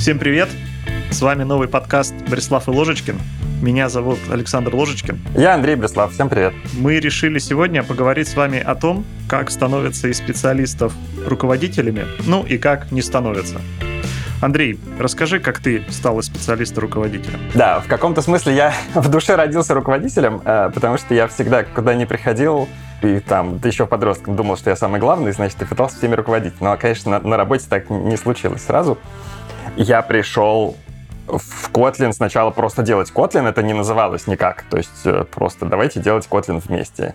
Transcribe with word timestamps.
Всем 0.00 0.18
привет! 0.18 0.48
С 1.10 1.20
вами 1.20 1.42
новый 1.42 1.68
подкаст 1.68 2.14
«Брислав 2.26 2.68
и 2.68 2.70
Ложечкин». 2.70 3.20
Меня 3.60 3.90
зовут 3.90 4.18
Александр 4.32 4.74
Ложечкин. 4.74 5.20
Я 5.36 5.52
Андрей 5.52 5.76
Брислав. 5.76 6.14
Всем 6.14 6.30
привет. 6.30 6.54
Мы 6.78 7.00
решили 7.00 7.38
сегодня 7.38 7.82
поговорить 7.82 8.26
с 8.26 8.34
вами 8.34 8.58
о 8.60 8.74
том, 8.76 9.04
как 9.28 9.50
становятся 9.50 10.08
из 10.08 10.16
специалистов 10.16 10.94
руководителями, 11.26 12.06
ну 12.26 12.42
и 12.44 12.56
как 12.56 12.90
не 12.92 13.02
становятся. 13.02 13.60
Андрей, 14.40 14.80
расскажи, 14.98 15.38
как 15.38 15.60
ты 15.60 15.84
стал 15.90 16.18
из 16.18 16.24
специалиста 16.24 16.80
руководителем. 16.80 17.38
Да, 17.52 17.80
в 17.80 17.86
каком-то 17.86 18.22
смысле 18.22 18.54
я 18.54 18.72
в 18.94 19.10
душе 19.10 19.34
родился 19.34 19.74
руководителем, 19.74 20.40
э, 20.42 20.70
потому 20.72 20.96
что 20.96 21.12
я 21.12 21.28
всегда, 21.28 21.62
куда 21.62 21.92
ни 21.92 22.06
приходил, 22.06 22.70
и 23.02 23.20
там, 23.20 23.58
ты 23.58 23.68
еще 23.68 23.86
подростком 23.86 24.34
думал, 24.34 24.56
что 24.56 24.70
я 24.70 24.76
самый 24.76 24.98
главный, 24.98 25.32
значит, 25.32 25.58
ты 25.58 25.66
пытался 25.66 25.98
всеми 25.98 26.14
руководить. 26.14 26.58
Но, 26.60 26.74
конечно, 26.78 27.18
на, 27.18 27.28
на 27.28 27.36
работе 27.36 27.66
так 27.68 27.90
не 27.90 28.16
случилось 28.16 28.62
сразу. 28.62 28.98
Я 29.82 30.02
пришел 30.02 30.76
в 31.26 31.70
Kotlin 31.72 32.12
сначала 32.12 32.50
просто 32.50 32.82
делать 32.82 33.10
Kotlin, 33.10 33.48
это 33.48 33.62
не 33.62 33.72
называлось 33.72 34.26
никак. 34.26 34.64
То 34.68 34.76
есть 34.76 35.06
э, 35.06 35.24
просто 35.24 35.64
давайте 35.64 36.00
делать 36.00 36.28
Kotlin 36.30 36.60
вместе. 36.62 37.14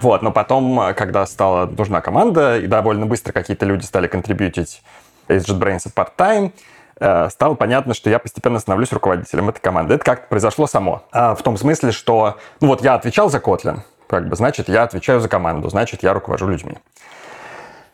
Вот, 0.00 0.22
но 0.22 0.30
потом, 0.30 0.80
э, 0.80 0.94
когда 0.94 1.26
стала 1.26 1.66
нужна 1.66 2.00
команда, 2.00 2.58
и 2.58 2.68
довольно 2.68 3.06
быстро 3.06 3.32
какие-то 3.32 3.66
люди 3.66 3.84
стали 3.84 4.06
контрибьютить 4.06 4.84
из 5.26 5.44
JetBrains 5.44 5.92
part-time, 5.92 6.52
э, 7.00 7.28
стало 7.30 7.56
понятно, 7.56 7.94
что 7.94 8.08
я 8.10 8.20
постепенно 8.20 8.60
становлюсь 8.60 8.92
руководителем 8.92 9.48
этой 9.48 9.60
команды. 9.60 9.94
Это 9.94 10.04
как-то 10.04 10.28
произошло 10.28 10.68
само. 10.68 11.02
А 11.10 11.34
в 11.34 11.42
том 11.42 11.56
смысле, 11.56 11.90
что, 11.90 12.36
ну 12.60 12.68
вот 12.68 12.80
я 12.84 12.94
отвечал 12.94 13.28
за 13.28 13.38
Kotlin, 13.38 13.80
как 14.06 14.28
бы, 14.28 14.36
значит, 14.36 14.68
я 14.68 14.84
отвечаю 14.84 15.18
за 15.18 15.28
команду, 15.28 15.68
значит, 15.68 16.04
я 16.04 16.12
руковожу 16.12 16.46
людьми. 16.46 16.76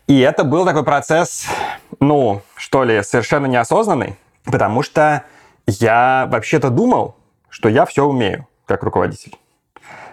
И 0.07 0.19
это 0.21 0.45
был 0.45 0.65
такой 0.65 0.85
процесс, 0.85 1.47
ну, 2.01 2.43
что 2.57 2.85
ли, 2.85 3.03
совершенно 3.03 3.47
неосознанный, 3.47 4.17
потому 4.45 4.83
что 4.83 5.25
я 5.67 6.29
вообще-то 6.31 6.71
думал, 6.71 7.15
что 7.49 7.69
я 7.69 7.85
все 7.87 8.05
умею 8.05 8.47
как 8.67 8.83
руководитель. 8.83 9.37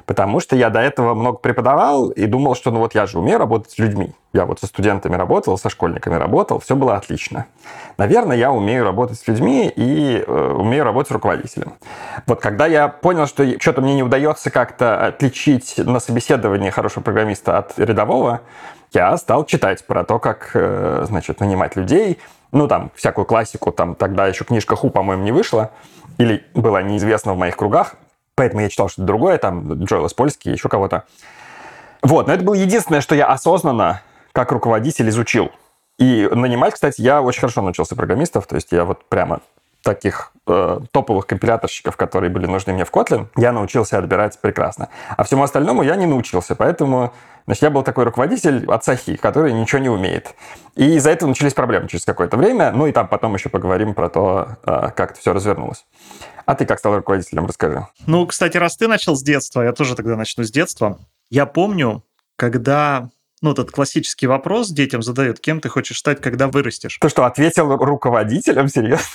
Потому 0.08 0.40
что 0.40 0.56
я 0.56 0.70
до 0.70 0.80
этого 0.80 1.14
много 1.14 1.38
преподавал 1.38 2.08
и 2.08 2.28
думал, 2.28 2.56
что 2.56 2.72
ну 2.72 2.80
вот 2.80 2.96
я 2.96 3.06
же 3.08 3.20
умею 3.20 3.40
работать 3.40 3.72
с 3.72 3.78
людьми. 3.78 4.14
Я 4.32 4.46
вот 4.46 4.58
со 4.62 4.66
студентами 4.66 5.18
работал, 5.18 5.58
со 5.58 5.70
школьниками 5.70 6.16
работал, 6.16 6.60
все 6.60 6.78
было 6.78 6.96
отлично. 6.96 7.46
Наверное, 7.98 8.38
я 8.38 8.54
умею 8.54 8.86
работать 8.86 9.20
с 9.20 9.28
людьми 9.28 9.68
и 9.68 10.24
э, 10.26 10.54
умею 10.54 10.86
работать 10.86 11.10
с 11.10 11.12
руководителем. 11.12 11.74
Вот 12.26 12.40
когда 12.40 12.68
я 12.68 12.88
понял, 12.88 13.28
что 13.28 13.60
что-то 13.60 13.82
мне 13.82 13.96
не 13.96 14.04
удается 14.04 14.50
как-то 14.50 15.08
отличить 15.08 15.78
на 15.78 16.00
собеседовании 16.00 16.70
хорошего 16.70 17.04
программиста 17.04 17.58
от 17.58 17.78
рядового, 17.78 18.40
я 18.94 19.16
стал 19.18 19.46
читать 19.46 19.86
про 19.86 20.04
то, 20.04 20.20
как, 20.20 20.52
э, 20.54 21.06
значит, 21.08 21.40
нанимать 21.40 21.76
людей, 21.76 22.20
ну, 22.52 22.68
там, 22.68 22.92
всякую 22.96 23.26
классику, 23.26 23.72
там, 23.72 23.96
тогда 23.96 24.28
еще 24.28 24.44
книжка 24.46 24.76
Ху, 24.76 24.90
по-моему, 24.90 25.24
не 25.24 25.32
вышла, 25.32 25.72
или 26.18 26.46
была 26.54 26.82
неизвестна 26.82 27.34
в 27.34 27.38
моих 27.38 27.58
кругах, 27.58 27.96
поэтому 28.36 28.62
я 28.62 28.70
читал 28.70 28.90
что-то 28.90 29.06
другое, 29.06 29.38
там, 29.38 29.84
Джоэл 29.84 30.08
Польский, 30.16 30.52
еще 30.52 30.70
кого-то. 30.70 31.04
Вот, 32.02 32.28
но 32.28 32.34
это 32.34 32.44
было 32.44 32.54
единственное, 32.54 33.02
что 33.02 33.16
я 33.16 33.28
осознанно, 33.28 34.02
как 34.32 34.52
руководитель, 34.52 35.10
изучил. 35.10 35.52
И 35.98 36.30
нанимать, 36.32 36.76
кстати, 36.76 37.02
я 37.02 37.22
очень 37.22 37.42
хорошо 37.42 37.62
научился 37.62 37.96
программистов, 37.96 38.46
то 38.46 38.56
есть 38.56 38.72
я 38.72 38.86
вот 38.86 39.04
прямо 39.06 39.42
таких 39.82 40.32
э, 40.46 40.80
топовых 40.92 41.26
компиляторщиков, 41.28 41.96
которые 41.98 42.30
были 42.30 42.46
нужны 42.46 42.74
мне 42.74 42.86
в 42.86 42.92
Kotlin, 42.92 43.28
я 43.36 43.52
научился 43.52 43.98
отбирать 43.98 44.40
прекрасно. 44.40 44.90
А 45.16 45.24
всему 45.24 45.44
остальному 45.44 45.82
я 45.82 45.96
не 45.96 46.06
научился, 46.06 46.56
поэтому 46.56 47.14
значит, 47.48 47.64
я 47.64 47.70
был 47.72 47.82
такой 47.82 48.04
руководитель 48.04 48.66
от 48.68 48.84
Сахи, 48.84 49.16
который 49.16 49.54
ничего 49.54 49.80
не 49.80 49.90
умеет. 49.90 50.36
И 50.76 50.96
из-за 50.98 51.10
этого 51.10 51.30
начались 51.30 51.54
проблемы 51.56 51.88
через 51.88 52.06
какое-то 52.06 52.38
время, 52.38 52.72
ну 52.72 52.86
и 52.86 52.92
там 52.92 53.08
потом 53.08 53.34
еще 53.34 53.50
поговорим 53.50 53.96
про 53.96 54.10
то, 54.10 54.58
э, 54.64 54.92
как 54.96 55.12
это 55.12 55.20
все 55.20 55.34
развернулось. 55.34 55.86
А 56.46 56.54
ты 56.54 56.66
как 56.66 56.78
стал 56.78 56.96
руководителем, 56.96 57.48
расскажи. 57.48 57.88
Ну, 58.06 58.28
кстати, 58.28 58.58
раз 58.58 58.78
ты 58.78 58.88
начал 58.88 59.16
с 59.16 59.24
детства, 59.24 59.62
я 59.62 59.72
тоже 59.72 59.96
тогда 59.96 60.16
начну 60.16 60.44
с 60.44 60.52
детства. 60.52 61.00
Я 61.30 61.46
помню, 61.46 62.04
когда 62.36 63.10
ну, 63.42 63.52
этот 63.52 63.72
классический 63.72 64.28
вопрос 64.28 64.70
детям 64.70 65.02
задают, 65.02 65.40
кем 65.40 65.62
ты 65.62 65.70
хочешь 65.70 66.00
стать, 66.00 66.22
когда 66.22 66.48
вырастешь. 66.48 66.98
Ты 67.00 67.10
что, 67.10 67.26
ответил 67.26 67.76
руководителем, 67.76 68.68
серьезно? 68.68 69.06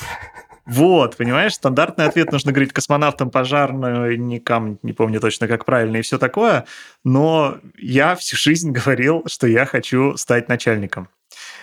Вот, 0.65 1.17
понимаешь, 1.17 1.55
стандартный 1.55 2.07
ответ 2.07 2.31
нужно 2.31 2.53
говорить 2.53 2.73
космонавтам, 2.73 3.31
пожарникам, 3.31 4.79
не 4.83 4.93
помню 4.93 5.21
точно, 5.21 5.49
как 5.49 5.65
правильно, 5.65 5.97
и 5.97 6.03
все 6.03 6.19
такое. 6.19 6.67
Но 7.05 7.59
я 7.79 8.15
всю 8.15 8.37
жизнь 8.37 8.71
говорил, 8.73 9.25
что 9.27 9.47
я 9.47 9.67
хочу 9.67 10.17
стать 10.17 10.49
начальником. 10.49 11.09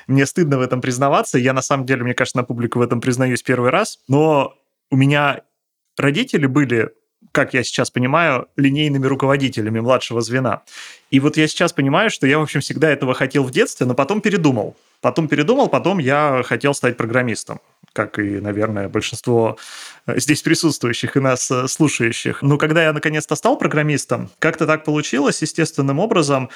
Мне 0.08 0.26
стыдно 0.26 0.58
в 0.58 0.62
этом 0.62 0.82
признаваться. 0.82 1.38
Я, 1.38 1.54
на 1.54 1.62
самом 1.62 1.86
деле, 1.86 2.04
мне 2.04 2.14
кажется, 2.14 2.38
на 2.38 2.44
публику 2.44 2.80
в 2.80 2.82
этом 2.82 3.00
признаюсь 3.00 3.44
первый 3.44 3.70
раз. 3.70 4.00
Но 4.08 4.56
у 4.90 4.98
меня 4.98 5.42
родители 5.98 6.48
были 6.48 6.90
как 7.31 7.54
я 7.54 7.64
сейчас 7.64 7.92
понимаю, 7.92 8.48
линейными 8.56 9.06
руководителями 9.06 9.80
младшего 9.80 10.22
звена. 10.22 10.64
И 11.12 11.20
вот 11.20 11.38
я 11.38 11.48
сейчас 11.48 11.74
понимаю, 11.74 12.10
что 12.10 12.26
я, 12.26 12.40
в 12.40 12.42
общем, 12.42 12.62
всегда 12.62 12.90
этого 12.90 13.14
хотел 13.14 13.44
в 13.44 13.52
детстве, 13.52 13.86
но 13.86 13.94
потом 13.94 14.22
передумал. 14.22 14.76
Потом 15.02 15.28
передумал, 15.28 15.70
потом 15.70 16.00
я 16.00 16.42
хотел 16.44 16.74
стать 16.74 16.98
программистом, 16.98 17.62
как 17.94 18.20
и, 18.20 18.40
наверное, 18.42 18.90
большинство 18.90 19.58
э, 20.06 20.20
здесь 20.20 20.42
присутствующих 20.42 21.16
и 21.16 21.22
нас 21.22 21.50
э, 21.52 21.68
слушающих. 21.68 22.42
Но 22.42 22.58
когда 22.58 22.84
я 22.84 22.92
наконец-то 22.92 23.36
стал 23.36 23.58
программистом, 23.58 24.30
как-то 24.40 24.68
так 24.68 24.84
получилось 24.84 25.42
естественным 25.42 26.00
образом, 26.00 26.50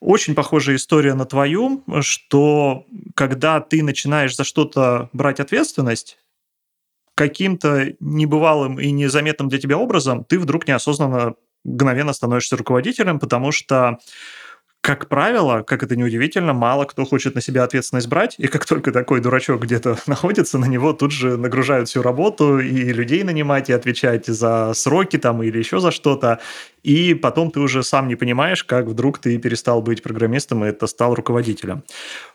очень 0.00 0.34
похожая 0.34 0.76
история 0.76 1.14
на 1.14 1.24
твою, 1.24 1.82
что 2.02 2.86
когда 3.14 3.60
ты 3.60 3.82
начинаешь 3.82 4.36
за 4.36 4.44
что-то 4.44 5.08
брать 5.12 5.40
ответственность, 5.40 6.18
каким-то 7.14 7.94
небывалым 7.98 8.78
и 8.78 8.92
незаметным 8.92 9.48
для 9.48 9.58
тебя 9.58 9.76
образом 9.76 10.24
ты 10.24 10.38
вдруг 10.38 10.68
неосознанно 10.68 11.34
мгновенно 11.64 12.12
становишься 12.12 12.56
руководителем, 12.56 13.18
потому 13.18 13.50
что 13.50 13.98
как 14.80 15.08
правило, 15.08 15.62
как 15.62 15.82
это 15.82 15.96
неудивительно, 15.96 16.52
мало 16.52 16.84
кто 16.84 17.04
хочет 17.04 17.34
на 17.34 17.40
себя 17.40 17.64
ответственность 17.64 18.08
брать, 18.08 18.36
и 18.38 18.46
как 18.46 18.64
только 18.64 18.92
такой 18.92 19.20
дурачок 19.20 19.62
где-то 19.62 19.98
находится, 20.06 20.58
на 20.58 20.66
него 20.66 20.92
тут 20.92 21.12
же 21.12 21.36
нагружают 21.36 21.88
всю 21.88 22.02
работу, 22.02 22.58
и 22.58 22.92
людей 22.92 23.22
нанимать, 23.22 23.68
и 23.68 23.72
отвечать 23.72 24.26
за 24.26 24.72
сроки 24.74 25.18
там 25.18 25.42
или 25.42 25.58
еще 25.58 25.80
за 25.80 25.90
что-то, 25.90 26.40
и 26.82 27.14
потом 27.14 27.50
ты 27.50 27.60
уже 27.60 27.82
сам 27.82 28.08
не 28.08 28.16
понимаешь, 28.16 28.64
как 28.64 28.86
вдруг 28.86 29.18
ты 29.18 29.38
перестал 29.38 29.82
быть 29.82 30.02
программистом, 30.02 30.64
и 30.64 30.68
это 30.68 30.86
стал 30.86 31.14
руководителем. 31.14 31.82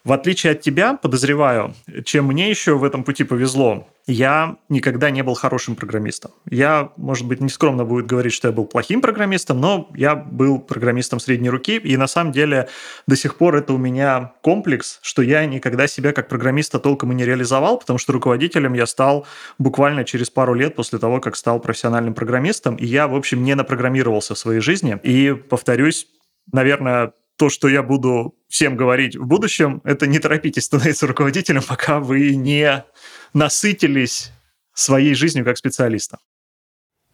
В 0.03 0.11
отличие 0.11 0.53
от 0.53 0.61
тебя, 0.61 0.95
подозреваю, 0.95 1.73
чем 2.05 2.25
мне 2.25 2.49
еще 2.49 2.77
в 2.77 2.83
этом 2.83 3.03
пути 3.03 3.23
повезло, 3.23 3.87
я 4.05 4.57
никогда 4.67 5.11
не 5.11 5.23
был 5.23 5.33
хорошим 5.33 5.75
программистом. 5.75 6.31
Я, 6.49 6.91
может 6.97 7.25
быть, 7.25 7.39
нескромно 7.39 7.85
будет 7.85 8.05
говорить, 8.05 8.33
что 8.33 8.49
я 8.49 8.51
был 8.51 8.65
плохим 8.65 9.01
программистом, 9.01 9.61
но 9.61 9.89
я 9.95 10.15
был 10.15 10.59
программистом 10.59 11.19
средней 11.21 11.49
руки, 11.49 11.77
и 11.77 11.95
на 11.95 12.07
самом 12.07 12.33
деле 12.33 12.67
до 13.07 13.15
сих 13.15 13.37
пор 13.37 13.55
это 13.55 13.73
у 13.73 13.77
меня 13.77 14.33
комплекс, 14.41 14.99
что 15.01 15.21
я 15.21 15.45
никогда 15.45 15.87
себя 15.87 16.11
как 16.11 16.27
программиста 16.27 16.79
толком 16.79 17.13
и 17.13 17.15
не 17.15 17.25
реализовал, 17.25 17.77
потому 17.77 17.97
что 17.97 18.11
руководителем 18.11 18.73
я 18.73 18.85
стал 18.87 19.25
буквально 19.57 20.03
через 20.03 20.29
пару 20.29 20.53
лет 20.53 20.75
после 20.75 20.99
того, 20.99 21.21
как 21.21 21.37
стал 21.37 21.61
профессиональным 21.61 22.13
программистом, 22.13 22.75
и 22.75 22.85
я, 22.85 23.07
в 23.07 23.15
общем, 23.15 23.43
не 23.43 23.55
напрограммировался 23.55 24.35
в 24.35 24.39
своей 24.43 24.61
жизни. 24.61 24.99
И, 25.03 25.33
повторюсь, 25.33 26.07
наверное, 26.51 27.13
то, 27.37 27.49
что 27.49 27.67
я 27.67 27.81
буду 27.81 28.35
всем 28.47 28.75
говорить 28.75 29.15
в 29.15 29.25
будущем, 29.25 29.81
это 29.83 30.05
не 30.05 30.19
торопитесь 30.19 30.65
становиться 30.65 31.07
руководителем, 31.07 31.61
пока 31.67 31.99
вы 31.99 32.35
не 32.35 32.85
насытились 33.33 34.31
своей 34.73 35.15
жизнью 35.15 35.45
как 35.45 35.57
специалиста. 35.57 36.17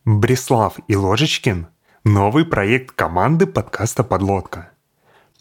Бреслав 0.05 0.79
и 0.87 0.95
Ложечкин– 0.95 1.67
новый 2.03 2.45
проект 2.45 2.91
команды 2.91 3.45
подкаста 3.45 4.03
«Подлодка». 4.03 4.71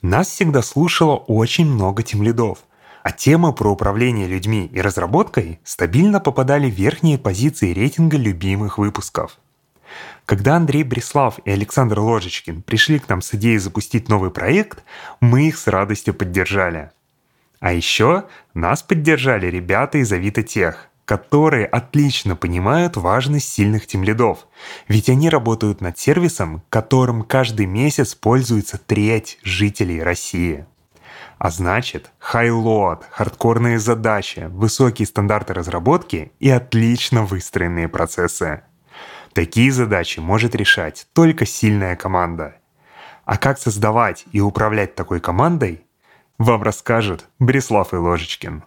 Нас 0.03 0.29
всегда 0.29 0.63
слушало 0.63 1.17
очень 1.17 1.67
много 1.67 2.03
тимлидов, 2.03 2.59
а 3.03 3.11
темы 3.13 3.53
про 3.53 3.73
управление 3.73 4.29
людьми 4.29 4.71
и 4.73 4.81
разработкой 4.81 5.61
стабильно 5.65 6.21
попадали 6.21 6.71
в 6.71 6.75
верхние 6.75 7.19
позиции 7.19 7.73
рейтинга 7.73 8.17
любимых 8.17 8.79
выпусков– 8.79 9.39
когда 10.27 10.57
Андрей 10.57 10.83
Бреслав 10.83 11.39
и 11.45 11.51
Александр 11.51 12.01
Ложечкин 12.01 12.63
пришли 12.63 12.99
к 12.99 13.09
нам 13.09 13.23
с 13.23 13.35
идеей 13.35 13.59
запустить 13.59 14.09
новый 14.09 14.31
проект, 14.31 14.83
мы 15.21 15.49
их 15.49 15.59
с 15.59 15.67
радостью 15.67 16.15
поддержали. 16.15 16.91
А 17.61 17.73
еще 17.73 18.25
нас 18.55 18.83
поддержали 18.83 19.47
ребята 19.47 19.99
из 19.99 20.13
Авито 20.13 20.43
Тех, 20.43 20.89
которые 21.05 21.65
отлично 21.65 22.37
понимают 22.37 22.97
важность 22.97 23.49
сильных 23.49 23.87
тимлидов, 23.87 24.47
ведь 24.89 25.09
они 25.09 25.31
работают 25.31 25.81
над 25.81 25.99
сервисом, 25.99 26.63
которым 26.69 27.23
каждый 27.23 27.65
месяц 27.65 28.15
пользуется 28.15 28.79
треть 28.79 29.39
жителей 29.43 30.03
России. 30.03 30.67
А 31.39 31.51
значит, 31.51 32.11
хайлоад, 32.19 33.07
хардкорные 33.11 33.79
задачи, 33.79 34.49
высокие 34.51 35.07
стандарты 35.07 35.55
разработки 35.55 36.33
и 36.41 36.51
отлично 36.51 37.25
выстроенные 37.25 37.89
процессы. 37.89 38.63
Такие 39.33 39.71
задачи 39.73 40.21
может 40.21 40.55
решать 40.55 41.07
только 41.13 41.47
сильная 41.47 41.97
команда. 41.97 42.57
А 43.25 43.37
как 43.37 43.59
создавать 43.59 44.25
и 44.33 44.41
управлять 44.41 44.95
такой 44.95 45.21
командой, 45.21 45.85
вам 46.39 46.63
расскажет 46.63 47.29
Брислав 47.39 47.93
и 47.93 47.97
Ложечкин. 47.97 48.65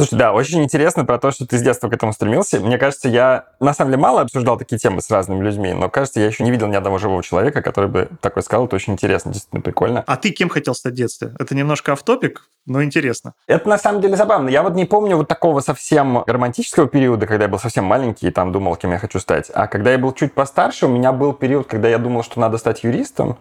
Слушай, 0.00 0.16
да, 0.16 0.32
очень 0.32 0.64
интересно 0.64 1.04
про 1.04 1.18
то, 1.18 1.30
что 1.30 1.46
ты 1.46 1.58
с 1.58 1.62
детства 1.62 1.90
к 1.90 1.92
этому 1.92 2.14
стремился. 2.14 2.58
Мне 2.58 2.78
кажется, 2.78 3.06
я 3.06 3.44
на 3.60 3.74
самом 3.74 3.90
деле 3.90 4.02
мало 4.02 4.22
обсуждал 4.22 4.56
такие 4.56 4.78
темы 4.78 5.02
с 5.02 5.10
разными 5.10 5.44
людьми, 5.44 5.74
но 5.74 5.90
кажется, 5.90 6.20
я 6.20 6.26
еще 6.26 6.42
не 6.42 6.50
видел 6.50 6.68
ни 6.68 6.74
одного 6.74 6.96
живого 6.96 7.22
человека, 7.22 7.60
который 7.60 7.90
бы 7.90 8.08
такой 8.22 8.42
сказал. 8.42 8.64
Это 8.64 8.76
очень 8.76 8.94
интересно, 8.94 9.30
действительно 9.30 9.60
прикольно. 9.60 10.02
А 10.06 10.16
ты 10.16 10.30
кем 10.30 10.48
хотел 10.48 10.74
стать 10.74 10.94
в 10.94 10.96
детстве? 10.96 11.34
Это 11.38 11.54
немножко 11.54 11.92
автопик, 11.92 12.48
но 12.64 12.82
интересно. 12.82 13.34
Это 13.46 13.68
на 13.68 13.76
самом 13.76 14.00
деле 14.00 14.16
забавно. 14.16 14.48
Я 14.48 14.62
вот 14.62 14.72
не 14.72 14.86
помню 14.86 15.18
вот 15.18 15.28
такого 15.28 15.60
совсем 15.60 16.24
романтического 16.26 16.88
периода, 16.88 17.26
когда 17.26 17.44
я 17.44 17.50
был 17.50 17.58
совсем 17.58 17.84
маленький 17.84 18.28
и 18.28 18.30
там 18.30 18.52
думал, 18.52 18.76
кем 18.76 18.92
я 18.92 18.98
хочу 18.98 19.18
стать. 19.18 19.50
А 19.52 19.66
когда 19.66 19.92
я 19.92 19.98
был 19.98 20.14
чуть 20.14 20.32
постарше, 20.32 20.86
у 20.86 20.88
меня 20.88 21.12
был 21.12 21.34
период, 21.34 21.66
когда 21.66 21.90
я 21.90 21.98
думал, 21.98 22.22
что 22.22 22.40
надо 22.40 22.56
стать 22.56 22.84
юристом. 22.84 23.36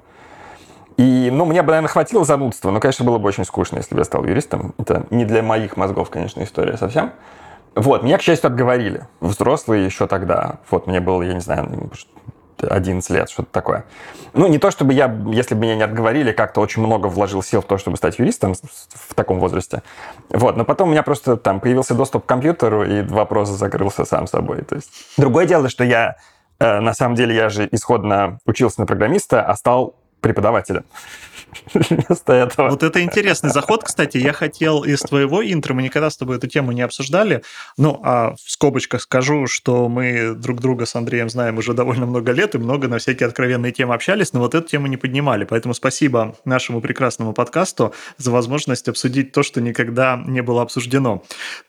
И, 1.00 1.30
ну, 1.32 1.46
мне 1.46 1.62
бы, 1.62 1.70
наверное, 1.70 1.88
хватило 1.88 2.26
занудства, 2.26 2.72
но, 2.72 2.82
конечно, 2.82 3.06
было 3.06 3.20
бы 3.20 3.30
очень 3.30 3.46
скучно, 3.46 3.78
если 3.78 3.96
бы 3.96 4.02
я 4.02 4.04
стал 4.04 4.26
юристом. 4.26 4.74
Это 4.78 5.06
не 5.12 5.24
для 5.24 5.42
моих 5.42 5.78
мозгов, 5.78 6.10
конечно, 6.10 6.44
история 6.44 6.76
совсем. 6.76 7.14
Вот, 7.74 8.04
меня, 8.04 8.18
к 8.18 8.22
счастью, 8.22 8.48
отговорили. 8.48 9.08
Взрослые 9.22 9.86
еще 9.86 10.08
тогда. 10.08 10.58
Вот, 10.70 10.88
мне 10.88 11.00
было, 11.00 11.22
я 11.22 11.34
не 11.34 11.40
знаю, 11.40 11.90
11 12.62 13.10
лет, 13.12 13.30
что-то 13.30 13.48
такое. 13.50 13.86
Ну, 14.34 14.48
не 14.48 14.60
то, 14.60 14.72
чтобы 14.72 14.94
я, 14.94 15.06
если 15.28 15.56
бы 15.56 15.62
меня 15.62 15.78
не 15.78 15.84
отговорили, 15.84 16.34
как-то 16.34 16.60
очень 16.60 16.82
много 16.82 17.08
вложил 17.08 17.42
сил 17.42 17.62
в 17.62 17.66
то, 17.66 17.78
чтобы 17.78 17.96
стать 17.96 18.20
юристом 18.20 18.56
в 18.56 19.16
таком 19.16 19.40
возрасте. 19.40 19.84
Вот, 20.28 20.58
но 20.58 20.66
потом 20.66 20.90
у 20.90 20.92
меня 20.92 21.04
просто 21.04 21.38
там 21.38 21.62
появился 21.62 21.96
доступ 21.96 22.26
к 22.26 22.28
компьютеру, 22.28 22.84
и 22.84 23.04
вопрос 23.04 23.48
закрылся 23.48 24.04
сам 24.04 24.28
собой. 24.28 24.64
То 24.64 24.76
есть... 24.76 24.92
Другое 25.16 25.46
дело, 25.46 25.70
что 25.70 25.86
я, 25.86 26.18
э, 26.60 26.82
на 26.82 26.94
самом 26.94 27.16
деле, 27.16 27.34
я 27.34 27.48
же 27.48 27.70
исходно 27.72 28.40
учился 28.46 28.82
на 28.82 28.86
программиста, 28.86 29.44
а 29.44 29.56
стал 29.56 29.96
преподавателя. 30.22 30.84
Вместо 31.74 32.34
этого. 32.34 32.70
Вот 32.70 32.84
это 32.84 33.02
интересный 33.02 33.50
заход, 33.50 33.84
кстати. 33.84 34.18
Я 34.18 34.34
хотел 34.34 34.84
из 34.84 35.00
твоего 35.00 35.44
интро, 35.44 35.74
мы 35.74 35.84
никогда 35.84 36.10
с 36.10 36.18
тобой 36.18 36.38
эту 36.38 36.48
тему 36.48 36.72
не 36.72 36.82
обсуждали. 36.82 37.44
Ну, 37.78 38.00
а 38.04 38.36
в 38.36 38.52
скобочках 38.52 39.02
скажу, 39.02 39.48
что 39.48 39.90
мы 39.90 40.34
друг 40.36 40.62
друга 40.62 40.86
с 40.86 40.96
Андреем 40.96 41.30
знаем 41.30 41.58
уже 41.58 41.74
довольно 41.74 42.06
много 42.06 42.32
лет 42.32 42.56
и 42.56 42.58
много 42.58 42.88
на 42.88 42.98
всякие 42.98 43.28
откровенные 43.28 43.72
темы 43.72 43.94
общались, 43.94 44.34
но 44.34 44.40
вот 44.40 44.56
эту 44.56 44.68
тему 44.68 44.88
не 44.88 44.98
поднимали. 44.98 45.46
Поэтому 45.46 45.74
спасибо 45.74 46.36
нашему 46.46 46.82
прекрасному 46.82 47.34
подкасту 47.34 47.94
за 48.18 48.32
возможность 48.32 48.88
обсудить 48.88 49.32
то, 49.32 49.44
что 49.44 49.62
никогда 49.62 50.22
не 50.26 50.42
было 50.42 50.62
обсуждено. 50.62 51.24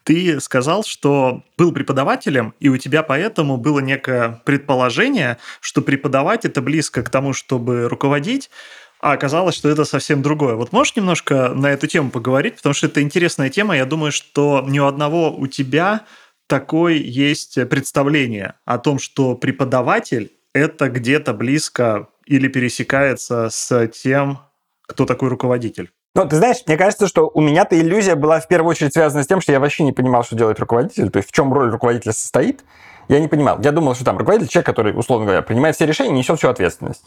Ты 0.04 0.40
сказал, 0.40 0.84
что 0.84 1.42
был 1.56 1.72
преподавателем, 1.72 2.54
и 2.60 2.68
у 2.68 2.76
тебя 2.76 3.02
поэтому 3.02 3.56
было 3.56 3.80
некое 3.80 4.40
предположение, 4.44 5.38
что 5.60 5.82
преподавать 5.82 6.44
это 6.44 6.62
близко 6.62 7.02
к 7.02 7.10
тому, 7.10 7.32
чтобы 7.32 7.88
руководить, 7.88 8.39
а 9.00 9.12
оказалось, 9.12 9.54
что 9.54 9.68
это 9.68 9.84
совсем 9.84 10.22
другое. 10.22 10.54
Вот 10.54 10.72
можешь 10.72 10.94
немножко 10.94 11.48
на 11.54 11.68
эту 11.68 11.86
тему 11.86 12.10
поговорить, 12.10 12.56
потому 12.56 12.74
что 12.74 12.86
это 12.86 13.00
интересная 13.00 13.48
тема. 13.48 13.76
Я 13.76 13.86
думаю, 13.86 14.12
что 14.12 14.62
ни 14.66 14.78
у 14.78 14.86
одного 14.86 15.34
у 15.34 15.46
тебя 15.46 16.02
такое 16.46 16.94
есть 16.94 17.54
представление 17.68 18.54
о 18.64 18.78
том, 18.78 18.98
что 18.98 19.34
преподаватель 19.34 20.32
это 20.52 20.88
где-то 20.88 21.32
близко 21.32 22.08
или 22.26 22.48
пересекается 22.48 23.48
с 23.50 23.88
тем, 23.88 24.40
кто 24.86 25.06
такой 25.06 25.28
руководитель. 25.28 25.90
Ну, 26.16 26.28
ты 26.28 26.36
знаешь, 26.36 26.56
мне 26.66 26.76
кажется, 26.76 27.06
что 27.06 27.30
у 27.32 27.40
меня-то 27.40 27.80
иллюзия 27.80 28.16
была 28.16 28.40
в 28.40 28.48
первую 28.48 28.70
очередь 28.70 28.92
связана 28.92 29.22
с 29.22 29.28
тем, 29.28 29.40
что 29.40 29.52
я 29.52 29.60
вообще 29.60 29.84
не 29.84 29.92
понимал, 29.92 30.24
что 30.24 30.34
делает 30.34 30.58
руководитель, 30.58 31.08
то 31.08 31.18
есть 31.18 31.28
в 31.28 31.32
чем 31.32 31.52
роль 31.52 31.70
руководителя 31.70 32.12
состоит. 32.12 32.64
Я 33.08 33.20
не 33.20 33.28
понимал. 33.28 33.60
Я 33.62 33.70
думал, 33.72 33.94
что 33.94 34.04
там 34.04 34.18
руководитель 34.18 34.50
человек, 34.50 34.66
который, 34.66 34.92
условно 34.92 35.26
говоря, 35.26 35.42
принимает 35.42 35.76
все 35.76 35.86
решения, 35.86 36.12
несет 36.12 36.38
всю 36.38 36.48
ответственность 36.48 37.04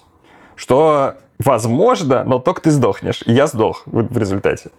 что 0.63 1.15
возможно, 1.39 2.24
но 2.24 2.39
только 2.39 2.62
ты 2.62 2.71
сдохнешь. 2.71 3.21
И 3.25 3.33
я 3.33 3.48
сдох 3.48 3.83
в 3.86 4.18
результате. 4.18 4.71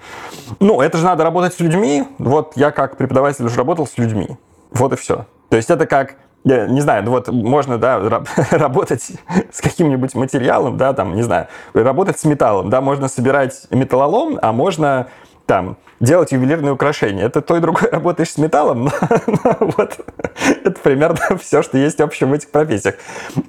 Ну, 0.60 0.80
это 0.80 0.96
же 0.96 1.04
надо 1.04 1.24
работать 1.24 1.52
с 1.52 1.60
людьми. 1.60 2.04
Вот 2.18 2.52
я 2.56 2.70
как 2.70 2.96
преподаватель 2.96 3.44
уже 3.44 3.56
работал 3.56 3.86
с 3.86 3.98
людьми. 3.98 4.38
Вот 4.70 4.94
и 4.94 4.96
все. 4.96 5.26
То 5.50 5.56
есть 5.58 5.68
это 5.68 5.86
как 5.86 6.16
я 6.42 6.66
не 6.66 6.80
знаю, 6.80 7.04
ну 7.04 7.10
вот 7.10 7.28
можно, 7.28 7.76
да, 7.76 8.00
работать 8.50 9.12
с 9.52 9.60
каким-нибудь 9.60 10.14
материалом, 10.14 10.78
да, 10.78 10.94
там, 10.94 11.14
не 11.14 11.22
знаю, 11.22 11.48
работать 11.74 12.18
с 12.18 12.24
металлом, 12.24 12.70
да, 12.70 12.80
можно 12.80 13.08
собирать 13.08 13.66
металлолом, 13.70 14.38
а 14.40 14.52
можно 14.52 15.08
там 15.46 15.76
делать 16.00 16.32
ювелирные 16.32 16.72
украшения. 16.72 17.24
Это 17.24 17.40
то 17.40 17.56
и 17.56 17.60
другое 17.60 17.88
работаешь 17.92 18.30
с 18.30 18.38
металлом, 18.38 18.84
но, 18.84 18.92
но 19.26 19.56
вот 19.76 19.98
это 20.64 20.80
примерно 20.80 21.38
все, 21.40 21.62
что 21.62 21.78
есть 21.78 22.00
общего 22.00 22.28
в 22.28 22.32
этих 22.32 22.50
профессиях. 22.50 22.96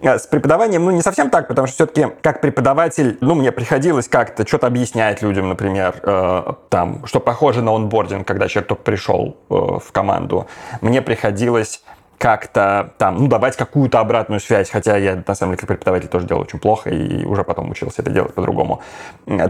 А 0.03 0.19
с 0.19 0.27
преподаванием, 0.27 0.83
ну, 0.83 0.91
не 0.91 1.01
совсем 1.01 1.29
так, 1.29 1.47
потому 1.47 1.67
что 1.67 1.75
все-таки 1.75 2.07
как 2.21 2.41
преподаватель, 2.41 3.17
ну, 3.21 3.35
мне 3.35 3.51
приходилось 3.51 4.07
как-то 4.07 4.47
что-то 4.47 4.67
объяснять 4.67 5.21
людям, 5.21 5.49
например, 5.49 5.95
э, 6.01 6.53
там, 6.69 7.05
что 7.05 7.19
похоже 7.19 7.61
на 7.61 7.73
онбординг, 7.75 8.27
когда 8.27 8.47
человек 8.47 8.69
только 8.69 8.83
пришел 8.83 9.37
э, 9.49 9.53
в 9.53 9.91
команду. 9.91 10.47
Мне 10.81 11.01
приходилось 11.01 11.83
как-то 12.25 12.89
там, 12.97 13.19
ну, 13.19 13.27
давать 13.27 13.55
какую-то 13.55 13.99
обратную 13.99 14.39
связь, 14.39 14.71
хотя 14.71 14.97
я, 14.97 15.21
на 15.27 15.35
самом 15.35 15.51
деле, 15.51 15.59
как 15.59 15.67
преподаватель 15.67 16.07
тоже 16.07 16.25
делал 16.25 16.41
очень 16.41 16.57
плохо 16.57 16.89
и 16.89 17.23
уже 17.23 17.43
потом 17.43 17.69
учился 17.69 18.01
это 18.01 18.09
делать 18.09 18.33
по-другому. 18.33 18.81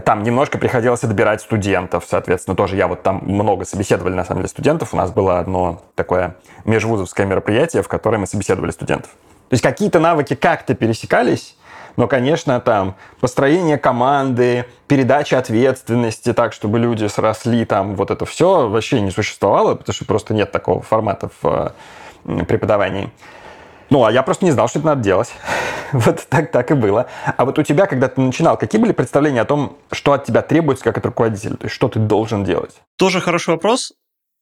Там 0.04 0.22
немножко 0.22 0.58
приходилось 0.58 1.02
отбирать 1.02 1.40
студентов, 1.40 2.04
соответственно, 2.06 2.54
тоже 2.54 2.76
я 2.76 2.86
вот 2.86 3.02
там 3.02 3.22
много 3.24 3.64
собеседовали, 3.64 4.12
на 4.12 4.26
самом 4.26 4.42
деле, 4.42 4.50
студентов. 4.50 4.92
У 4.92 4.96
нас 4.98 5.10
было 5.10 5.38
одно 5.38 5.80
такое 5.94 6.36
межвузовское 6.66 7.24
мероприятие, 7.24 7.82
в 7.82 7.88
котором 7.88 8.20
мы 8.20 8.26
собеседовали 8.26 8.72
студентов. 8.72 9.10
То 9.48 9.54
есть 9.54 9.62
какие-то 9.62 9.98
навыки 9.98 10.34
как-то 10.34 10.74
пересекались, 10.74 11.56
но, 11.96 12.06
конечно, 12.08 12.60
там 12.60 12.96
построение 13.20 13.78
команды, 13.78 14.66
передача 14.86 15.38
ответственности 15.38 16.34
так, 16.34 16.52
чтобы 16.52 16.78
люди 16.78 17.06
сросли, 17.06 17.64
там 17.64 17.94
вот 17.94 18.10
это 18.10 18.26
все 18.26 18.68
вообще 18.68 19.00
не 19.00 19.10
существовало, 19.10 19.76
потому 19.76 19.94
что 19.94 20.04
просто 20.04 20.34
нет 20.34 20.52
такого 20.52 20.82
формата 20.82 21.30
в 21.40 21.72
преподавании. 22.46 23.10
Ну, 23.90 24.04
а 24.04 24.12
я 24.12 24.22
просто 24.22 24.44
не 24.44 24.50
знал, 24.50 24.68
что 24.68 24.80
это 24.80 24.86
надо 24.86 25.02
делать. 25.02 25.32
вот 25.92 26.26
так, 26.28 26.50
так 26.50 26.70
и 26.70 26.74
было. 26.74 27.06
А 27.36 27.44
вот 27.44 27.58
у 27.58 27.62
тебя, 27.62 27.86
когда 27.86 28.08
ты 28.08 28.20
начинал, 28.20 28.56
какие 28.56 28.80
были 28.80 28.92
представления 28.92 29.42
о 29.42 29.44
том, 29.44 29.78
что 29.92 30.12
от 30.12 30.24
тебя 30.24 30.42
требуется 30.42 30.84
как 30.84 30.98
от 30.98 31.06
руководителя? 31.06 31.56
То 31.56 31.66
есть, 31.66 31.74
что 31.74 31.88
ты 31.88 31.98
должен 31.98 32.44
делать? 32.44 32.82
Тоже 32.96 33.20
хороший 33.20 33.50
вопрос. 33.50 33.92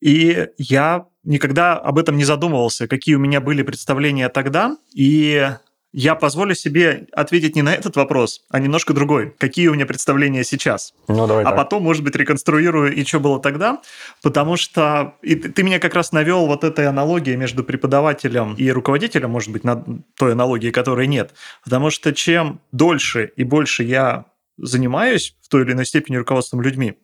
И 0.01 0.47
я 0.57 1.05
никогда 1.23 1.73
об 1.73 1.97
этом 1.97 2.17
не 2.17 2.25
задумывался, 2.25 2.87
какие 2.87 3.15
у 3.15 3.19
меня 3.19 3.39
были 3.39 3.63
представления 3.63 4.29
тогда. 4.29 4.77
И 4.93 5.49
я 5.97 6.15
позволю 6.15 6.55
себе 6.55 7.07
ответить 7.13 7.55
не 7.55 7.61
на 7.61 7.73
этот 7.73 7.95
вопрос, 7.95 8.41
а 8.49 8.59
немножко 8.59 8.93
другой. 8.93 9.33
Какие 9.37 9.69
у 9.69 9.73
меня 9.75 9.85
представления 9.85 10.43
сейчас? 10.43 10.93
Ну, 11.07 11.25
давай 11.25 11.43
а 11.45 11.47
так. 11.47 11.55
потом, 11.55 11.83
может 11.83 12.03
быть, 12.03 12.17
реконструирую 12.17 12.93
и 12.93 13.05
что 13.05 13.21
было 13.21 13.39
тогда, 13.39 13.81
потому 14.21 14.57
что 14.57 15.15
и 15.21 15.35
ты 15.35 15.63
меня 15.63 15.79
как 15.79 15.93
раз 15.93 16.11
навел 16.11 16.47
вот 16.47 16.65
этой 16.65 16.87
аналогией 16.87 17.37
между 17.37 17.63
преподавателем 17.63 18.55
и 18.55 18.69
руководителем, 18.71 19.29
может 19.29 19.53
быть, 19.53 19.63
на 19.63 19.85
той 20.17 20.33
аналогии, 20.33 20.69
которой 20.69 21.07
нет. 21.07 21.33
Потому 21.63 21.89
что 21.91 22.13
чем 22.13 22.59
дольше 22.73 23.31
и 23.37 23.45
больше 23.45 23.83
я 23.83 24.25
занимаюсь 24.57 25.37
в 25.41 25.47
той 25.47 25.63
или 25.63 25.71
иной 25.71 25.85
степени 25.85 26.17
руководством 26.17 26.61
людьми, 26.61 26.95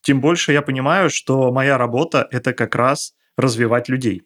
тем 0.00 0.22
больше 0.22 0.54
я 0.54 0.62
понимаю, 0.62 1.10
что 1.10 1.52
моя 1.52 1.76
работа– 1.76 2.26
это 2.30 2.54
как 2.54 2.74
раз 2.74 3.12
развивать 3.36 3.90
людей 3.90 4.22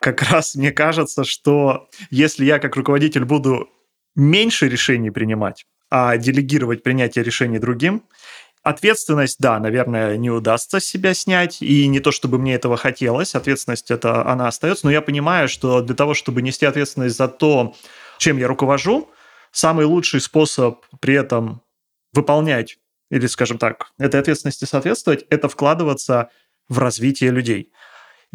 как 0.00 0.22
раз 0.22 0.54
мне 0.54 0.72
кажется, 0.72 1.24
что 1.24 1.88
если 2.10 2.44
я 2.44 2.58
как 2.58 2.76
руководитель 2.76 3.24
буду 3.24 3.68
меньше 4.14 4.68
решений 4.68 5.10
принимать, 5.10 5.66
а 5.90 6.16
делегировать 6.16 6.82
принятие 6.82 7.24
решений 7.24 7.58
другим, 7.58 8.02
Ответственность, 8.66 9.36
да, 9.38 9.60
наверное, 9.60 10.16
не 10.16 10.28
удастся 10.28 10.80
себя 10.80 11.14
снять, 11.14 11.62
и 11.62 11.86
не 11.86 12.00
то, 12.00 12.10
чтобы 12.10 12.36
мне 12.36 12.56
этого 12.56 12.76
хотелось, 12.76 13.36
ответственность 13.36 13.92
это 13.92 14.26
она 14.26 14.48
остается, 14.48 14.86
но 14.86 14.90
я 14.90 15.02
понимаю, 15.02 15.48
что 15.48 15.82
для 15.82 15.94
того, 15.94 16.14
чтобы 16.14 16.42
нести 16.42 16.66
ответственность 16.66 17.16
за 17.16 17.28
то, 17.28 17.76
чем 18.18 18.38
я 18.38 18.48
руковожу, 18.48 19.08
самый 19.52 19.86
лучший 19.86 20.20
способ 20.20 20.84
при 20.98 21.14
этом 21.14 21.62
выполнять 22.12 22.78
или, 23.08 23.28
скажем 23.28 23.58
так, 23.58 23.92
этой 23.98 24.18
ответственности 24.18 24.64
соответствовать, 24.64 25.24
это 25.30 25.48
вкладываться 25.48 26.30
в 26.68 26.80
развитие 26.80 27.30
людей 27.30 27.70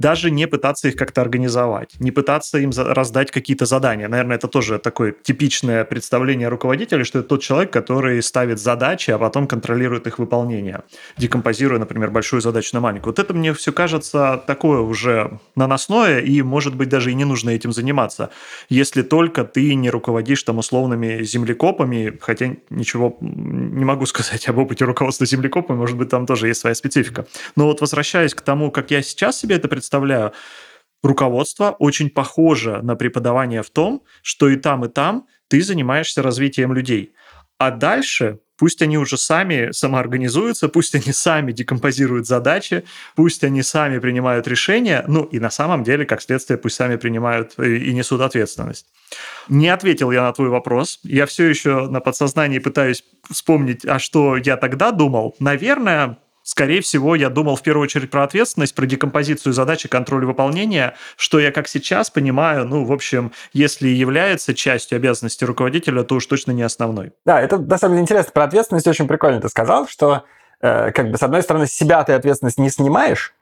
даже 0.01 0.31
не 0.31 0.47
пытаться 0.47 0.87
их 0.87 0.95
как-то 0.95 1.21
организовать, 1.21 1.99
не 1.99 2.11
пытаться 2.11 2.57
им 2.57 2.71
раздать 2.75 3.31
какие-то 3.31 3.65
задания. 3.65 4.07
Наверное, 4.07 4.35
это 4.35 4.47
тоже 4.47 4.79
такое 4.79 5.13
типичное 5.23 5.85
представление 5.85 6.49
руководителя, 6.49 7.05
что 7.05 7.19
это 7.19 7.29
тот 7.29 7.41
человек, 7.41 7.71
который 7.71 8.21
ставит 8.23 8.59
задачи, 8.59 9.11
а 9.11 9.19
потом 9.19 9.47
контролирует 9.47 10.07
их 10.07 10.19
выполнение, 10.19 10.81
декомпозируя, 11.17 11.79
например, 11.79 12.09
большую 12.09 12.41
задачу 12.41 12.71
на 12.73 12.81
маленькую. 12.81 13.13
Вот 13.13 13.19
это 13.19 13.33
мне 13.33 13.53
все 13.53 13.71
кажется 13.71 14.43
такое 14.47 14.81
уже 14.81 15.39
наносное, 15.55 16.19
и, 16.19 16.41
может 16.41 16.75
быть, 16.75 16.89
даже 16.89 17.11
и 17.11 17.13
не 17.13 17.25
нужно 17.25 17.51
этим 17.51 17.71
заниматься, 17.71 18.31
если 18.69 19.03
только 19.03 19.43
ты 19.43 19.75
не 19.75 19.91
руководишь 19.91 20.41
там 20.43 20.57
условными 20.57 21.23
землекопами, 21.23 22.17
хотя 22.19 22.55
ничего 22.71 23.17
не 23.21 23.85
могу 23.85 24.05
сказать 24.13 24.49
об 24.49 24.57
опыте 24.57 24.85
руководства 24.85 25.27
землекопами, 25.27 25.77
может 25.77 25.97
быть, 25.97 26.09
там 26.09 26.25
тоже 26.25 26.47
есть 26.47 26.59
своя 26.59 26.73
специфика. 26.73 27.27
Но 27.55 27.67
вот 27.67 27.81
возвращаясь 27.81 28.33
к 28.33 28.41
тому, 28.41 28.71
как 28.71 28.89
я 28.89 29.03
сейчас 29.03 29.39
себе 29.39 29.55
это 29.57 29.67
представляю, 29.67 29.90
представляю, 29.91 30.31
руководство 31.03 31.75
очень 31.79 32.09
похоже 32.09 32.81
на 32.81 32.95
преподавание 32.95 33.61
в 33.61 33.69
том, 33.69 34.03
что 34.21 34.47
и 34.47 34.55
там, 34.55 34.85
и 34.85 34.87
там 34.87 35.27
ты 35.49 35.61
занимаешься 35.61 36.21
развитием 36.21 36.73
людей. 36.73 37.13
А 37.57 37.71
дальше 37.71 38.39
Пусть 38.61 38.83
они 38.83 38.95
уже 38.99 39.17
сами 39.17 39.71
самоорганизуются, 39.71 40.69
пусть 40.69 40.93
они 40.93 41.13
сами 41.13 41.51
декомпозируют 41.51 42.27
задачи, 42.27 42.83
пусть 43.15 43.43
они 43.43 43.63
сами 43.63 43.97
принимают 43.97 44.47
решения, 44.47 45.03
ну 45.07 45.23
и 45.23 45.39
на 45.39 45.49
самом 45.49 45.83
деле, 45.83 46.05
как 46.05 46.21
следствие, 46.21 46.59
пусть 46.59 46.75
сами 46.75 46.97
принимают 46.97 47.57
и 47.57 47.91
несут 47.91 48.21
ответственность. 48.21 48.85
Не 49.49 49.69
ответил 49.69 50.11
я 50.11 50.21
на 50.21 50.31
твой 50.31 50.49
вопрос. 50.49 50.99
Я 51.01 51.25
все 51.25 51.45
еще 51.49 51.87
на 51.87 52.01
подсознании 52.01 52.59
пытаюсь 52.59 53.03
вспомнить, 53.31 53.83
а 53.83 53.97
что 53.97 54.37
я 54.37 54.57
тогда 54.57 54.91
думал. 54.91 55.35
Наверное, 55.39 56.19
Скорее 56.43 56.81
всего, 56.81 57.15
я 57.15 57.29
думал 57.29 57.55
в 57.55 57.61
первую 57.61 57.83
очередь 57.83 58.09
про 58.09 58.23
ответственность, 58.23 58.73
про 58.73 58.85
декомпозицию 58.85 59.53
задачи, 59.53 59.87
контроль 59.87 60.25
выполнения, 60.25 60.95
что 61.15 61.39
я 61.39 61.51
как 61.51 61.67
сейчас 61.67 62.09
понимаю, 62.09 62.65
ну, 62.65 62.83
в 62.83 62.91
общем, 62.91 63.31
если 63.53 63.87
является 63.87 64.53
частью 64.53 64.95
обязанности 64.95 65.43
руководителя, 65.43 66.03
то 66.03 66.15
уж 66.15 66.25
точно 66.25 66.51
не 66.51 66.63
основной. 66.63 67.11
Да, 67.25 67.39
это 67.39 67.57
на 67.57 67.77
самом 67.77 67.95
деле 67.95 68.03
интересно. 68.03 68.31
Про 68.33 68.45
ответственность 68.45 68.87
очень 68.87 69.07
прикольно 69.07 69.39
ты 69.39 69.49
сказал, 69.49 69.87
что 69.87 70.23
э, 70.61 70.91
как 70.91 71.11
бы 71.11 71.17
с 71.17 71.23
одной 71.23 71.43
стороны 71.43 71.67
себя 71.67 72.03
ты 72.03 72.13
ответственность 72.13 72.57
не 72.57 72.69
снимаешь, 72.69 73.35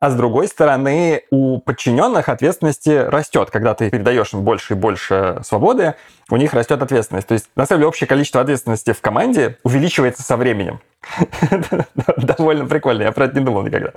а 0.00 0.10
с 0.10 0.14
другой 0.16 0.48
стороны, 0.48 1.22
у 1.30 1.60
подчиненных 1.60 2.28
ответственности 2.28 2.90
растет. 2.90 3.50
Когда 3.50 3.74
ты 3.74 3.88
передаешь 3.90 4.34
им 4.34 4.42
больше 4.42 4.74
и 4.74 4.76
больше 4.76 5.40
свободы, 5.42 5.94
у 6.28 6.36
них 6.36 6.52
растет 6.52 6.82
ответственность. 6.82 7.26
То 7.26 7.32
есть, 7.32 7.48
на 7.56 7.64
самом 7.64 7.80
деле, 7.80 7.88
общее 7.88 8.06
количество 8.06 8.42
ответственности 8.42 8.92
в 8.92 9.00
команде 9.00 9.58
увеличивается 9.62 10.22
со 10.22 10.36
временем. 10.36 10.80
Довольно 12.16 12.66
прикольно, 12.66 13.02
я 13.02 13.12
про 13.12 13.26
это 13.26 13.38
не 13.38 13.44
думал 13.44 13.62
никогда. 13.64 13.92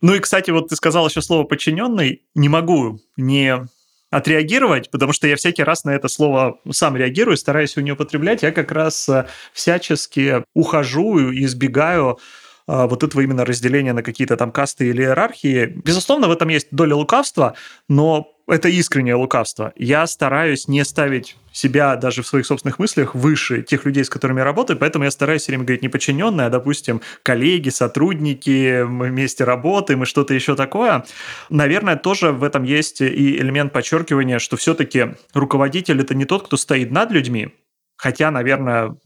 Ну 0.00 0.14
и, 0.14 0.18
кстати, 0.18 0.50
вот 0.50 0.68
ты 0.68 0.76
сказал 0.76 1.08
еще 1.08 1.22
слово 1.22 1.44
«подчиненный». 1.44 2.22
Не 2.34 2.48
могу 2.48 2.98
не 3.16 3.66
отреагировать, 4.10 4.90
потому 4.90 5.12
что 5.12 5.26
я 5.26 5.36
всякий 5.36 5.62
раз 5.62 5.84
на 5.84 5.90
это 5.90 6.08
слово 6.08 6.58
сам 6.70 6.96
реагирую, 6.96 7.36
стараюсь 7.36 7.76
его 7.76 7.84
не 7.84 7.92
употреблять. 7.92 8.42
Я 8.42 8.50
как 8.50 8.72
раз 8.72 9.08
э, 9.08 9.26
всячески 9.52 10.44
ухожу 10.52 11.30
и 11.30 11.44
избегаю 11.44 12.18
а, 12.66 12.86
вот 12.86 13.02
этого 13.02 13.22
именно 13.22 13.44
разделения 13.44 13.92
на 13.92 14.04
какие-то 14.04 14.36
там 14.36 14.52
касты 14.52 14.88
или 14.88 15.02
иерархии. 15.02 15.66
Безусловно, 15.66 16.28
в 16.28 16.30
этом 16.30 16.48
есть 16.50 16.68
доля 16.70 16.94
лукавства, 16.94 17.54
но 17.88 18.28
это 18.50 18.68
искреннее 18.68 19.14
лукавство. 19.14 19.72
Я 19.76 20.06
стараюсь 20.06 20.68
не 20.68 20.84
ставить 20.84 21.36
себя 21.52 21.96
даже 21.96 22.22
в 22.22 22.26
своих 22.26 22.46
собственных 22.46 22.78
мыслях 22.78 23.14
выше 23.14 23.62
тех 23.62 23.84
людей, 23.84 24.04
с 24.04 24.10
которыми 24.10 24.38
я 24.38 24.44
работаю, 24.44 24.78
поэтому 24.78 25.04
я 25.04 25.10
стараюсь 25.10 25.42
все 25.42 25.52
время 25.52 25.64
говорить 25.64 25.82
не 25.82 25.88
подчиненные, 25.88 26.46
а, 26.46 26.50
допустим, 26.50 27.00
коллеги, 27.22 27.70
сотрудники, 27.70 28.84
мы 28.84 29.08
вместе 29.08 29.44
работаем 29.44 30.02
и 30.02 30.06
что-то 30.06 30.34
еще 30.34 30.54
такое. 30.54 31.04
Наверное, 31.48 31.96
тоже 31.96 32.32
в 32.32 32.44
этом 32.44 32.62
есть 32.64 33.00
и 33.00 33.36
элемент 33.36 33.72
подчеркивания, 33.72 34.38
что 34.38 34.56
все-таки 34.56 35.14
руководитель– 35.34 36.00
это 36.02 36.14
не 36.14 36.24
тот, 36.24 36.44
кто 36.44 36.56
стоит 36.56 36.90
над 36.90 37.10
людьми, 37.10 37.54
Хотя, 38.00 38.30
наверное, 38.30 38.96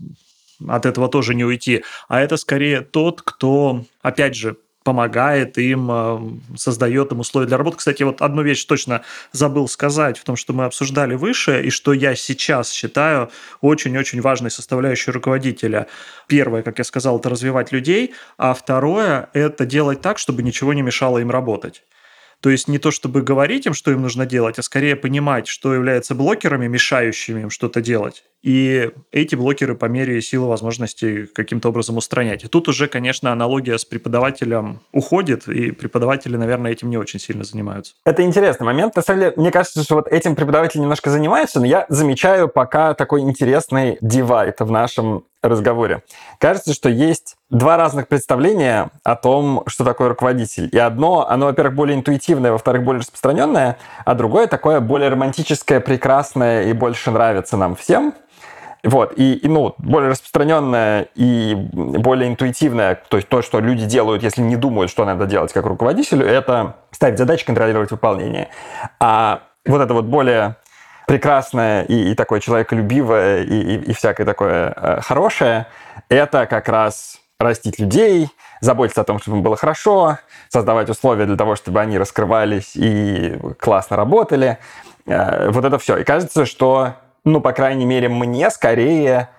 от 0.69 0.87
этого 0.87 1.09
тоже 1.09 1.35
не 1.35 1.45
уйти, 1.45 1.83
а 2.07 2.21
это 2.21 2.37
скорее 2.37 2.81
тот, 2.81 3.23
кто, 3.23 3.85
опять 4.03 4.37
же, 4.37 4.57
помогает 4.85 5.59
им, 5.59 5.91
э, 5.91 6.57
создает 6.57 7.11
им 7.11 7.21
условия 7.21 7.47
для 7.47 7.57
работы. 7.57 7.79
Кстати, 7.79 8.03
вот 8.03 8.23
одну 8.23 8.43
вещь 8.43 8.65
точно 8.67 9.03
забыл 9.33 9.67
сказать 9.67 10.19
в 10.19 10.25
том, 10.25 10.37
что 10.37 10.53
мы 10.53 10.67
обсуждали 10.67 11.15
выше, 11.15 11.63
и 11.65 11.71
что 11.71 11.93
я 11.93 12.15
сейчас 12.15 12.71
считаю 12.71 13.31
очень-очень 13.63 14.21
важной 14.21 14.51
составляющей 14.51 15.11
руководителя. 15.11 15.89
Первое, 16.29 16.63
как 16.63 16.79
я 16.79 16.85
сказал, 16.85 17.19
это 17.19 17.31
развивать 17.31 17.73
людей, 17.73 18.15
а 18.37 18.53
второе– 18.55 19.31
это 19.33 19.65
делать 19.65 20.03
так, 20.03 20.19
чтобы 20.19 20.43
ничего 20.43 20.75
не 20.75 20.83
мешало 20.83 21.19
им 21.19 21.31
работать. 21.31 21.83
То 22.41 22.51
есть 22.51 22.69
не 22.69 22.79
то, 22.79 22.91
чтобы 22.91 23.23
говорить 23.23 23.65
им, 23.65 23.73
что 23.73 23.91
им 23.91 24.03
нужно 24.03 24.27
делать, 24.27 24.59
а 24.59 24.63
скорее 24.63 24.97
понимать, 24.97 25.49
что 25.49 25.73
является 25.73 26.15
блокерами, 26.15 26.67
мешающими 26.67 27.41
им 27.41 27.51
что-то 27.51 27.81
делать. 27.81 28.23
И 28.45 28.91
эти 29.11 29.37
блокеры 29.37 29.75
по 29.75 29.87
мере 29.87 30.21
силы 30.21 30.49
возможностей 30.49 31.25
каким-то 31.25 31.71
образом 31.71 31.97
устранять. 31.97 32.45
И 32.45 32.47
тут 32.47 32.69
уже, 32.69 32.89
конечно, 32.89 33.33
аналогия 33.33 33.79
с 33.79 33.87
преподавателем 33.87 34.81
уходит, 34.93 35.49
и 35.49 35.71
преподаватели, 35.71 36.37
наверное, 36.37 36.73
этим 36.73 36.91
не 36.91 36.99
очень 36.99 37.19
сильно 37.19 37.43
занимаются. 37.43 37.95
Это 38.05 38.23
интересный 38.23 38.67
момент. 38.67 38.97
На 38.97 39.03
самом 39.03 39.21
деле, 39.21 39.33
мне 39.37 39.51
кажется, 39.51 39.83
что 39.83 39.95
вот 39.95 40.09
этим 40.09 40.37
преподаватели 40.37 40.83
немножко 40.83 41.09
занимаются, 41.09 41.59
но 41.59 41.65
я 41.65 41.87
замечаю 41.89 42.49
пока 42.49 42.93
такой 42.93 43.23
интересный 43.23 43.97
дивайд 44.03 44.61
в 44.61 44.71
нашем 44.71 45.25
разговоре. 45.41 46.03
Кажется, 46.39 46.75
что 46.75 46.91
есть 46.91 47.37
два 47.49 47.79
разных 47.79 48.09
представления 48.09 48.91
о 49.05 49.17
том, 49.17 49.63
что 49.69 49.85
такое 49.85 50.11
руководитель. 50.11 50.69
И 50.71 50.77
одно, 50.77 51.27
оно, 51.29 51.47
во-первых, 51.47 51.75
более 51.75 51.97
интуитивное, 51.97 52.53
во-вторых, 52.53 52.83
более 52.83 53.01
распространенное, 53.01 53.79
а 54.05 54.15
другое 54.15 54.49
такое 54.49 54.81
более 54.81 55.09
романтическое, 55.09 55.81
прекрасное 55.81 56.65
и 56.65 56.75
больше 56.75 57.11
нравится 57.11 57.57
нам 57.57 57.75
всем. 57.75 58.13
Вот, 58.85 59.15
и, 59.17 59.35
и, 59.35 59.49
ну, 59.49 59.75
более 59.79 60.11
распространенное 60.11 61.09
и 61.15 61.55
более 61.55 62.29
интуитивное, 62.29 63.01
то 63.09 63.17
есть 63.17 63.31
то, 63.31 63.41
что 63.41 63.59
люди 63.59 63.87
делают, 63.87 64.23
если 64.23 64.43
не 64.43 64.57
думают, 64.57 64.91
что 64.91 65.07
надо 65.07 65.25
делать 65.25 65.55
как 65.55 65.65
руководителю, 65.65 66.27
это 66.27 66.77
ставить 66.91 67.17
задачи, 67.17 67.47
контролировать 67.47 67.91
выполнение. 67.91 68.49
А 69.01 69.41
вот 69.65 69.81
это 69.81 69.95
вот 69.95 70.05
более 70.05 70.57
прекрасное 71.07 71.85
и, 71.85 72.13
и 72.13 72.15
такое 72.15 72.41
человеколюбивое 72.41 73.43
и, 73.45 73.55
и, 73.55 73.77
и 73.91 73.93
всякое 73.95 74.27
такое 74.27 74.75
э, 74.77 75.01
хорошее, 75.01 75.67
это 76.11 76.45
как 76.45 76.69
раз 76.69 77.21
растить 77.39 77.79
людей, 77.79 78.29
заботиться 78.61 79.01
о 79.01 79.05
том, 79.05 79.19
чтобы 79.19 79.39
им 79.39 79.43
было 79.43 79.57
хорошо, 79.57 80.19
создавать 80.49 80.89
условия 80.91 81.27
для 81.27 81.37
того, 81.37 81.57
чтобы 81.57 81.81
они 81.81 81.99
раскрывались 81.99 82.73
и 82.75 83.39
классно 83.59 83.97
работали. 83.97 84.59
Э, 85.07 85.51
вот 85.51 85.65
это 85.65 85.79
все. 85.79 85.97
И 85.99 86.05
кажется, 86.05 86.47
что, 86.47 86.95
ну, 87.25 87.41
по 87.41 87.53
крайней 87.53 87.87
мере, 87.87 88.09
мне 88.09 88.51
скорее 88.51 89.31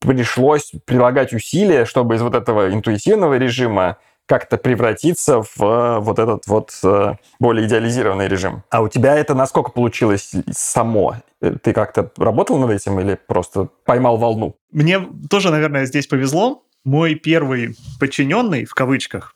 пришлось 0.00 0.72
прилагать 0.84 1.32
усилия, 1.32 1.84
чтобы 1.84 2.16
из 2.16 2.22
вот 2.22 2.34
этого 2.34 2.72
интуитивного 2.72 3.36
режима 3.38 3.98
как-то 4.26 4.58
превратиться 4.58 5.42
в 5.42 5.62
э, 5.62 5.98
вот 6.00 6.18
этот 6.18 6.46
вот 6.46 6.78
э, 6.84 7.14
более 7.40 7.66
идеализированный 7.66 8.28
режим. 8.28 8.62
А 8.68 8.82
у 8.82 8.88
тебя 8.88 9.16
это 9.16 9.34
насколько 9.34 9.72
получилось 9.72 10.32
само? 10.50 11.16
Э, 11.40 11.54
ты 11.62 11.72
как-то 11.72 12.12
работал 12.18 12.58
над 12.58 12.70
этим 12.70 13.00
или 13.00 13.18
просто 13.26 13.70
поймал 13.86 14.18
волну? 14.18 14.56
Мне 14.70 15.00
тоже, 15.30 15.50
наверное, 15.50 15.86
здесь 15.86 16.06
повезло. 16.06 16.62
Мой 16.84 17.14
первый 17.14 17.74
подчиненный, 17.98 18.66
в 18.66 18.74
кавычках, 18.74 19.34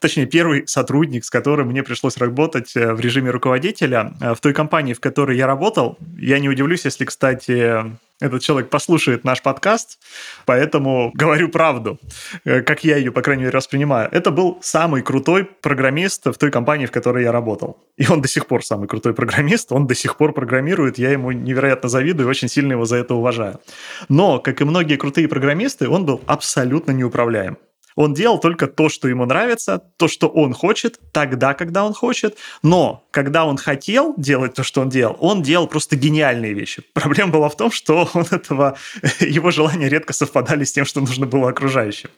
точнее, 0.00 0.26
первый 0.26 0.66
сотрудник, 0.66 1.24
с 1.24 1.30
которым 1.30 1.68
мне 1.68 1.82
пришлось 1.82 2.16
работать 2.16 2.74
в 2.74 3.00
режиме 3.00 3.30
руководителя, 3.30 4.14
в 4.20 4.40
той 4.40 4.52
компании, 4.52 4.94
в 4.94 5.00
которой 5.00 5.36
я 5.36 5.46
работал, 5.46 5.98
я 6.18 6.38
не 6.38 6.48
удивлюсь, 6.48 6.84
если, 6.84 7.04
кстати, 7.04 7.96
этот 8.20 8.40
человек 8.40 8.70
послушает 8.70 9.24
наш 9.24 9.42
подкаст, 9.42 9.98
поэтому 10.46 11.10
говорю 11.14 11.50
правду, 11.50 11.98
э, 12.44 12.62
как 12.62 12.82
я 12.82 12.96
ее, 12.96 13.12
по 13.12 13.20
крайней 13.20 13.44
мере, 13.44 13.56
воспринимаю. 13.56 14.08
Это 14.10 14.30
был 14.30 14.58
самый 14.62 15.02
крутой 15.02 15.44
программист 15.44 16.24
в 16.24 16.34
той 16.34 16.50
компании, 16.50 16.86
в 16.86 16.90
которой 16.90 17.24
я 17.24 17.32
работал. 17.32 17.76
И 17.98 18.08
он 18.08 18.22
до 18.22 18.28
сих 18.28 18.46
пор 18.46 18.64
самый 18.64 18.88
крутой 18.88 19.12
программист, 19.12 19.70
он 19.70 19.86
до 19.86 19.94
сих 19.94 20.16
пор 20.16 20.32
программирует, 20.32 20.98
я 20.98 21.10
ему 21.10 21.30
невероятно 21.32 21.88
завидую 21.90 22.26
и 22.26 22.30
очень 22.30 22.48
сильно 22.48 22.72
его 22.72 22.86
за 22.86 22.96
это 22.96 23.14
уважаю. 23.14 23.60
Но, 24.08 24.38
как 24.38 24.62
и 24.62 24.64
многие 24.64 24.96
крутые 24.96 25.28
программисты, 25.28 25.88
он 25.88 26.06
был 26.06 26.22
абсолютно 26.26 26.92
неуправляем. 26.92 27.58
Он 27.96 28.14
делал 28.14 28.38
только 28.38 28.66
то, 28.66 28.88
что 28.88 29.08
ему 29.08 29.24
нравится, 29.24 29.82
то, 29.96 30.06
что 30.06 30.28
он 30.28 30.52
хочет, 30.52 31.00
тогда, 31.12 31.54
когда 31.54 31.84
он 31.84 31.94
хочет. 31.94 32.36
Но 32.62 33.04
когда 33.10 33.46
он 33.46 33.56
хотел 33.56 34.14
делать 34.18 34.54
то, 34.54 34.62
что 34.62 34.82
он 34.82 34.90
делал, 34.90 35.16
он 35.18 35.42
делал 35.42 35.66
просто 35.66 35.96
гениальные 35.96 36.52
вещи. 36.52 36.82
Проблема 36.94 37.32
была 37.32 37.48
в 37.48 37.56
том, 37.56 37.72
что 37.72 38.08
он 38.12 38.26
этого, 38.30 38.76
его 39.20 39.50
желания 39.50 39.88
редко 39.88 40.12
совпадали 40.12 40.64
с 40.64 40.72
тем, 40.72 40.84
что 40.84 41.00
нужно 41.00 41.26
было 41.26 41.48
окружающим. 41.48 42.10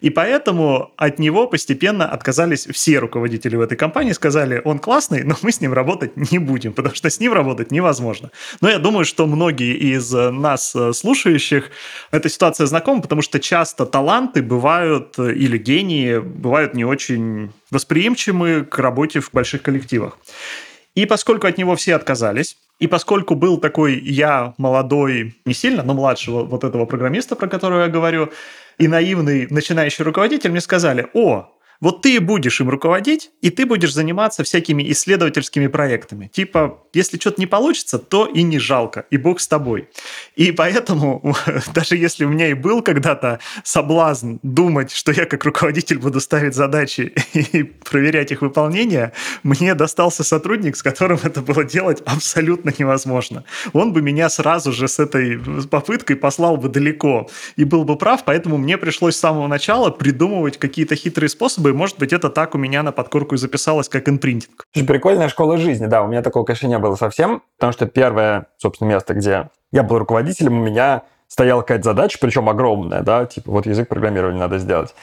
И 0.00 0.08
поэтому 0.08 0.92
от 0.96 1.18
него 1.18 1.46
постепенно 1.46 2.08
отказались 2.08 2.66
все 2.66 2.98
руководители 2.98 3.56
в 3.56 3.60
этой 3.60 3.76
компании, 3.76 4.12
сказали, 4.12 4.62
он 4.64 4.78
классный, 4.78 5.22
но 5.22 5.36
мы 5.42 5.52
с 5.52 5.60
ним 5.60 5.74
работать 5.74 6.16
не 6.16 6.38
будем, 6.38 6.72
потому 6.72 6.94
что 6.94 7.10
с 7.10 7.20
ним 7.20 7.34
работать 7.34 7.70
невозможно. 7.70 8.30
Но 8.62 8.70
я 8.70 8.78
думаю, 8.78 9.04
что 9.04 9.26
многие 9.26 9.76
из 9.76 10.10
нас, 10.12 10.74
э, 10.74 10.94
слушающих, 10.94 11.70
эта 12.10 12.30
ситуация 12.30 12.66
знакома, 12.66 13.02
потому 13.02 13.20
что 13.20 13.38
часто 13.38 13.84
таланты 13.84 14.40
бывают 14.40 15.18
или 15.32 15.58
гении 15.58 16.18
бывают 16.18 16.74
не 16.74 16.84
очень 16.84 17.52
восприимчивы 17.70 18.64
к 18.64 18.78
работе 18.78 19.20
в 19.20 19.30
больших 19.32 19.62
коллективах. 19.62 20.18
И 20.94 21.06
поскольку 21.06 21.46
от 21.46 21.58
него 21.58 21.76
все 21.76 21.94
отказались, 21.94 22.56
и 22.78 22.86
поскольку 22.86 23.34
был 23.34 23.58
такой 23.58 23.98
я 23.98 24.54
молодой, 24.58 25.36
не 25.44 25.54
сильно, 25.54 25.82
но 25.82 25.94
младшего 25.94 26.44
вот 26.44 26.64
этого 26.64 26.84
программиста, 26.84 27.36
про 27.36 27.48
которого 27.48 27.82
я 27.82 27.88
говорю, 27.88 28.30
и 28.78 28.88
наивный 28.88 29.46
начинающий 29.48 30.04
руководитель, 30.04 30.50
мне 30.50 30.60
сказали, 30.60 31.06
о, 31.14 31.50
вот 31.80 32.02
ты 32.02 32.16
и 32.16 32.18
будешь 32.18 32.60
им 32.60 32.70
руководить, 32.70 33.30
и 33.42 33.50
ты 33.50 33.66
будешь 33.66 33.92
заниматься 33.92 34.44
всякими 34.44 34.90
исследовательскими 34.92 35.66
проектами. 35.66 36.30
Типа, 36.32 36.82
если 36.92 37.18
что-то 37.18 37.40
не 37.40 37.46
получится, 37.46 37.98
то 37.98 38.26
и 38.26 38.42
не 38.42 38.58
жалко, 38.58 39.06
и 39.10 39.16
бог 39.16 39.40
с 39.40 39.48
тобой. 39.48 39.88
И 40.34 40.52
поэтому, 40.52 41.34
даже 41.74 41.96
если 41.96 42.24
у 42.24 42.28
меня 42.28 42.48
и 42.48 42.54
был 42.54 42.82
когда-то 42.82 43.40
соблазн 43.64 44.36
думать, 44.42 44.90
что 44.92 45.12
я 45.12 45.26
как 45.26 45.44
руководитель 45.44 45.98
буду 45.98 46.20
ставить 46.20 46.54
задачи 46.54 47.14
и 47.34 47.62
проверять 47.62 48.32
их 48.32 48.42
выполнение, 48.42 49.12
мне 49.42 49.74
достался 49.74 50.24
сотрудник, 50.24 50.76
с 50.76 50.82
которым 50.82 51.18
это 51.22 51.40
было 51.42 51.64
делать 51.64 52.02
абсолютно 52.06 52.72
невозможно. 52.78 53.44
Он 53.72 53.92
бы 53.92 54.02
меня 54.02 54.28
сразу 54.28 54.72
же 54.72 54.88
с 54.88 54.98
этой 54.98 55.38
попыткой 55.70 56.16
послал 56.16 56.56
бы 56.56 56.68
далеко 56.68 57.28
и 57.56 57.64
был 57.64 57.84
бы 57.84 57.96
прав, 57.96 58.24
поэтому 58.24 58.56
мне 58.56 58.78
пришлось 58.78 59.16
с 59.16 59.20
самого 59.20 59.46
начала 59.46 59.90
придумывать 59.90 60.58
какие-то 60.58 60.96
хитрые 60.96 61.28
способы, 61.28 61.65
и, 61.68 61.72
может 61.72 61.98
быть, 61.98 62.12
это 62.12 62.30
так 62.30 62.54
у 62.54 62.58
меня 62.58 62.82
на 62.82 62.92
подкорку 62.92 63.34
и 63.34 63.38
записалось, 63.38 63.88
как 63.88 64.08
импринтинг. 64.08 64.64
Прикольная 64.72 65.28
школа 65.28 65.58
жизни, 65.58 65.86
да, 65.86 66.02
у 66.02 66.08
меня 66.08 66.22
такого, 66.22 66.44
конечно, 66.44 66.66
не 66.66 66.78
было 66.78 66.96
совсем, 66.96 67.42
потому 67.56 67.72
что 67.72 67.86
первое, 67.86 68.46
собственно, 68.58 68.88
место, 68.88 69.14
где 69.14 69.50
я 69.72 69.82
был 69.82 69.98
руководителем, 69.98 70.60
у 70.60 70.64
меня 70.64 71.02
стояла 71.28 71.62
какая-то 71.62 71.84
задача, 71.84 72.18
причем 72.20 72.48
огромная, 72.48 73.02
да, 73.02 73.26
типа 73.26 73.50
вот 73.50 73.66
язык 73.66 73.88
программирования 73.88 74.38
надо 74.38 74.58
сделать. 74.58 74.94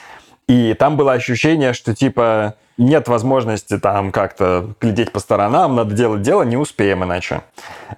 И 0.48 0.74
там 0.74 0.96
было 0.96 1.12
ощущение, 1.12 1.72
что 1.72 1.94
типа 1.94 2.54
нет 2.76 3.06
возможности 3.08 3.78
там 3.78 4.10
как-то 4.10 4.74
глядеть 4.80 5.12
по 5.12 5.20
сторонам, 5.20 5.76
надо 5.76 5.94
делать 5.94 6.22
дело, 6.22 6.42
не 6.42 6.56
успеем 6.56 7.04
иначе. 7.04 7.42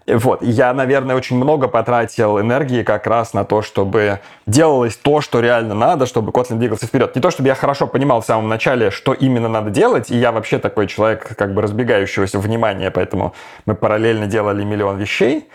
Вот. 0.06 0.42
Я, 0.42 0.74
наверное, 0.74 1.16
очень 1.16 1.36
много 1.36 1.66
потратил 1.66 2.38
энергии 2.38 2.82
как 2.82 3.06
раз 3.06 3.32
на 3.32 3.44
то, 3.44 3.62
чтобы 3.62 4.20
делалось 4.46 4.96
то, 4.96 5.20
что 5.20 5.40
реально 5.40 5.74
надо, 5.74 6.06
чтобы 6.06 6.30
Kotlin 6.30 6.58
двигался 6.58 6.86
вперед. 6.86 7.14
Не 7.16 7.22
то, 7.22 7.30
чтобы 7.30 7.48
я 7.48 7.54
хорошо 7.54 7.86
понимал 7.86 8.20
в 8.20 8.26
самом 8.26 8.48
начале, 8.48 8.90
что 8.90 9.12
именно 9.14 9.48
надо 9.48 9.70
делать, 9.70 10.10
и 10.10 10.16
я 10.16 10.30
вообще 10.30 10.58
такой 10.58 10.86
человек 10.86 11.36
как 11.36 11.54
бы 11.54 11.62
разбегающегося 11.62 12.38
внимания, 12.38 12.90
поэтому 12.90 13.34
мы 13.64 13.74
параллельно 13.74 14.26
делали 14.26 14.62
миллион 14.62 14.98
вещей, 14.98 15.48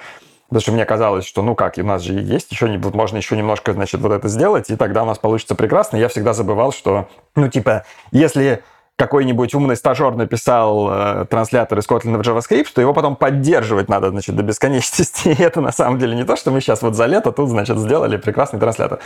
Потому 0.52 0.64
что 0.64 0.72
мне 0.74 0.84
казалось, 0.84 1.24
что 1.24 1.42
ну 1.42 1.56
как, 1.56 1.78
у 1.78 1.84
нас 1.84 2.02
же 2.02 2.12
есть 2.12 2.52
еще, 2.52 2.68
можно 2.68 3.16
еще 3.16 3.38
немножко, 3.38 3.72
значит, 3.72 4.02
вот 4.02 4.12
это 4.12 4.28
сделать, 4.28 4.70
и 4.70 4.76
тогда 4.76 5.04
у 5.04 5.06
нас 5.06 5.18
получится 5.18 5.56
прекрасно. 5.56 5.96
Я 5.96 6.10
всегда 6.10 6.34
забывал, 6.34 6.74
что, 6.74 7.08
ну 7.38 7.48
типа, 7.48 7.86
если 8.12 8.62
какой-нибудь 9.02 9.56
умный 9.56 9.76
стажер 9.76 10.16
написал 10.16 10.90
э, 10.92 11.26
транслятор 11.28 11.80
из 11.80 11.88
Kotlin 11.88 12.18
в 12.18 12.22
JavaScript, 12.22 12.68
то 12.74 12.82
его 12.82 12.94
потом 12.94 13.16
поддерживать 13.16 13.90
надо, 13.90 14.12
значит, 14.12 14.36
до 14.36 14.44
бесконечности. 14.44 15.30
И 15.40 15.42
это 15.42 15.60
на 15.60 15.72
самом 15.72 15.98
деле 15.98 16.16
не 16.16 16.24
то, 16.24 16.36
что 16.36 16.52
мы 16.52 16.62
сейчас 16.62 16.84
вот 16.84 16.96
за 16.96 17.08
лето 17.08 17.32
тут, 17.32 17.50
значит, 17.50 17.80
сделали 17.80 18.18
прекрасный 18.18 18.60
транслятор. 18.60 19.00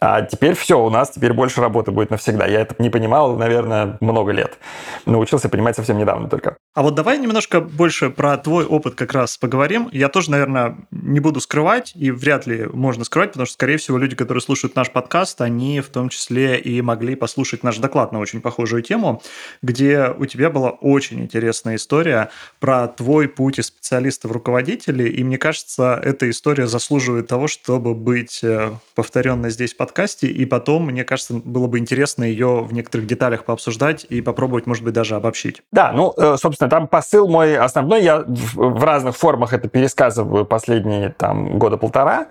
А 0.00 0.22
теперь 0.22 0.54
все, 0.54 0.82
у 0.82 0.88
нас 0.88 1.10
теперь 1.10 1.34
больше 1.34 1.60
работы 1.60 1.90
будет 1.90 2.10
навсегда. 2.10 2.46
Я 2.46 2.60
это 2.60 2.74
не 2.78 2.88
понимал, 2.88 3.36
наверное, 3.36 3.98
много 4.00 4.32
лет. 4.32 4.56
Научился 5.04 5.50
понимать 5.50 5.76
совсем 5.76 5.98
недавно 5.98 6.30
только. 6.30 6.56
А 6.74 6.82
вот 6.82 6.94
давай 6.94 7.18
немножко 7.18 7.60
больше 7.60 8.08
про 8.08 8.38
твой 8.38 8.64
опыт 8.64 8.94
как 8.94 9.12
раз 9.12 9.36
поговорим. 9.36 9.90
Я 9.92 10.08
тоже, 10.08 10.30
наверное, 10.30 10.78
не 10.90 11.20
буду 11.20 11.40
скрывать, 11.40 11.92
и 11.94 12.10
вряд 12.10 12.46
ли 12.46 12.66
можно 12.72 13.04
скрывать, 13.04 13.32
потому 13.32 13.44
что, 13.44 13.54
скорее 13.54 13.76
всего, 13.76 13.98
люди, 13.98 14.16
которые 14.16 14.40
слушают 14.40 14.74
наш 14.74 14.90
подкаст, 14.90 15.42
они 15.42 15.82
в 15.82 15.88
том 15.90 16.08
числе 16.08 16.58
и 16.58 16.80
могли 16.80 17.14
послушать 17.14 17.62
наш 17.62 17.76
доклад 17.76 18.12
на 18.12 18.20
очень 18.20 18.40
похожую 18.40 18.82
тему 18.82 19.20
где 19.62 20.14
у 20.16 20.26
тебя 20.26 20.50
была 20.50 20.70
очень 20.70 21.20
интересная 21.20 21.76
история 21.76 22.30
про 22.60 22.88
твой 22.88 23.28
путь 23.28 23.58
из 23.58 23.66
специалиста 23.66 24.28
в 24.28 24.32
руководителе, 24.32 25.08
и 25.08 25.24
мне 25.24 25.38
кажется, 25.38 26.00
эта 26.02 26.28
история 26.30 26.66
заслуживает 26.66 27.26
того, 27.26 27.48
чтобы 27.48 27.94
быть 27.94 28.40
э, 28.42 28.72
повторенной 28.94 29.50
здесь 29.50 29.74
в 29.74 29.76
подкасте, 29.76 30.26
и 30.26 30.44
потом, 30.44 30.86
мне 30.86 31.04
кажется, 31.04 31.34
было 31.34 31.66
бы 31.66 31.78
интересно 31.78 32.24
ее 32.24 32.62
в 32.62 32.72
некоторых 32.72 33.06
деталях 33.06 33.44
пообсуждать 33.44 34.06
и 34.08 34.20
попробовать, 34.20 34.66
может 34.66 34.84
быть, 34.84 34.94
даже 34.94 35.16
обобщить. 35.16 35.62
Да, 35.72 35.92
ну, 35.92 36.12
э, 36.16 36.36
собственно, 36.38 36.70
там 36.70 36.88
посыл 36.88 37.28
мой 37.28 37.56
основной, 37.56 38.02
я 38.02 38.24
в 38.26 38.84
разных 38.84 39.16
формах 39.16 39.52
это 39.52 39.68
пересказываю 39.68 40.44
последние 40.44 41.10
там 41.10 41.58
года 41.58 41.76
полтора, 41.76 42.28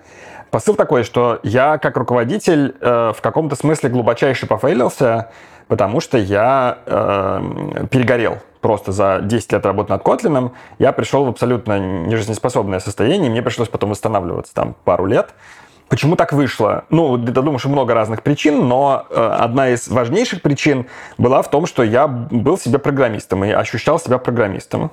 Посыл 0.53 0.75
такой, 0.75 1.01
что 1.03 1.39
я 1.41 1.79
как 1.79 1.97
руководитель 1.97 2.75
э, 2.79 3.11
в 3.17 3.21
каком-то 3.21 3.55
смысле 3.55 3.89
глубочайше 3.89 4.45
пофейлился, 4.45 5.31
потому 5.67 5.99
что 5.99 6.17
я 6.17 6.79
э, 6.85 7.85
перегорел. 7.89 8.37
Просто 8.61 8.91
за 8.91 9.19
10 9.21 9.51
лет 9.51 9.65
работы 9.65 9.91
над 9.91 10.03
Kotlin 10.03 10.51
я 10.79 10.93
пришел 10.93 11.25
в 11.25 11.29
абсолютно 11.29 11.79
нежизнеспособное 11.79 12.79
состояние, 12.79 13.27
и 13.27 13.29
мне 13.29 13.41
пришлось 13.41 13.67
потом 13.67 13.89
восстанавливаться 13.89 14.53
там 14.53 14.75
пару 14.85 15.05
лет. 15.05 15.33
Почему 15.89 16.15
так 16.15 16.33
вышло? 16.33 16.85
Ну, 16.89 17.17
ты 17.17 17.31
думаешь, 17.31 17.65
много 17.65 17.93
разных 17.93 18.23
причин, 18.23 18.67
но 18.67 19.05
э, 19.09 19.37
одна 19.39 19.69
из 19.69 19.87
важнейших 19.87 20.41
причин 20.41 20.87
была 21.17 21.41
в 21.41 21.49
том, 21.49 21.65
что 21.65 21.83
я 21.83 22.07
был 22.07 22.57
себе 22.57 22.79
программистом 22.79 23.43
и 23.43 23.51
ощущал 23.51 23.99
себя 23.99 24.17
программистом. 24.17 24.91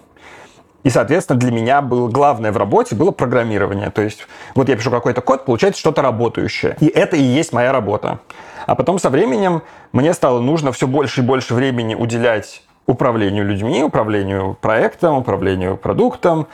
И, 0.83 0.91
соответственно, 0.91 1.39
для 1.39 1.53
меня 1.53 1.83
было 1.83 2.09
главное 2.09 2.53
в 2.53 2.57
работе 2.57 2.95
было 2.95 3.11
программирование. 3.11 3.91
То 3.91 4.03
есть 4.03 4.27
вот 4.55 4.69
я 4.69 4.77
пишу 4.77 4.91
какой-то 4.91 5.21
код, 5.21 5.45
получается 5.45 5.81
что-то 5.81 6.03
работающее. 6.03 6.77
И 6.81 6.87
это 6.87 7.17
и 7.17 7.23
есть 7.23 7.53
моя 7.53 7.73
работа. 7.73 8.21
А 8.67 8.75
потом 8.75 8.99
со 8.99 9.11
временем 9.11 9.63
мне 9.93 10.13
стало 10.15 10.41
нужно 10.41 10.73
все 10.73 10.87
больше 10.87 11.21
и 11.21 11.25
больше 11.25 11.55
времени 11.55 11.95
уделять 11.95 12.63
управлению 12.87 13.45
людьми, 13.45 13.83
управлению 13.83 14.57
проектом, 14.61 15.17
управлению 15.17 15.77
продуктом. 15.77 16.47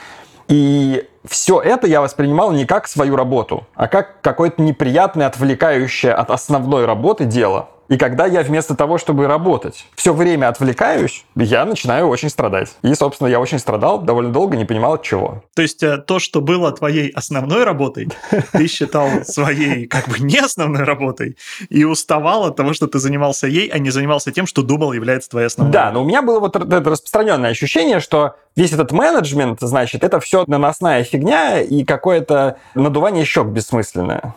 И 0.48 1.08
все 1.24 1.60
это 1.60 1.86
я 1.86 2.00
воспринимал 2.00 2.52
не 2.52 2.66
как 2.66 2.86
свою 2.86 3.16
работу, 3.16 3.66
а 3.74 3.88
как 3.88 4.20
какое-то 4.20 4.62
неприятное, 4.62 5.26
отвлекающее 5.26 6.12
от 6.12 6.30
основной 6.30 6.84
работы 6.84 7.24
дело. 7.24 7.70
И 7.88 7.96
когда 7.96 8.26
я 8.26 8.42
вместо 8.42 8.74
того, 8.74 8.98
чтобы 8.98 9.26
работать, 9.26 9.86
все 9.94 10.12
время 10.12 10.48
отвлекаюсь, 10.48 11.24
я 11.36 11.64
начинаю 11.64 12.08
очень 12.08 12.30
страдать. 12.30 12.74
И, 12.82 12.94
собственно, 12.94 13.28
я 13.28 13.38
очень 13.38 13.58
страдал 13.58 14.00
довольно 14.00 14.32
долго, 14.32 14.56
не 14.56 14.64
понимал 14.64 14.94
от 14.94 15.02
чего. 15.02 15.42
То 15.54 15.62
есть 15.62 15.82
э, 15.82 15.98
то, 15.98 16.18
что 16.18 16.40
было 16.40 16.72
твоей 16.72 17.10
основной 17.10 17.64
работой, 17.64 18.08
ты 18.52 18.66
считал 18.66 19.08
своей 19.24 19.86
как 19.86 20.08
бы 20.08 20.18
не 20.18 20.38
основной 20.38 20.82
работой 20.82 21.36
и 21.68 21.84
уставал 21.84 22.44
от 22.44 22.56
того, 22.56 22.72
что 22.72 22.86
ты 22.88 22.98
занимался 22.98 23.46
ей, 23.46 23.68
а 23.68 23.78
не 23.78 23.90
занимался 23.90 24.32
тем, 24.32 24.46
что 24.46 24.62
думал 24.62 24.92
является 24.92 25.30
твоей 25.30 25.46
основной. 25.46 25.72
Да, 25.72 25.92
но 25.92 26.02
у 26.02 26.04
меня 26.04 26.22
было 26.22 26.40
вот 26.40 26.56
это 26.56 26.90
распространенное 26.90 27.50
ощущение, 27.50 28.00
что 28.00 28.36
весь 28.56 28.72
этот 28.72 28.90
менеджмент, 28.90 29.60
значит, 29.60 30.02
это 30.02 30.18
все 30.18 30.44
наносная 30.46 31.04
фигня 31.04 31.60
и 31.60 31.84
какое-то 31.84 32.58
надувание 32.74 33.24
щек 33.24 33.46
бессмысленное. 33.46 34.34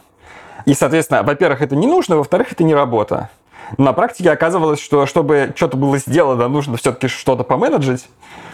И, 0.66 0.74
соответственно, 0.74 1.24
во-первых, 1.24 1.62
это 1.62 1.76
не 1.76 1.88
нужно, 1.88 2.18
во-вторых, 2.18 2.52
это 2.52 2.64
не 2.64 2.76
работа. 2.76 3.30
На 3.78 3.94
практике 3.94 4.32
оказывалось, 4.32 4.80
что 4.80 5.06
чтобы 5.06 5.54
что-то 5.56 5.78
было 5.78 5.98
сделано, 5.98 6.48
нужно 6.48 6.78
все-таки 6.78 7.08
что-то 7.08 7.44
поменеджить, 7.44 8.08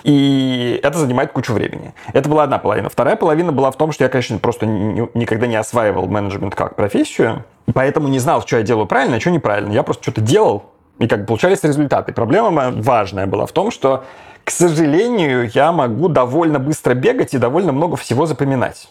и 0.04 0.80
это 0.84 1.00
занимает 1.00 1.32
кучу 1.32 1.54
времени. 1.54 1.94
Это 2.14 2.30
была 2.30 2.44
одна 2.44 2.60
половина. 2.60 2.90
Вторая 2.90 3.16
половина 3.16 3.52
была 3.52 3.72
в 3.72 3.78
том, 3.78 3.92
что 3.92 4.04
я, 4.04 4.10
конечно, 4.10 4.38
просто 4.38 4.66
никогда 4.66 5.48
не 5.48 5.56
осваивал 5.56 6.08
менеджмент 6.08 6.56
как 6.56 6.76
профессию, 6.76 7.44
поэтому 7.74 8.08
не 8.08 8.20
знал, 8.20 8.42
что 8.42 8.58
я 8.58 8.64
делаю 8.64 8.86
правильно, 8.86 9.18
а 9.18 9.20
что 9.20 9.32
неправильно. 9.32 9.72
Я 9.72 9.84
просто 9.84 10.04
что-то 10.04 10.22
делал, 10.22 10.66
и 11.00 11.08
как 11.08 11.22
бы 11.22 11.26
получались 11.26 11.64
результаты. 11.64 12.14
Проблема 12.14 12.72
важная 12.72 13.26
была 13.26 13.46
в 13.46 13.52
том, 13.52 13.72
что, 13.72 14.04
к 14.44 14.52
сожалению, 14.52 15.50
я 15.54 15.72
могу 15.72 16.08
довольно 16.08 16.60
быстро 16.60 16.94
бегать 16.94 17.34
и 17.34 17.38
довольно 17.38 17.72
много 17.72 17.96
всего 17.96 18.26
запоминать. 18.26 18.90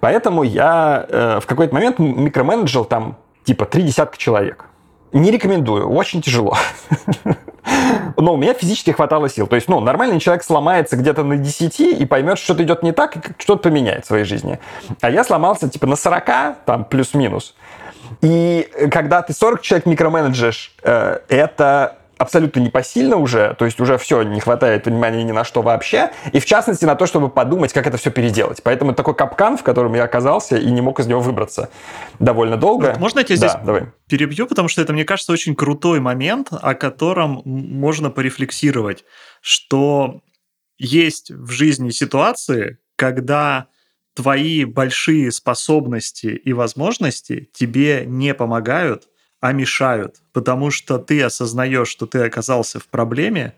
Поэтому 0.00 0.42
я 0.42 1.06
э, 1.08 1.40
в 1.40 1.46
какой-то 1.46 1.74
момент 1.74 1.98
микроменеджил 1.98 2.84
там 2.84 3.16
типа 3.44 3.64
три 3.64 3.82
десятка 3.82 4.18
человек. 4.18 4.66
Не 5.12 5.30
рекомендую, 5.30 5.88
очень 5.88 6.20
тяжело. 6.20 6.56
Но 8.16 8.34
у 8.34 8.36
меня 8.36 8.54
физически 8.54 8.90
хватало 8.90 9.28
сил. 9.28 9.46
То 9.46 9.56
есть, 9.56 9.68
ну, 9.68 9.80
нормальный 9.80 10.20
человек 10.20 10.42
сломается 10.42 10.96
где-то 10.96 11.22
на 11.22 11.36
10 11.36 11.80
и 11.80 12.06
поймет, 12.06 12.38
что 12.38 12.46
что-то 12.46 12.62
идет 12.64 12.82
не 12.82 12.92
так, 12.92 13.16
и 13.16 13.20
что-то 13.38 13.62
поменяет 13.62 14.04
в 14.04 14.08
своей 14.08 14.24
жизни. 14.24 14.58
А 15.00 15.10
я 15.10 15.24
сломался 15.24 15.68
типа 15.68 15.86
на 15.86 15.96
40, 15.96 16.64
там, 16.64 16.84
плюс-минус. 16.84 17.54
И 18.22 18.68
когда 18.90 19.22
ты 19.22 19.32
40 19.32 19.60
человек 19.62 19.86
микроменеджешь, 19.86 20.74
э, 20.82 21.18
это 21.28 21.98
абсолютно 22.18 22.60
непосильно 22.60 23.16
уже, 23.16 23.54
то 23.58 23.64
есть 23.64 23.80
уже 23.80 23.98
все, 23.98 24.22
не 24.22 24.40
хватает 24.40 24.86
внимания 24.86 25.22
ни 25.22 25.32
на 25.32 25.44
что 25.44 25.62
вообще, 25.62 26.10
и 26.32 26.40
в 26.40 26.46
частности 26.46 26.84
на 26.84 26.94
то, 26.94 27.06
чтобы 27.06 27.28
подумать, 27.28 27.72
как 27.72 27.86
это 27.86 27.96
все 27.98 28.10
переделать. 28.10 28.62
Поэтому 28.62 28.94
такой 28.94 29.14
капкан, 29.14 29.56
в 29.56 29.62
котором 29.62 29.94
я 29.94 30.04
оказался 30.04 30.56
и 30.56 30.70
не 30.70 30.80
мог 30.80 30.98
из 31.00 31.06
него 31.06 31.20
выбраться 31.20 31.70
довольно 32.18 32.56
долго. 32.56 32.86
Вот 32.86 32.98
можно 32.98 33.18
я 33.20 33.24
тебя 33.24 33.40
да, 33.40 33.48
здесь 33.48 33.60
давай. 33.64 33.82
перебью, 34.08 34.46
потому 34.46 34.68
что 34.68 34.82
это, 34.82 34.92
мне 34.92 35.04
кажется, 35.04 35.32
очень 35.32 35.54
крутой 35.54 36.00
момент, 36.00 36.48
о 36.50 36.74
котором 36.74 37.42
можно 37.44 38.10
порефлексировать, 38.10 39.04
что 39.40 40.22
есть 40.78 41.30
в 41.30 41.50
жизни 41.50 41.90
ситуации, 41.90 42.78
когда 42.96 43.66
твои 44.14 44.64
большие 44.64 45.30
способности 45.30 46.28
и 46.28 46.52
возможности 46.54 47.50
тебе 47.52 48.04
не 48.06 48.32
помогают, 48.32 49.08
а 49.46 49.52
мешают, 49.52 50.16
потому 50.32 50.72
что 50.72 50.98
ты 50.98 51.22
осознаешь, 51.22 51.86
что 51.86 52.06
ты 52.06 52.18
оказался 52.18 52.80
в 52.80 52.88
проблеме 52.88 53.54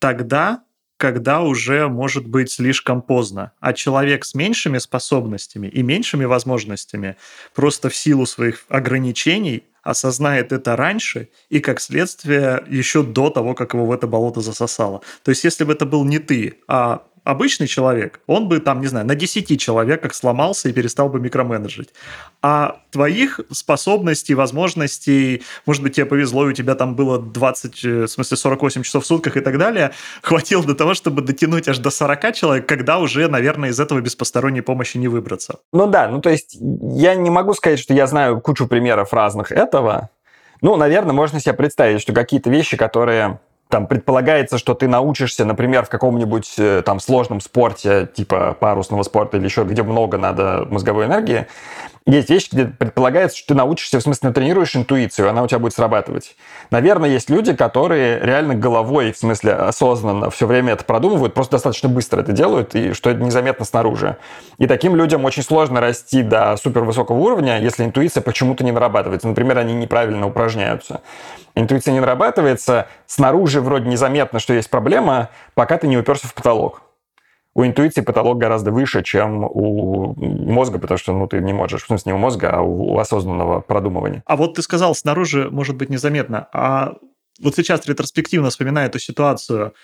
тогда, 0.00 0.64
когда 0.96 1.42
уже 1.42 1.86
может 1.86 2.26
быть 2.26 2.50
слишком 2.50 3.02
поздно. 3.02 3.52
А 3.60 3.72
человек 3.72 4.24
с 4.24 4.34
меньшими 4.34 4.78
способностями 4.78 5.68
и 5.68 5.80
меньшими 5.84 6.24
возможностями 6.24 7.14
просто 7.54 7.88
в 7.88 7.94
силу 7.94 8.26
своих 8.26 8.64
ограничений 8.68 9.62
осознает 9.84 10.50
это 10.50 10.74
раньше 10.74 11.28
и, 11.50 11.60
как 11.60 11.80
следствие, 11.80 12.64
еще 12.66 13.04
до 13.04 13.30
того, 13.30 13.54
как 13.54 13.74
его 13.74 13.86
в 13.86 13.92
это 13.92 14.08
болото 14.08 14.40
засосало. 14.40 15.02
То 15.22 15.30
есть, 15.30 15.44
если 15.44 15.62
бы 15.62 15.72
это 15.72 15.86
был 15.86 16.04
не 16.04 16.18
ты, 16.18 16.58
а 16.66 17.04
обычный 17.24 17.66
человек, 17.66 18.20
он 18.26 18.48
бы 18.48 18.58
там, 18.58 18.80
не 18.80 18.86
знаю, 18.86 19.06
на 19.06 19.14
10 19.14 19.60
человеках 19.60 20.14
сломался 20.14 20.68
и 20.68 20.72
перестал 20.72 21.08
бы 21.08 21.20
микроменеджить. 21.20 21.90
А 22.42 22.80
твоих 22.90 23.40
способностей, 23.50 24.34
возможностей, 24.34 25.42
может 25.66 25.82
быть, 25.82 25.94
тебе 25.94 26.06
повезло, 26.06 26.46
и 26.46 26.50
у 26.50 26.52
тебя 26.52 26.74
там 26.74 26.96
было 26.96 27.20
20, 27.20 27.84
э, 27.84 28.02
в 28.02 28.08
смысле 28.08 28.36
48 28.36 28.82
часов 28.82 29.04
в 29.04 29.06
сутках 29.06 29.36
и 29.36 29.40
так 29.40 29.58
далее, 29.58 29.92
хватило 30.22 30.64
для 30.64 30.74
того, 30.74 30.94
чтобы 30.94 31.22
дотянуть 31.22 31.68
аж 31.68 31.78
до 31.78 31.90
40 31.90 32.34
человек, 32.34 32.66
когда 32.66 32.98
уже, 32.98 33.28
наверное, 33.28 33.70
из 33.70 33.78
этого 33.78 34.00
без 34.00 34.16
посторонней 34.16 34.62
помощи 34.62 34.96
не 34.96 35.08
выбраться. 35.08 35.60
Ну 35.72 35.86
да, 35.86 36.08
ну 36.08 36.20
то 36.20 36.30
есть 36.30 36.56
я 36.60 37.14
не 37.14 37.30
могу 37.30 37.54
сказать, 37.54 37.78
что 37.78 37.94
я 37.94 38.06
знаю 38.06 38.40
кучу 38.40 38.66
примеров 38.66 39.12
разных 39.12 39.52
этого. 39.52 40.10
Ну, 40.60 40.76
наверное, 40.76 41.12
можно 41.12 41.40
себе 41.40 41.54
представить, 41.54 42.00
что 42.00 42.12
какие-то 42.12 42.48
вещи, 42.48 42.76
которые 42.76 43.40
там 43.72 43.86
предполагается, 43.86 44.58
что 44.58 44.74
ты 44.74 44.86
научишься, 44.86 45.46
например, 45.46 45.86
в 45.86 45.88
каком-нибудь 45.88 46.56
э, 46.58 46.82
там 46.84 47.00
сложном 47.00 47.40
спорте, 47.40 48.06
типа 48.14 48.54
парусного 48.60 49.02
спорта 49.02 49.38
или 49.38 49.46
еще, 49.46 49.64
где 49.64 49.82
много 49.82 50.18
надо 50.18 50.66
мозговой 50.68 51.06
энергии, 51.06 51.46
есть 52.04 52.28
вещи, 52.28 52.48
где 52.52 52.66
предполагается, 52.66 53.38
что 53.38 53.48
ты 53.48 53.54
научишься, 53.54 53.98
в 53.98 54.02
смысле, 54.02 54.28
натренируешь 54.28 54.76
интуицию, 54.76 55.30
она 55.30 55.42
у 55.42 55.46
тебя 55.46 55.58
будет 55.58 55.72
срабатывать. 55.72 56.36
Наверное, 56.70 57.08
есть 57.08 57.30
люди, 57.30 57.54
которые 57.54 58.20
реально 58.20 58.54
головой, 58.54 59.12
в 59.12 59.16
смысле, 59.16 59.52
осознанно 59.52 60.28
все 60.28 60.46
время 60.46 60.74
это 60.74 60.84
продумывают, 60.84 61.32
просто 61.32 61.52
достаточно 61.52 61.88
быстро 61.88 62.20
это 62.20 62.32
делают, 62.32 62.74
и 62.74 62.92
что 62.92 63.08
это 63.08 63.22
незаметно 63.22 63.64
снаружи. 63.64 64.18
И 64.58 64.66
таким 64.66 64.96
людям 64.96 65.24
очень 65.24 65.42
сложно 65.42 65.80
расти 65.80 66.22
до 66.22 66.56
супервысокого 66.56 67.16
уровня, 67.16 67.58
если 67.58 67.84
интуиция 67.84 68.20
почему-то 68.20 68.64
не 68.64 68.72
нарабатывается. 68.72 69.28
Например, 69.28 69.56
они 69.56 69.72
неправильно 69.72 70.26
упражняются. 70.26 71.00
Интуиция 71.54 71.92
не 71.92 72.00
нарабатывается, 72.00 72.88
снаружи 73.06 73.60
вроде 73.62 73.88
незаметно, 73.88 74.38
что 74.38 74.52
есть 74.54 74.70
проблема, 74.70 75.30
пока 75.54 75.78
ты 75.78 75.88
не 75.88 75.96
уперся 75.96 76.28
в 76.28 76.34
потолок 76.34 76.82
у 77.54 77.64
интуиции 77.64 78.00
потолок 78.00 78.38
гораздо 78.38 78.70
выше, 78.70 79.02
чем 79.02 79.44
у 79.44 80.14
мозга, 80.16 80.78
потому 80.78 80.98
что 80.98 81.12
ну, 81.12 81.26
ты 81.26 81.40
не 81.40 81.52
можешь, 81.52 81.82
в 81.82 81.86
смысле 81.86 82.12
не 82.12 82.16
у 82.16 82.18
мозга, 82.18 82.50
а 82.50 82.60
у 82.62 82.98
осознанного 82.98 83.60
продумывания. 83.60 84.22
А 84.26 84.36
вот 84.36 84.54
ты 84.54 84.62
сказал, 84.62 84.94
снаружи 84.94 85.50
может 85.50 85.76
быть 85.76 85.90
незаметно. 85.90 86.48
А 86.52 86.94
вот 87.40 87.54
сейчас 87.54 87.86
ретроспективно 87.86 88.50
вспоминая 88.50 88.86
эту 88.86 88.98
ситуацию, 88.98 89.74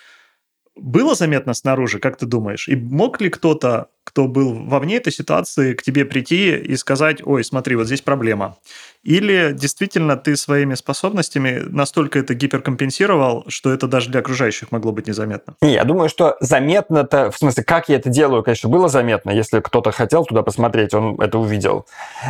было 0.75 1.15
заметно 1.15 1.53
снаружи, 1.53 1.99
как 1.99 2.17
ты 2.17 2.25
думаешь? 2.25 2.67
И 2.67 2.75
мог 2.75 3.19
ли 3.21 3.29
кто-то, 3.29 3.87
кто 4.03 4.27
был 4.27 4.53
вовне 4.65 4.97
этой 4.97 5.11
ситуации, 5.11 5.73
к 5.73 5.83
тебе 5.83 6.05
прийти 6.05 6.55
и 6.55 6.75
сказать, 6.75 7.21
ой, 7.25 7.43
смотри, 7.43 7.75
вот 7.75 7.85
здесь 7.85 8.01
проблема? 8.01 8.57
Или 9.03 9.53
действительно 9.53 10.17
ты 10.17 10.35
своими 10.35 10.73
способностями 10.73 11.61
настолько 11.69 12.19
это 12.19 12.33
гиперкомпенсировал, 12.33 13.45
что 13.47 13.71
это 13.71 13.87
даже 13.87 14.09
для 14.09 14.19
окружающих 14.21 14.71
могло 14.71 14.91
быть 14.91 15.07
незаметно? 15.07 15.55
Не, 15.61 15.73
я 15.73 15.83
думаю, 15.83 16.09
что 16.09 16.37
заметно-то, 16.39 17.31
в 17.31 17.37
смысле, 17.37 17.63
как 17.63 17.89
я 17.89 17.97
это 17.97 18.09
делаю, 18.09 18.43
конечно, 18.43 18.69
было 18.69 18.89
заметно. 18.89 19.31
Если 19.31 19.59
кто-то 19.59 19.91
хотел 19.91 20.25
туда 20.25 20.43
посмотреть, 20.43 20.93
он 20.93 21.19
это 21.21 21.37
увидел. 21.37 21.85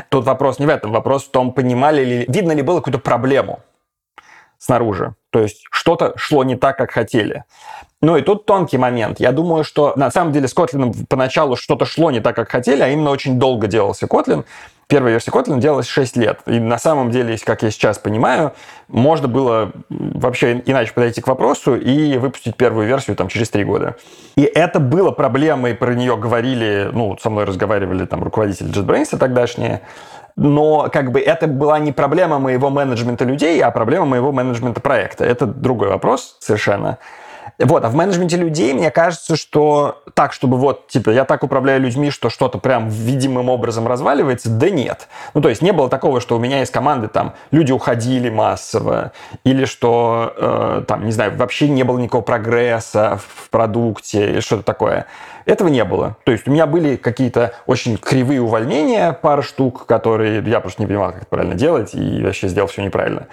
Тут 0.10 0.25
вопрос 0.25 0.60
не 0.60 0.65
в 0.65 0.69
этом, 0.69 0.91
вопрос 0.91 1.25
в 1.25 1.32
том, 1.32 1.54
понимали 1.54 2.04
ли, 2.04 2.25
видно 2.28 2.52
ли 2.52 2.62
было 2.62 2.78
какую-то 2.78 2.99
проблему 2.99 3.63
снаружи. 4.60 5.15
То 5.32 5.39
есть 5.39 5.63
что-то 5.72 6.13
шло 6.15 6.43
не 6.43 6.56
так, 6.56 6.78
как 6.78 6.91
хотели. 6.91 7.43
Ну 8.02 8.15
и 8.15 8.22
тут 8.22 8.45
тонкий 8.45 8.78
момент. 8.78 9.19
Я 9.19 9.32
думаю, 9.32 9.63
что 9.63 9.93
на 9.95 10.12
самом 10.12 10.32
деле 10.32 10.48
с 10.48 10.56
Kotlin 10.56 10.93
поначалу 11.10 11.56
что-то 11.56 11.86
шло 11.86 12.12
не 12.12 12.19
так, 12.19 12.36
как 12.36 12.50
хотели, 12.50 12.82
а 12.82 12.88
именно 12.88 13.10
очень 13.10 13.39
долго 13.39 13.67
делался 13.67 14.06
Kotlin. 14.06 14.45
Первая 14.88 15.12
версия 15.12 15.30
Kotlin 15.30 15.60
делалась 15.60 15.86
6 15.86 16.17
лет. 16.17 16.39
И 16.48 16.60
на 16.60 16.80
самом 16.80 17.12
деле, 17.12 17.38
как 17.38 17.62
я 17.62 17.69
сейчас 17.69 18.00
понимаю, 18.00 18.54
можно 18.88 19.28
было 19.28 19.72
вообще 19.89 20.63
иначе 20.65 20.93
подойти 20.93 21.22
к 21.22 21.28
вопросу 21.28 21.76
и 21.76 22.17
выпустить 22.17 22.56
первую 22.56 22.88
версию 22.88 23.15
там 23.15 23.28
через 23.28 23.50
3 23.50 23.65
года. 23.65 23.98
И 24.36 24.43
это 24.43 24.80
было 24.80 25.12
проблемой, 25.12 25.76
про 25.76 25.93
нее 25.93 26.17
говорили, 26.17 26.89
ну, 26.91 27.17
со 27.22 27.30
мной 27.30 27.43
разговаривали 27.43 28.06
там 28.06 28.24
руководители 28.24 28.72
JetBrains 28.72 29.15
тогдашние, 29.15 29.82
но 30.39 30.89
как 30.91 31.12
бы 31.12 31.19
это 31.19 31.47
была 31.47 31.80
не 31.80 31.91
проблема 31.91 32.39
моего 32.39 32.69
менеджмента 32.69 33.25
людей, 33.25 33.62
а 33.62 33.71
проблема 33.71 34.06
моего 34.06 34.32
менеджмента 34.32 34.80
проекта. 34.80 35.25
Это 35.25 35.45
другой 35.45 35.89
вопрос 35.89 36.38
совершенно. 36.39 36.97
Вот, 37.58 37.84
а 37.84 37.89
в 37.89 37.95
менеджменте 37.95 38.38
людей, 38.38 38.73
мне 38.73 38.89
кажется, 38.89 39.36
что 39.36 40.02
так, 40.13 40.32
чтобы 40.32 40.56
вот, 40.56 40.88
типа, 40.88 41.10
я 41.10 41.25
так 41.25 41.43
управляю 41.43 41.82
людьми, 41.82 42.10
что 42.10 42.30
что-то 42.30 42.58
прям 42.58 42.88
видимым 42.88 43.49
образом 43.49 43.86
разваливается, 43.86 44.49
да 44.49 44.69
нет. 44.69 45.10
Ну, 45.34 45.41
то 45.41 45.49
есть 45.49 45.62
не 45.62 45.73
было 45.73 45.89
такого, 45.89 46.21
что 46.21 46.38
у 46.38 46.39
меня 46.39 46.62
из 46.62 46.69
команды 46.69 47.10
там 47.10 47.34
люди 47.52 47.73
уходили 47.73 48.30
массово, 48.30 49.12
или 49.43 49.65
что, 49.65 50.34
э, 50.38 50.84
там, 50.88 51.04
не 51.04 51.12
знаю, 51.12 51.36
вообще 51.36 51.67
не 51.67 51.84
было 51.84 51.97
никакого 51.97 52.21
прогресса 52.21 53.19
в 53.28 53.49
продукте, 53.49 54.30
или 54.30 54.39
что-то 54.39 54.63
такое. 54.63 55.06
Этого 55.45 55.67
не 55.67 55.84
было. 55.84 56.17
То 56.23 56.32
есть 56.32 56.47
у 56.47 56.52
меня 56.52 56.65
были 56.65 56.95
какие-то 56.95 57.54
очень 57.65 57.97
кривые 57.97 58.41
увольнения, 58.41 59.13
пара 59.13 59.41
штук, 59.41 59.86
которые 59.86 60.41
я 60.41 60.60
просто 60.60 60.82
не 60.82 60.88
понимал, 60.88 61.12
как 61.12 61.21
это 61.21 61.28
правильно 61.28 61.56
делать, 61.56 61.93
и 61.93 62.23
вообще 62.23 62.47
сделал 62.47 62.67
все 62.67 62.84
неправильно. 62.84 63.28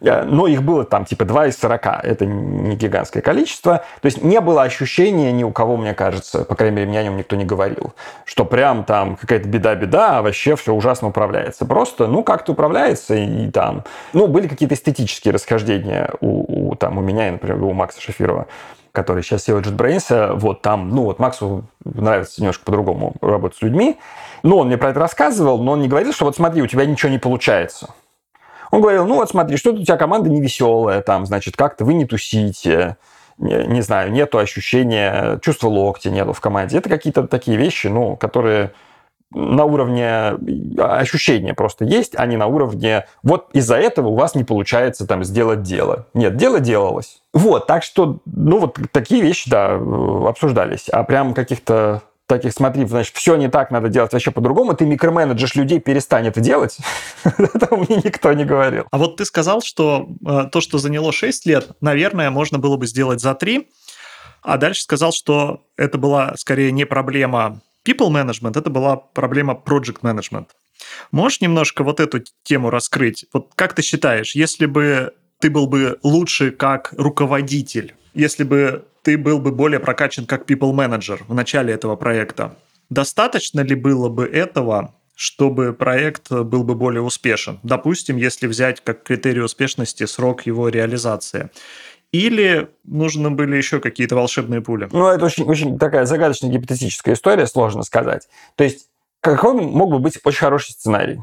Э, 0.00 0.24
но 0.24 0.46
их 0.46 0.62
было 0.62 0.84
там 0.84 1.04
типа 1.04 1.24
2 1.24 1.48
из 1.48 1.58
40. 1.58 1.86
Это 2.04 2.26
не 2.26 2.76
гигантское 2.76 3.22
количество. 3.22 3.84
То 4.00 4.06
есть 4.06 4.22
не 4.22 4.40
было 4.40 4.62
ощущения 4.62 5.32
ни 5.32 5.44
у 5.44 5.50
кого, 5.50 5.76
мне 5.76 5.94
кажется, 5.94 6.44
по 6.44 6.54
крайней 6.54 6.76
мере, 6.76 6.88
мне 6.88 7.00
о 7.00 7.04
нем 7.04 7.16
никто 7.16 7.36
не 7.36 7.44
говорил, 7.44 7.94
что 8.24 8.44
прям 8.44 8.84
там 8.84 9.16
какая-то 9.16 9.48
беда-беда, 9.48 10.18
а 10.18 10.22
вообще 10.22 10.56
все 10.56 10.74
ужасно 10.74 11.08
управляется. 11.08 11.64
Просто, 11.64 12.06
ну, 12.06 12.22
как-то 12.22 12.52
управляется, 12.52 13.14
и, 13.14 13.50
там... 13.50 13.84
Ну, 14.12 14.26
были 14.26 14.48
какие-то 14.48 14.74
эстетические 14.74 15.34
расхождения 15.34 16.10
у, 16.20 16.70
у, 16.70 16.74
там, 16.74 16.98
у 16.98 17.00
меня 17.00 17.28
и, 17.28 17.30
например, 17.32 17.62
у 17.62 17.72
Макса 17.72 18.00
Шафирова 18.00 18.46
который 18.92 19.22
сейчас 19.22 19.48
SEO 19.48 19.62
JetBrains, 19.62 20.36
вот 20.36 20.62
там, 20.62 20.90
ну 20.90 21.04
вот 21.04 21.18
Максу 21.18 21.64
нравится 21.84 22.40
немножко 22.40 22.64
по-другому 22.64 23.14
работать 23.20 23.58
с 23.58 23.62
людьми. 23.62 23.98
Ну, 24.42 24.58
он 24.58 24.66
мне 24.66 24.76
про 24.76 24.90
это 24.90 25.00
рассказывал, 25.00 25.62
но 25.62 25.72
он 25.72 25.80
не 25.80 25.88
говорил, 25.88 26.12
что 26.12 26.26
вот 26.26 26.36
смотри, 26.36 26.62
у 26.62 26.66
тебя 26.66 26.84
ничего 26.84 27.10
не 27.10 27.18
получается. 27.18 27.94
Он 28.70 28.80
говорил, 28.80 29.06
ну 29.06 29.16
вот 29.16 29.30
смотри, 29.30 29.56
что-то 29.56 29.80
у 29.80 29.84
тебя 29.84 29.96
команда 29.96 30.30
не 30.30 30.40
веселая, 30.40 31.02
там, 31.02 31.26
значит, 31.26 31.56
как-то 31.56 31.84
вы 31.84 31.94
не 31.94 32.06
тусите, 32.06 32.96
не, 33.38 33.66
не 33.66 33.80
знаю, 33.82 34.12
нету 34.12 34.38
ощущения, 34.38 35.38
чувства 35.42 35.68
локтя 35.68 36.10
нету 36.10 36.32
в 36.32 36.40
команде. 36.40 36.78
Это 36.78 36.88
какие-то 36.88 37.26
такие 37.26 37.56
вещи, 37.56 37.86
ну, 37.86 38.16
которые 38.16 38.72
на 39.34 39.64
уровне 39.64 40.06
а, 40.08 40.98
ощущения 40.98 41.54
просто 41.54 41.84
есть, 41.84 42.14
а 42.16 42.26
не 42.26 42.36
на 42.36 42.46
уровне 42.46 43.06
вот 43.22 43.48
из-за 43.52 43.76
этого 43.76 44.08
у 44.08 44.14
вас 44.14 44.34
не 44.34 44.44
получается 44.44 45.06
там 45.06 45.24
сделать 45.24 45.62
дело. 45.62 46.06
Нет, 46.14 46.36
дело 46.36 46.60
делалось. 46.60 47.22
Вот, 47.32 47.66
так 47.66 47.82
что, 47.82 48.18
ну 48.26 48.58
вот 48.58 48.78
такие 48.92 49.22
вещи, 49.22 49.48
да, 49.48 49.74
обсуждались. 50.28 50.88
А 50.88 51.02
прям 51.04 51.34
каких-то 51.34 52.02
таких, 52.26 52.52
смотри, 52.52 52.86
значит, 52.86 53.14
все 53.14 53.36
не 53.36 53.48
так, 53.48 53.70
надо 53.70 53.88
делать 53.88 54.12
вообще 54.12 54.30
по-другому, 54.30 54.74
ты 54.74 54.86
микроменеджешь 54.86 55.54
людей, 55.54 55.80
перестань 55.80 56.26
это 56.26 56.40
делать. 56.40 56.78
Этого 57.24 57.76
мне 57.76 57.96
никто 58.02 58.32
не 58.32 58.44
говорил. 58.44 58.86
А 58.90 58.98
вот 58.98 59.16
ты 59.16 59.24
сказал, 59.24 59.60
что 59.60 60.08
э, 60.26 60.44
то, 60.50 60.60
что 60.60 60.78
заняло 60.78 61.12
6 61.12 61.46
лет, 61.46 61.70
наверное, 61.80 62.30
можно 62.30 62.58
было 62.58 62.76
бы 62.76 62.86
сделать 62.86 63.20
за 63.20 63.34
3, 63.34 63.68
а 64.42 64.56
дальше 64.56 64.82
сказал, 64.82 65.12
что 65.12 65.60
это 65.76 65.98
была 65.98 66.34
скорее 66.36 66.72
не 66.72 66.84
проблема 66.84 67.60
people 67.84 68.10
management, 68.10 68.58
это 68.58 68.70
была 68.70 68.96
проблема 68.96 69.54
project 69.54 70.00
management. 70.02 70.46
Можешь 71.10 71.40
немножко 71.40 71.84
вот 71.84 72.00
эту 72.00 72.22
тему 72.42 72.70
раскрыть? 72.70 73.26
Вот 73.32 73.52
как 73.54 73.74
ты 73.74 73.82
считаешь, 73.82 74.34
если 74.34 74.66
бы 74.66 75.14
ты 75.38 75.50
был 75.50 75.66
бы 75.66 75.98
лучше 76.02 76.50
как 76.50 76.94
руководитель, 76.96 77.94
если 78.14 78.44
бы 78.44 78.84
ты 79.02 79.18
был 79.18 79.38
бы 79.38 79.52
более 79.52 79.80
прокачан 79.80 80.26
как 80.26 80.48
people 80.48 80.72
manager 80.72 81.20
в 81.26 81.34
начале 81.34 81.72
этого 81.72 81.96
проекта, 81.96 82.56
достаточно 82.90 83.60
ли 83.60 83.74
было 83.74 84.08
бы 84.08 84.26
этого, 84.26 84.94
чтобы 85.14 85.72
проект 85.72 86.30
был 86.30 86.64
бы 86.64 86.74
более 86.74 87.02
успешен? 87.02 87.58
Допустим, 87.62 88.16
если 88.16 88.46
взять 88.46 88.82
как 88.82 89.02
критерий 89.02 89.40
успешности 89.40 90.06
срок 90.06 90.46
его 90.46 90.68
реализации. 90.68 91.50
Или 92.12 92.68
нужны 92.84 93.30
были 93.30 93.56
еще 93.56 93.80
какие-то 93.80 94.14
волшебные 94.14 94.60
пули? 94.60 94.88
Ну, 94.92 95.08
это 95.08 95.24
очень, 95.24 95.44
очень 95.44 95.78
такая 95.78 96.04
загадочная 96.04 96.50
гипотетическая 96.50 97.14
история, 97.14 97.46
сложно 97.46 97.82
сказать. 97.82 98.28
То 98.54 98.64
есть, 98.64 98.88
какой 99.20 99.54
мог 99.54 99.90
бы 99.90 99.98
быть 99.98 100.18
очень 100.22 100.38
хороший 100.38 100.72
сценарий? 100.72 101.20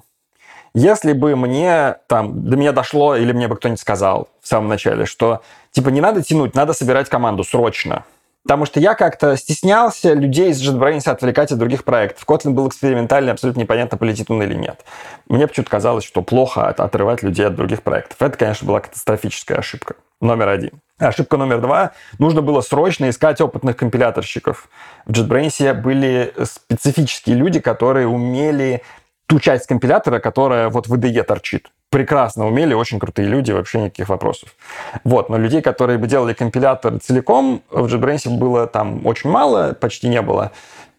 Если 0.74 1.14
бы 1.14 1.36
мне 1.36 1.98
там 2.08 2.44
до 2.48 2.58
меня 2.58 2.72
дошло, 2.72 3.16
или 3.16 3.32
мне 3.32 3.48
бы 3.48 3.56
кто-нибудь 3.56 3.80
сказал 3.80 4.30
в 4.42 4.48
самом 4.48 4.68
начале, 4.68 5.06
что 5.06 5.42
типа 5.72 5.90
не 5.90 6.02
надо 6.02 6.24
тянуть, 6.24 6.56
надо 6.56 6.74
собирать 6.74 7.10
команду 7.10 7.44
срочно. 7.44 8.04
Потому 8.44 8.66
что 8.66 8.80
я 8.80 8.96
как-то 8.96 9.36
стеснялся 9.36 10.14
людей 10.14 10.50
из 10.50 10.62
JetBrains 10.62 11.08
отвлекать 11.10 11.52
от 11.52 11.60
других 11.60 11.84
проектов. 11.84 12.24
Kotlin 12.26 12.52
был 12.52 12.68
экспериментальный, 12.68 13.34
абсолютно 13.34 13.62
непонятно, 13.62 13.98
полетит 13.98 14.32
он 14.32 14.42
или 14.42 14.56
нет. 14.56 14.86
Мне 15.28 15.48
почему-то 15.48 15.70
казалось, 15.70 16.04
что 16.04 16.22
плохо 16.22 16.68
отрывать 16.70 17.22
людей 17.22 17.46
от 17.46 17.56
других 17.56 17.84
проектов. 17.84 18.18
Это, 18.20 18.38
конечно, 18.38 18.66
была 18.66 18.80
катастрофическая 18.80 19.58
ошибка 19.58 19.96
номер 20.22 20.50
один. 20.50 20.72
Ошибка 20.98 21.38
номер 21.38 21.62
два. 21.62 21.92
Нужно 22.18 22.42
было 22.42 22.62
срочно 22.62 23.10
искать 23.10 23.40
опытных 23.40 23.78
компиляторщиков. 23.78 24.68
В 25.06 25.12
JetBrains 25.12 25.74
были 25.74 26.34
специфические 26.44 27.38
люди, 27.38 27.60
которые 27.60 28.08
умели 28.08 28.82
ту 29.28 29.40
часть 29.40 29.68
компилятора, 29.68 30.20
которая 30.20 30.70
вот 30.70 30.88
в 30.88 30.94
IDE 30.94 31.24
торчит. 31.24 31.70
прекрасно 31.90 32.48
умели, 32.48 32.74
очень 32.74 33.00
крутые 33.00 33.28
люди, 33.28 33.52
вообще 33.52 33.82
никаких 33.82 34.10
вопросов. 34.10 34.56
Вот, 35.04 35.30
но 35.30 35.38
людей, 35.38 35.62
которые 35.62 35.98
бы 35.98 36.08
делали 36.08 36.34
компилятор 36.34 37.00
целиком, 37.00 37.64
в 37.70 37.86
JetBrains 37.86 38.30
было 38.30 38.68
там 38.68 39.06
очень 39.06 39.30
мало, 39.30 39.74
почти 39.74 40.08
не 40.08 40.22
было. 40.22 40.52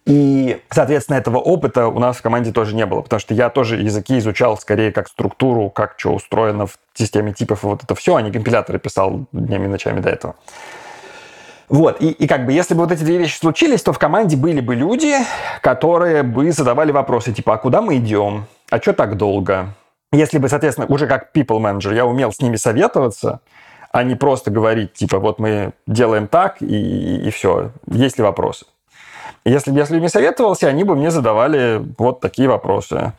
И, 0.06 0.60
соответственно, 0.70 1.16
этого 1.16 1.38
опыта 1.38 1.86
у 1.88 1.98
нас 1.98 2.16
в 2.16 2.22
команде 2.22 2.52
тоже 2.52 2.74
не 2.74 2.86
было, 2.86 3.02
потому 3.02 3.20
что 3.20 3.34
я 3.34 3.50
тоже 3.50 3.76
языки 3.76 4.18
изучал 4.18 4.56
скорее 4.56 4.92
как 4.92 5.08
структуру, 5.08 5.68
как 5.70 5.94
что 5.98 6.14
устроено 6.14 6.66
в 6.66 6.78
системе 6.94 7.32
типов, 7.32 7.64
и 7.64 7.66
вот 7.66 7.84
это 7.84 7.94
все, 7.94 8.16
а 8.16 8.22
не 8.22 8.32
компиляторы 8.32 8.78
писал 8.78 9.26
днями 9.32 9.66
и 9.66 9.68
ночами 9.68 10.00
до 10.00 10.08
этого. 10.08 10.36
Вот, 11.68 12.02
и, 12.02 12.10
и 12.10 12.26
как 12.26 12.46
бы, 12.46 12.52
если 12.52 12.74
бы 12.74 12.80
вот 12.80 12.90
эти 12.90 13.04
две 13.04 13.18
вещи 13.18 13.38
случились, 13.38 13.82
то 13.82 13.92
в 13.92 13.98
команде 13.98 14.36
были 14.36 14.60
бы 14.60 14.74
люди, 14.74 15.14
которые 15.62 16.24
бы 16.24 16.50
задавали 16.50 16.90
вопросы, 16.90 17.32
типа, 17.32 17.54
а 17.54 17.58
куда 17.58 17.80
мы 17.80 17.98
идем? 17.98 18.46
А 18.70 18.80
что 18.80 18.92
так 18.92 19.16
долго? 19.16 19.68
Если 20.12 20.38
бы, 20.38 20.48
соответственно, 20.48 20.88
уже 20.88 21.06
как 21.06 21.30
people 21.32 21.60
manager 21.60 21.94
я 21.94 22.06
умел 22.06 22.32
с 22.32 22.40
ними 22.40 22.56
советоваться, 22.56 23.40
а 23.92 24.02
не 24.02 24.16
просто 24.16 24.50
говорить, 24.50 24.94
типа, 24.94 25.20
вот 25.20 25.38
мы 25.38 25.72
делаем 25.86 26.26
так, 26.26 26.60
и, 26.60 27.28
и 27.28 27.30
все, 27.30 27.70
есть 27.86 28.18
ли 28.18 28.24
вопросы? 28.24 28.66
Если 29.44 29.70
бы 29.70 29.78
я 29.78 29.86
с 29.86 29.90
людьми 29.90 30.08
советовался, 30.08 30.68
они 30.68 30.84
бы 30.84 30.94
мне 30.94 31.10
задавали 31.10 31.82
вот 31.96 32.20
такие 32.20 32.48
вопросы. 32.48 33.12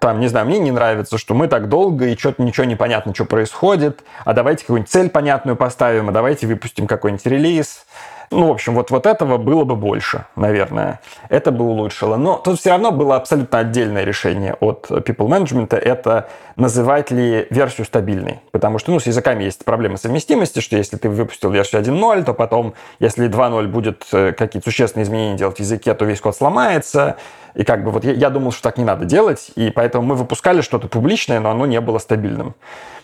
Там, 0.00 0.20
не 0.20 0.28
знаю, 0.28 0.46
мне 0.46 0.58
не 0.58 0.70
нравится, 0.70 1.18
что 1.18 1.34
мы 1.34 1.48
так 1.48 1.68
долго, 1.68 2.06
и 2.06 2.16
что-то 2.16 2.42
ничего 2.42 2.64
не 2.64 2.76
понятно, 2.76 3.14
что 3.14 3.24
происходит, 3.24 4.04
а 4.24 4.32
давайте 4.32 4.62
какую-нибудь 4.62 4.90
цель 4.90 5.10
понятную 5.10 5.56
поставим, 5.56 6.08
а 6.08 6.12
давайте 6.12 6.46
выпустим 6.46 6.86
какой-нибудь 6.86 7.26
релиз. 7.26 7.84
Ну, 8.30 8.48
в 8.48 8.50
общем, 8.50 8.74
вот, 8.74 8.90
вот 8.90 9.06
этого 9.06 9.38
было 9.38 9.64
бы 9.64 9.74
больше, 9.74 10.26
наверное. 10.36 11.00
Это 11.28 11.50
бы 11.50 11.64
улучшило. 11.64 12.16
Но 12.16 12.36
тут 12.36 12.60
все 12.60 12.70
равно 12.70 12.92
было 12.92 13.16
абсолютно 13.16 13.60
отдельное 13.60 14.04
решение 14.04 14.54
от 14.60 14.90
people 14.90 15.28
management. 15.28 15.74
Это 15.76 16.28
называть 16.56 17.10
ли 17.10 17.46
версию 17.50 17.86
стабильной. 17.86 18.40
Потому 18.50 18.78
что 18.78 18.92
ну, 18.92 19.00
с 19.00 19.06
языками 19.06 19.44
есть 19.44 19.64
проблема 19.64 19.96
совместимости, 19.96 20.60
что 20.60 20.76
если 20.76 20.96
ты 20.96 21.08
выпустил 21.08 21.50
версию 21.50 21.82
1.0, 21.82 22.24
то 22.24 22.34
потом, 22.34 22.74
если 22.98 23.28
2.0 23.28 23.66
будет 23.68 24.06
э, 24.12 24.32
какие-то 24.32 24.68
существенные 24.68 25.04
изменения 25.04 25.36
делать 25.36 25.56
в 25.56 25.60
языке, 25.60 25.94
то 25.94 26.04
весь 26.04 26.20
код 26.20 26.36
сломается. 26.36 27.16
И 27.58 27.64
как 27.64 27.82
бы 27.82 27.90
вот 27.90 28.04
я, 28.04 28.12
я 28.12 28.30
думал, 28.30 28.52
что 28.52 28.62
так 28.62 28.78
не 28.78 28.84
надо 28.84 29.04
делать, 29.04 29.50
и 29.56 29.70
поэтому 29.70 30.06
мы 30.06 30.14
выпускали 30.14 30.60
что-то 30.60 30.86
публичное, 30.86 31.40
но 31.40 31.50
оно 31.50 31.66
не 31.66 31.80
было 31.80 31.98
стабильным. 31.98 32.54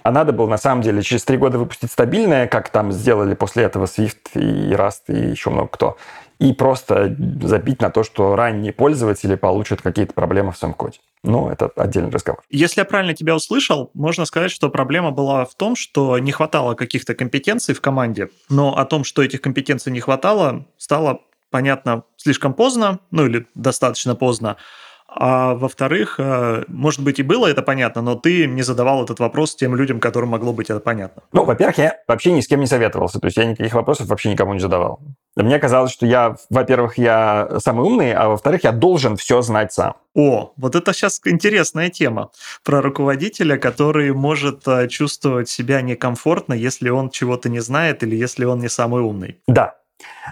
А 0.05 0.13
надо 0.13 0.33
было, 0.33 0.47
на 0.49 0.59
самом 0.59 0.81
деле, 0.81 1.03
через 1.03 1.25
три 1.25 1.37
года 1.37 1.59
выпустить 1.59 1.91
стабильное, 1.91 2.47
как 2.47 2.69
там 2.69 2.93
сделали 2.93 3.35
после 3.35 3.65
этого 3.65 3.87
Swift 3.87 4.35
и 4.35 4.73
Rust 4.73 5.03
и 5.09 5.31
еще 5.31 5.51
много 5.51 5.69
кто. 5.69 5.97
И 6.39 6.53
просто 6.53 7.17
забить 7.43 7.83
на 7.83 7.91
то, 7.91 8.05
что 8.05 8.37
ранние 8.37 8.73
пользователи 8.73 9.35
получат 9.35 9.83
какие-то 9.83 10.13
проблемы 10.13 10.53
в 10.53 10.57
своем 10.57 10.75
коде. 10.75 10.99
Ну, 11.25 11.49
это 11.49 11.71
отдельный 11.75 12.11
разговор. 12.11 12.43
Если 12.49 12.81
я 12.81 12.85
правильно 12.85 13.15
тебя 13.15 13.35
услышал, 13.35 13.91
можно 13.93 14.25
сказать, 14.25 14.53
что 14.53 14.69
проблема 14.69 15.11
была 15.11 15.47
в 15.47 15.55
том, 15.57 15.75
что 15.75 16.17
не 16.21 16.31
хватало 16.31 16.75
каких-то 16.75 17.15
компетенций 17.17 17.75
в 17.75 17.81
команде, 17.81 18.29
но 18.49 18.77
о 18.77 18.85
том, 18.85 19.03
что 19.03 19.23
этих 19.23 19.41
компетенций 19.41 19.91
не 19.91 20.01
хватало, 20.01 20.67
стало 20.77 21.23
понятно 21.55 22.03
слишком 22.17 22.53
поздно, 22.53 22.99
ну 23.13 23.27
или 23.27 23.47
достаточно 23.55 24.17
поздно. 24.17 24.57
А 25.07 25.55
во-вторых, 25.55 26.17
э, 26.19 26.65
может 26.67 27.01
быть, 27.01 27.21
и 27.21 27.23
было 27.23 27.47
это 27.47 27.63
понятно, 27.63 28.03
но 28.03 28.17
ты 28.17 28.49
не 28.49 28.63
задавал 28.63 29.05
этот 29.05 29.21
вопрос 29.21 29.55
тем 29.55 29.77
людям, 29.77 30.01
которым 30.01 30.31
могло 30.31 30.53
быть 30.53 30.69
это 30.69 30.81
понятно. 30.81 31.23
Ну, 31.33 31.45
во-первых, 31.45 31.79
я 31.79 31.97
вообще 32.09 32.33
ни 32.33 32.41
с 32.41 32.49
кем 32.49 32.59
не 32.59 32.67
советовался. 32.67 33.21
То 33.21 33.27
есть 33.27 33.37
я 33.37 33.45
никаких 33.45 33.73
вопросов 33.75 34.09
вообще 34.09 34.33
никому 34.33 34.55
не 34.55 34.59
задавал. 34.59 34.99
Мне 35.37 35.61
казалось, 35.61 35.93
что 35.93 36.07
я, 36.07 36.35
во-первых, 36.51 36.99
я 36.99 37.49
самый 37.59 37.87
умный, 37.87 38.13
а 38.15 38.29
во-вторых, 38.31 38.65
я 38.65 38.73
должен 38.73 39.17
все 39.17 39.41
знать 39.43 39.73
сам. 39.73 39.95
О, 40.17 40.53
вот 40.57 40.75
это 40.75 40.93
сейчас 40.93 41.21
интересная 41.25 41.89
тема 41.89 42.31
про 42.65 42.83
руководителя, 42.83 43.57
который 43.59 44.13
может 44.13 44.67
э, 44.67 44.89
чувствовать 44.89 45.49
себя 45.49 45.83
некомфортно, 45.83 46.55
если 46.55 46.89
он 46.89 47.11
чего-то 47.11 47.49
не 47.49 47.61
знает 47.61 48.03
или 48.03 48.17
если 48.17 48.45
он 48.45 48.59
не 48.59 48.69
самый 48.69 49.03
умный. 49.03 49.39
Да, 49.47 49.77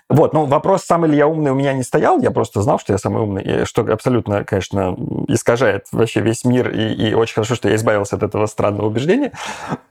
вот, 0.08 0.32
ну, 0.32 0.44
вопрос, 0.44 0.84
сам 0.84 1.04
ли 1.04 1.16
я 1.16 1.26
умный, 1.26 1.50
у 1.50 1.54
меня 1.54 1.72
не 1.72 1.82
стоял, 1.82 2.20
я 2.20 2.30
просто 2.30 2.62
знал, 2.62 2.78
что 2.78 2.92
я 2.92 2.98
самый 2.98 3.22
умный, 3.22 3.64
что 3.64 3.82
абсолютно, 3.82 4.44
конечно, 4.44 4.96
искажает 5.28 5.86
вообще 5.92 6.20
весь 6.20 6.44
мир, 6.44 6.70
и, 6.70 6.92
и 7.10 7.14
очень 7.14 7.34
хорошо, 7.34 7.54
что 7.54 7.68
я 7.68 7.76
избавился 7.76 8.16
от 8.16 8.22
этого 8.22 8.46
странного 8.46 8.86
убеждения. 8.86 9.32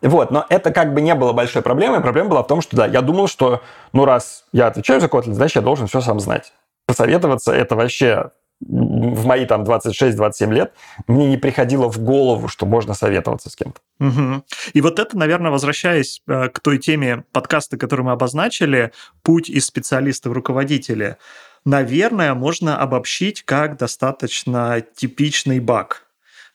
Вот, 0.02 0.32
но 0.32 0.46
это 0.50 0.72
как 0.72 0.94
бы 0.94 1.02
не 1.02 1.16
было 1.16 1.34
большой 1.34 1.62
проблемой, 1.62 2.02
проблема 2.02 2.30
была 2.30 2.44
в 2.44 2.48
том, 2.48 2.62
что, 2.62 2.76
да, 2.76 2.86
я 2.86 3.02
думал, 3.02 3.28
что, 3.28 3.62
ну, 3.94 4.06
раз 4.06 4.46
я 4.52 4.68
отвечаю 4.68 5.02
за 5.02 5.08
Kotlin, 5.08 5.34
значит, 5.34 5.56
я 5.56 5.62
должен 5.62 5.88
все 5.88 6.02
сам 6.02 6.20
знать. 6.20 6.54
Посоветоваться 6.86 7.54
это 7.54 7.76
вообще 7.76 8.32
в 8.68 9.26
мои 9.26 9.46
там 9.46 9.64
26-27 9.64 10.54
лет 10.54 10.74
мне 11.08 11.28
не 11.28 11.38
приходило 11.38 11.92
в 11.92 12.00
голову, 12.00 12.48
что 12.48 12.66
можно 12.66 12.94
советоваться 12.94 13.50
с 13.50 13.56
кем-то. 13.56 13.82
Угу. 14.00 14.44
И 14.74 14.82
вот 14.82 15.00
это, 15.00 15.18
наверное, 15.18 15.52
возвращаясь 15.52 16.22
э, 16.28 16.50
к 16.50 16.60
той 16.60 16.78
теме 16.78 17.24
подкаста, 17.32 17.78
который 17.78 18.04
мы 18.04 18.12
обозначили, 18.12 18.92
путь 19.24 19.50
из 19.50 19.66
специалиста 19.66 20.30
в 20.30 20.34
руководителя, 20.34 21.18
наверное, 21.66 22.34
можно 22.34 22.78
обобщить 22.78 23.44
как 23.44 23.78
достаточно 23.78 24.84
типичный 24.96 25.60
баг. 25.60 26.08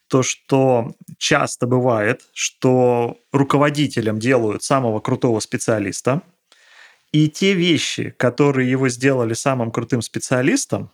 То, 0.08 0.22
что 0.22 0.92
часто 1.18 1.66
бывает, 1.66 2.22
что 2.32 3.16
руководителем 3.32 4.20
делают 4.20 4.62
самого 4.62 5.00
крутого 5.00 5.40
специалиста, 5.40 6.22
и 7.10 7.28
те 7.28 7.54
вещи, 7.54 8.10
которые 8.10 8.70
его 8.70 8.88
сделали 8.88 9.34
самым 9.34 9.70
крутым 9.70 10.02
специалистом, 10.02 10.90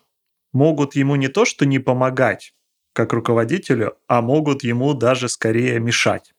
могут 0.53 0.95
ему 0.95 1.17
не 1.17 1.29
то 1.29 1.45
что 1.45 1.67
не 1.67 1.79
помогать 1.79 2.55
как 2.93 3.13
руководителю, 3.13 3.97
а 4.07 4.21
могут 4.21 4.65
ему 4.65 4.95
даже 4.95 5.29
скорее 5.29 5.81
мешать. 5.81 6.35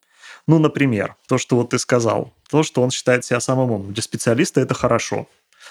Ну, 0.46 0.58
например, 0.58 1.16
то, 1.26 1.38
что 1.38 1.56
вот 1.56 1.70
ты 1.70 1.78
сказал, 1.78 2.32
то, 2.50 2.62
что 2.62 2.82
он 2.82 2.90
считает 2.90 3.24
себя 3.24 3.40
самым 3.40 3.70
умным. 3.70 3.92
Для 3.92 4.02
специалиста 4.02 4.60
это 4.60 4.74
хорошо. 4.74 5.26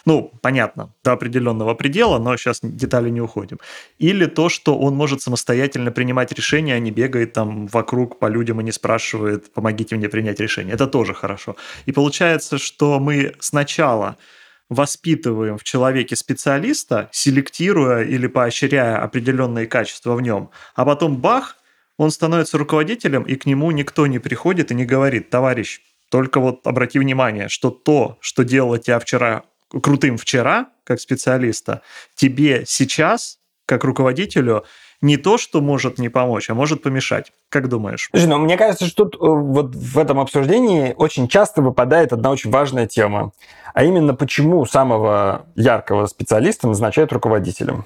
Ну, 0.06 0.32
понятно, 0.42 0.92
до 1.04 1.14
определенного 1.14 1.76
предела, 1.76 2.20
но 2.20 2.36
сейчас 2.36 2.60
детали 2.62 3.10
не 3.10 3.22
уходим. 3.22 3.60
Или 4.00 4.26
то, 4.26 4.50
что 4.50 4.78
он 4.78 4.96
может 4.96 5.22
самостоятельно 5.22 5.92
принимать 5.92 6.32
решения, 6.34 6.76
а 6.76 6.80
не 6.80 6.92
бегает 6.92 7.34
там 7.34 7.68
вокруг 7.68 8.20
по 8.20 8.26
людям 8.26 8.60
и 8.60 8.64
не 8.64 8.72
спрашивает, 8.72 9.54
помогите 9.54 9.96
мне 9.96 10.10
принять 10.10 10.40
решение. 10.40 10.74
Это 10.74 10.88
тоже 10.88 11.14
хорошо. 11.14 11.56
И 11.86 11.92
получается, 11.92 12.58
что 12.58 13.00
мы 13.00 13.36
сначала 13.40 14.18
воспитываем 14.70 15.58
в 15.58 15.64
человеке 15.64 16.16
специалиста, 16.16 17.10
селектируя 17.12 18.04
или 18.04 18.28
поощряя 18.28 19.02
определенные 19.02 19.68
качества 19.68 20.16
в 20.16 20.22
нем, 20.22 20.50
а 20.76 20.86
потом 20.86 21.18
бах, 21.18 21.58
он 21.98 22.12
становится 22.12 22.58
руководителем, 22.58 23.24
и 23.24 23.36
к 23.36 23.46
нему 23.46 23.72
никто 23.72 24.08
не 24.08 24.20
приходит 24.20 24.72
и 24.72 24.76
не 24.76 24.86
говорит, 24.86 25.30
товарищ, 25.30 25.82
только 26.10 26.40
вот 26.40 26.66
обрати 26.66 27.00
внимание, 27.00 27.50
что 27.50 27.70
то, 27.70 28.18
что 28.22 28.44
делало 28.44 28.80
тебя 28.80 29.00
вчера 29.00 29.44
крутым 29.82 30.18
вчера, 30.18 30.70
как 30.84 31.00
специалиста, 31.00 31.82
тебе 32.16 32.64
сейчас, 32.68 33.40
как 33.66 33.84
руководителю, 33.84 34.66
не 35.04 35.18
то, 35.18 35.38
что 35.38 35.62
может 35.62 36.00
не 36.00 36.10
помочь, 36.10 36.50
а 36.50 36.56
может 36.56 36.82
помешать. 36.82 37.34
Как 37.50 37.68
думаешь? 37.68 38.10
Слушай, 38.12 38.28
ну, 38.28 38.38
мне 38.40 38.58
кажется, 38.58 38.86
что 38.86 39.06
тут 39.06 39.16
э, 39.16 39.18
вот 39.20 39.76
в 39.76 40.00
этом 40.00 40.20
обсуждении 40.20 40.96
очень 40.98 41.28
часто 41.28 41.62
выпадает 41.62 42.14
одна 42.14 42.32
очень 42.32 42.50
важная 42.50 42.88
тема, 42.88 43.34
а 43.74 43.84
именно 43.84 44.16
почему 44.16 44.66
самого 44.66 45.46
яркого 45.56 46.08
специалиста 46.08 46.68
назначают 46.68 47.12
руководителем. 47.12 47.86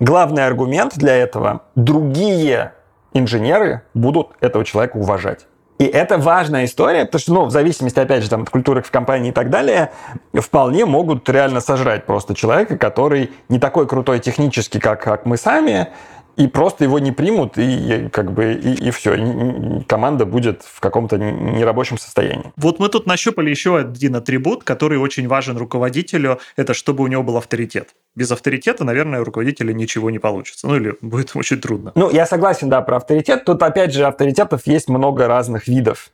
Главный 0.00 0.44
аргумент 0.44 0.96
для 0.96 1.14
этого– 1.14 1.62
другие 1.76 2.72
инженеры 3.14 3.82
будут 3.94 4.30
этого 4.40 4.64
человека 4.64 4.96
уважать. 4.96 5.46
И 5.78 5.84
это 5.84 6.18
важная 6.18 6.64
история, 6.64 7.04
потому 7.04 7.20
что, 7.20 7.32
ну, 7.34 7.44
в 7.44 7.50
зависимости, 7.50 7.98
опять 7.98 8.22
же, 8.22 8.30
там, 8.30 8.42
от 8.42 8.50
культуры 8.50 8.82
в 8.82 8.90
компании 8.90 9.28
и 9.28 9.32
так 9.32 9.50
далее, 9.50 9.92
вполне 10.34 10.86
могут 10.86 11.28
реально 11.28 11.60
сожрать 11.60 12.06
просто 12.06 12.34
человека, 12.34 12.78
который 12.78 13.30
не 13.48 13.58
такой 13.58 13.86
крутой 13.86 14.20
технически, 14.20 14.80
как, 14.80 15.02
как 15.02 15.26
мы 15.26 15.36
сами, 15.36 15.88
и 16.36 16.48
просто 16.48 16.84
его 16.84 16.98
не 16.98 17.12
примут, 17.12 17.56
и 17.56 18.08
как 18.12 18.32
бы 18.32 18.52
и, 18.52 18.88
и 18.88 18.90
все, 18.90 19.14
и 19.14 19.82
команда 19.84 20.26
будет 20.26 20.62
в 20.62 20.80
каком-то 20.80 21.18
нерабочем 21.18 21.98
состоянии. 21.98 22.52
Вот 22.56 22.78
мы 22.78 22.88
тут 22.88 23.06
нащупали 23.06 23.50
еще 23.50 23.78
один 23.78 24.16
атрибут, 24.16 24.62
который 24.62 24.98
очень 24.98 25.28
важен 25.28 25.56
руководителю, 25.56 26.38
это 26.56 26.74
чтобы 26.74 27.04
у 27.04 27.06
него 27.06 27.22
был 27.22 27.36
авторитет. 27.36 27.90
Без 28.14 28.30
авторитета, 28.30 28.84
наверное, 28.84 29.20
у 29.20 29.24
руководителя 29.24 29.72
ничего 29.72 30.10
не 30.10 30.18
получится. 30.18 30.66
Ну 30.66 30.76
или 30.76 30.94
будет 31.00 31.30
очень 31.34 31.60
трудно. 31.60 31.92
Ну, 31.94 32.10
я 32.10 32.26
согласен, 32.26 32.68
да, 32.68 32.82
про 32.82 32.96
авторитет. 32.96 33.44
Тут, 33.44 33.62
опять 33.62 33.92
же, 33.92 34.04
авторитетов 34.04 34.66
есть 34.66 34.88
много 34.88 35.26
разных 35.26 35.68
видов. 35.68 36.10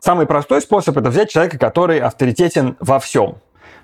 Самый 0.00 0.26
простой 0.26 0.60
способ– 0.60 0.96
это 0.98 1.10
взять 1.10 1.30
человека, 1.30 1.58
который 1.58 2.00
авторитетен 2.00 2.76
во 2.80 2.98
всем. 2.98 3.36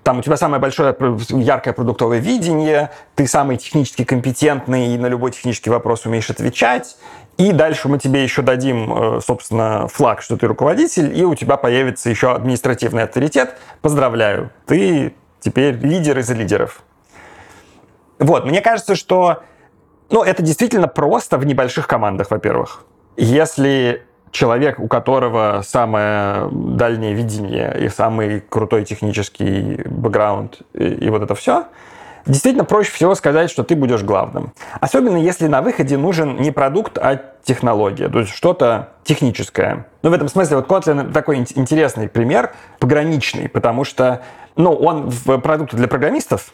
Там 0.02 0.18
у 0.18 0.22
тебя 0.22 0.36
самое 0.36 0.60
большое 0.60 0.96
яркое 1.30 1.74
продуктовое 1.74 2.18
видение, 2.18 2.90
ты 3.14 3.26
самый 3.26 3.56
технически 3.56 4.04
компетентный 4.04 4.94
и 4.94 4.98
на 4.98 5.06
любой 5.06 5.32
технический 5.32 5.70
вопрос 5.70 6.06
умеешь 6.06 6.30
отвечать. 6.30 6.96
И 7.36 7.52
дальше 7.52 7.88
мы 7.88 7.98
тебе 7.98 8.22
еще 8.22 8.42
дадим, 8.42 9.16
э, 9.16 9.20
собственно, 9.20 9.86
флаг, 9.86 10.22
что 10.22 10.36
ты 10.36 10.46
руководитель, 10.46 11.16
и 11.16 11.24
у 11.24 11.34
тебя 11.34 11.56
появится 11.56 12.10
еще 12.10 12.32
административный 12.32 13.04
авторитет. 13.04 13.56
Поздравляю, 13.80 14.50
ты 14.66 15.14
теперь 15.40 15.76
лидер 15.76 16.18
из 16.18 16.30
лидеров. 16.30 16.82
Вот, 18.18 18.44
мне 18.44 18.60
кажется, 18.60 18.96
что 18.96 19.42
ну, 20.10 20.22
это 20.22 20.42
действительно 20.42 20.88
просто 20.88 21.38
в 21.38 21.46
небольших 21.46 21.86
командах, 21.86 22.30
во-первых. 22.30 22.84
Если 23.16 24.02
человек, 24.30 24.78
у 24.78 24.88
которого 24.88 25.62
самое 25.64 26.48
дальнее 26.50 27.14
видение 27.14 27.76
и 27.80 27.88
самый 27.88 28.40
крутой 28.40 28.84
технический 28.84 29.80
бэкграунд 29.84 30.62
и, 30.74 30.84
и 30.84 31.10
вот 31.10 31.22
это 31.22 31.34
все, 31.34 31.66
действительно 32.26 32.64
проще 32.64 32.92
всего 32.92 33.14
сказать, 33.14 33.50
что 33.50 33.64
ты 33.64 33.74
будешь 33.74 34.02
главным. 34.02 34.52
Особенно 34.80 35.16
если 35.16 35.46
на 35.46 35.62
выходе 35.62 35.96
нужен 35.96 36.36
не 36.36 36.50
продукт, 36.50 36.98
а 36.98 37.20
технология, 37.42 38.08
то 38.08 38.20
есть 38.20 38.32
что-то 38.32 38.90
техническое. 39.02 39.86
Ну, 40.02 40.10
в 40.10 40.12
этом 40.12 40.28
смысле 40.28 40.56
вот 40.56 40.66
Kotlin 40.66 41.12
такой 41.12 41.38
интересный 41.38 42.08
пример, 42.08 42.52
пограничный, 42.78 43.48
потому 43.48 43.84
что, 43.84 44.22
ну, 44.56 44.72
он 44.74 45.08
в 45.08 45.38
продукте 45.38 45.76
для 45.76 45.88
программистов, 45.88 46.52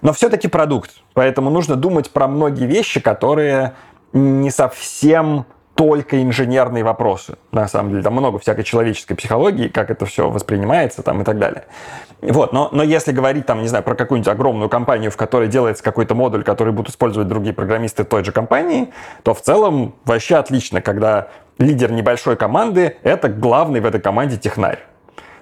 но 0.00 0.12
все-таки 0.12 0.48
продукт. 0.48 0.92
Поэтому 1.14 1.50
нужно 1.50 1.74
думать 1.74 2.10
про 2.10 2.28
многие 2.28 2.66
вещи, 2.66 3.00
которые 3.00 3.74
не 4.12 4.50
совсем 4.50 5.44
только 5.78 6.20
инженерные 6.20 6.82
вопросы. 6.82 7.36
На 7.52 7.68
самом 7.68 7.90
деле, 7.90 8.02
там 8.02 8.12
много 8.12 8.40
всякой 8.40 8.64
человеческой 8.64 9.14
психологии, 9.14 9.68
как 9.68 9.90
это 9.92 10.06
все 10.06 10.28
воспринимается 10.28 11.04
там, 11.04 11.22
и 11.22 11.24
так 11.24 11.38
далее. 11.38 11.66
Вот, 12.20 12.52
но, 12.52 12.68
но 12.72 12.82
если 12.82 13.12
говорить, 13.12 13.46
там, 13.46 13.62
не 13.62 13.68
знаю, 13.68 13.84
про 13.84 13.94
какую-нибудь 13.94 14.26
огромную 14.26 14.68
компанию, 14.68 15.12
в 15.12 15.16
которой 15.16 15.46
делается 15.46 15.84
какой-то 15.84 16.16
модуль, 16.16 16.42
который 16.42 16.72
будут 16.72 16.90
использовать 16.90 17.28
другие 17.28 17.54
программисты 17.54 18.02
той 18.02 18.24
же 18.24 18.32
компании, 18.32 18.92
то 19.22 19.34
в 19.34 19.40
целом 19.40 19.94
вообще 20.04 20.34
отлично, 20.34 20.82
когда 20.82 21.28
лидер 21.58 21.92
небольшой 21.92 22.34
команды— 22.34 22.96
это 23.04 23.28
главный 23.28 23.78
в 23.78 23.86
этой 23.86 24.00
команде 24.00 24.36
технарь. 24.36 24.80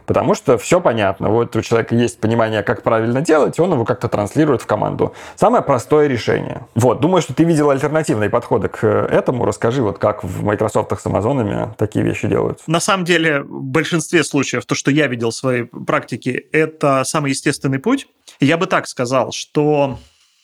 Потому 0.07 0.35
что 0.35 0.57
все 0.57 0.81
понятно. 0.81 1.29
Вот 1.29 1.55
у 1.57 1.63
человека 1.63 1.95
есть 1.95 2.21
понимание, 2.21 2.63
как 2.63 2.83
правильно 2.83 3.21
делать, 3.21 3.59
и 3.59 3.61
он 3.61 3.73
его 3.73 3.85
как-то 3.85 4.09
транслирует 4.09 4.63
в 4.63 4.67
команду. 4.67 5.15
Самое 5.35 5.63
простое 5.63 6.07
решение. 6.07 6.67
Вот, 6.75 7.01
думаю, 7.01 7.23
что 7.23 7.35
ты 7.35 7.45
видел 7.45 7.71
альтернативные 7.71 8.31
подходы 8.31 8.69
к 8.69 8.85
этому. 8.85 9.45
Расскажи, 9.45 9.83
вот 9.83 9.99
как 9.99 10.25
в 10.25 10.45
Microsoft 10.45 10.93
с 10.99 11.07
Амазонами 11.07 11.75
такие 11.77 12.05
вещи 12.05 12.29
делаются. 12.29 12.65
На 12.71 12.81
самом 12.81 13.05
деле, 13.05 13.43
в 13.43 13.63
большинстве 13.63 14.23
случаев, 14.25 14.65
то, 14.65 14.75
что 14.75 14.91
я 14.91 15.09
видел 15.09 15.31
в 15.31 15.35
своей 15.35 15.65
практике, 15.65 16.33
это 16.53 17.03
самый 17.05 17.31
естественный 17.31 17.79
путь. 17.79 18.07
Я 18.41 18.57
бы 18.57 18.67
так 18.67 18.87
сказал, 18.87 19.33
что 19.33 19.99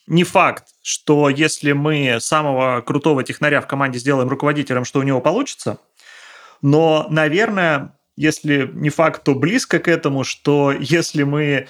не 0.06 0.24
факт, 0.24 0.64
что 0.82 1.28
если 1.28 1.72
мы 1.72 2.18
самого 2.20 2.80
крутого 2.80 3.22
технаря 3.22 3.60
в 3.60 3.66
команде 3.66 3.98
сделаем 3.98 4.28
руководителем, 4.28 4.84
что 4.84 4.98
у 4.98 5.02
него 5.02 5.20
получится, 5.20 5.78
но, 6.60 7.06
наверное, 7.08 7.94
если 8.16 8.70
не 8.72 8.90
факт, 8.90 9.22
то 9.24 9.34
близко 9.34 9.78
к 9.78 9.88
этому, 9.88 10.24
что 10.24 10.72
если 10.72 11.22
мы 11.22 11.68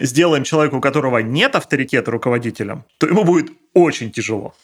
сделаем 0.00 0.44
человека, 0.44 0.74
у 0.74 0.80
которого 0.80 1.18
нет 1.18 1.54
авторитета 1.54 2.10
руководителем, 2.10 2.84
то 2.98 3.06
ему 3.06 3.24
будет 3.24 3.52
очень 3.72 4.10
тяжело. 4.10 4.54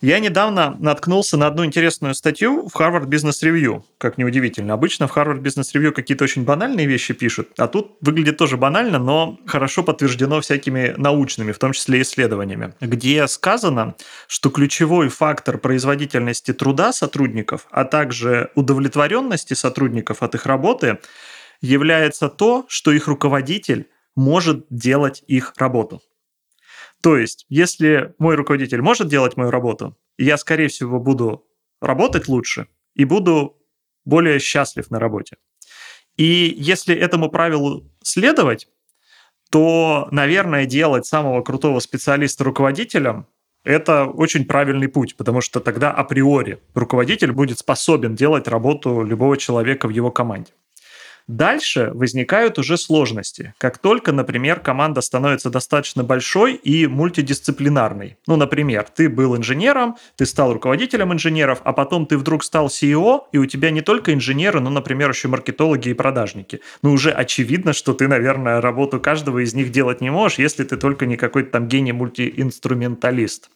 Я 0.00 0.18
недавно 0.18 0.76
наткнулся 0.78 1.36
на 1.36 1.46
одну 1.46 1.62
интересную 1.66 2.14
статью 2.14 2.66
в 2.68 2.80
Harvard 2.80 3.04
Business 3.04 3.42
Review, 3.42 3.82
как 3.98 4.16
неудивительно. 4.16 4.72
Обычно 4.72 5.06
в 5.06 5.14
Harvard 5.14 5.42
Business 5.42 5.74
Review 5.74 5.90
какие-то 5.92 6.24
очень 6.24 6.44
банальные 6.44 6.86
вещи 6.86 7.12
пишут, 7.12 7.50
а 7.58 7.68
тут 7.68 7.98
выглядит 8.00 8.38
тоже 8.38 8.56
банально, 8.56 8.98
но 8.98 9.38
хорошо 9.44 9.82
подтверждено 9.82 10.40
всякими 10.40 10.94
научными, 10.96 11.52
в 11.52 11.58
том 11.58 11.72
числе 11.72 12.00
исследованиями, 12.00 12.72
где 12.80 13.28
сказано, 13.28 13.94
что 14.26 14.48
ключевой 14.48 15.10
фактор 15.10 15.58
производительности 15.58 16.54
труда 16.54 16.94
сотрудников, 16.94 17.66
а 17.70 17.84
также 17.84 18.50
удовлетворенности 18.54 19.52
сотрудников 19.52 20.22
от 20.22 20.34
их 20.34 20.46
работы 20.46 20.98
является 21.60 22.30
то, 22.30 22.64
что 22.68 22.90
их 22.90 23.06
руководитель 23.06 23.90
может 24.16 24.64
делать 24.70 25.22
их 25.26 25.52
работу. 25.58 26.00
То 27.02 27.16
есть, 27.16 27.46
если 27.48 28.14
мой 28.18 28.34
руководитель 28.34 28.82
может 28.82 29.08
делать 29.08 29.36
мою 29.36 29.50
работу, 29.50 29.96
я, 30.18 30.36
скорее 30.36 30.68
всего, 30.68 31.00
буду 31.00 31.46
работать 31.80 32.28
лучше 32.28 32.68
и 32.94 33.04
буду 33.04 33.56
более 34.04 34.38
счастлив 34.38 34.90
на 34.90 34.98
работе. 34.98 35.36
И 36.16 36.54
если 36.56 36.94
этому 36.94 37.30
правилу 37.30 37.90
следовать, 38.02 38.68
то, 39.50 40.08
наверное, 40.10 40.66
делать 40.66 41.06
самого 41.06 41.42
крутого 41.42 41.80
специалиста 41.80 42.44
руководителем– 42.44 43.26
это 43.64 44.04
очень 44.04 44.44
правильный 44.46 44.88
путь, 44.88 45.16
потому 45.16 45.40
что 45.40 45.60
тогда 45.60 45.90
априори 45.90 46.60
руководитель 46.74 47.32
будет 47.32 47.58
способен 47.58 48.14
делать 48.14 48.48
работу 48.48 49.02
любого 49.02 49.36
человека 49.36 49.86
в 49.86 49.90
его 49.90 50.10
команде. 50.10 50.52
Дальше 51.30 51.92
возникают 51.94 52.58
уже 52.58 52.76
сложности. 52.76 53.54
Как 53.58 53.78
только, 53.78 54.10
например, 54.10 54.58
команда 54.58 55.00
становится 55.00 55.48
достаточно 55.48 56.02
большой 56.02 56.54
и 56.54 56.88
мультидисциплинарной. 56.88 58.16
Ну, 58.26 58.34
например, 58.34 58.88
ты 58.92 59.08
был 59.08 59.36
инженером, 59.36 59.96
ты 60.16 60.26
стал 60.26 60.52
руководителем 60.52 61.12
инженеров, 61.12 61.60
а 61.62 61.72
потом 61.72 62.06
ты 62.06 62.18
вдруг 62.18 62.42
стал 62.42 62.66
CEO, 62.66 63.20
и 63.30 63.38
у 63.38 63.46
тебя 63.46 63.70
не 63.70 63.80
только 63.80 64.12
инженеры, 64.12 64.58
но, 64.58 64.70
например, 64.70 65.10
еще 65.10 65.28
маркетологи 65.28 65.90
и 65.90 65.94
продажники. 65.94 66.62
Ну, 66.82 66.90
уже 66.90 67.12
очевидно, 67.12 67.74
что 67.74 67.92
ты, 67.94 68.08
наверное, 68.08 68.60
работу 68.60 68.98
каждого 68.98 69.38
из 69.38 69.54
них 69.54 69.70
делать 69.70 70.00
не 70.00 70.10
можешь, 70.10 70.40
если 70.40 70.64
ты 70.64 70.76
только 70.76 71.06
не 71.06 71.16
какой-то 71.16 71.52
там 71.52 71.68
гений-мультиинструменталист. 71.68 73.50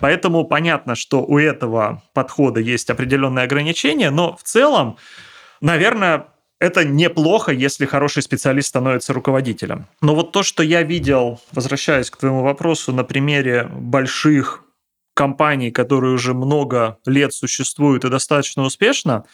Поэтому 0.00 0.44
понятно, 0.46 0.96
что 0.96 1.22
у 1.22 1.38
этого 1.38 2.02
подхода 2.12 2.58
есть 2.58 2.90
определенные 2.90 3.44
ограничения, 3.44 4.10
но 4.10 4.36
в 4.36 4.42
целом, 4.42 4.96
наверное, 5.60 6.26
это 6.60 6.84
неплохо, 6.84 7.52
если 7.52 7.84
хороший 7.84 8.22
специалист 8.22 8.68
становится 8.68 9.12
руководителем. 9.12 9.86
Но 10.00 10.14
вот 10.14 10.32
то, 10.32 10.42
что 10.42 10.62
я 10.62 10.82
видел, 10.82 11.40
возвращаясь 11.52 12.10
к 12.10 12.16
твоему 12.16 12.42
вопросу, 12.42 12.92
на 12.92 13.04
примере 13.04 13.68
больших 13.72 14.64
компаний, 15.14 15.70
которые 15.70 16.14
уже 16.14 16.34
много 16.34 16.98
лет 17.06 17.32
существуют 17.32 18.04
и 18.04 18.10
достаточно 18.10 18.62
успешно, 18.62 19.24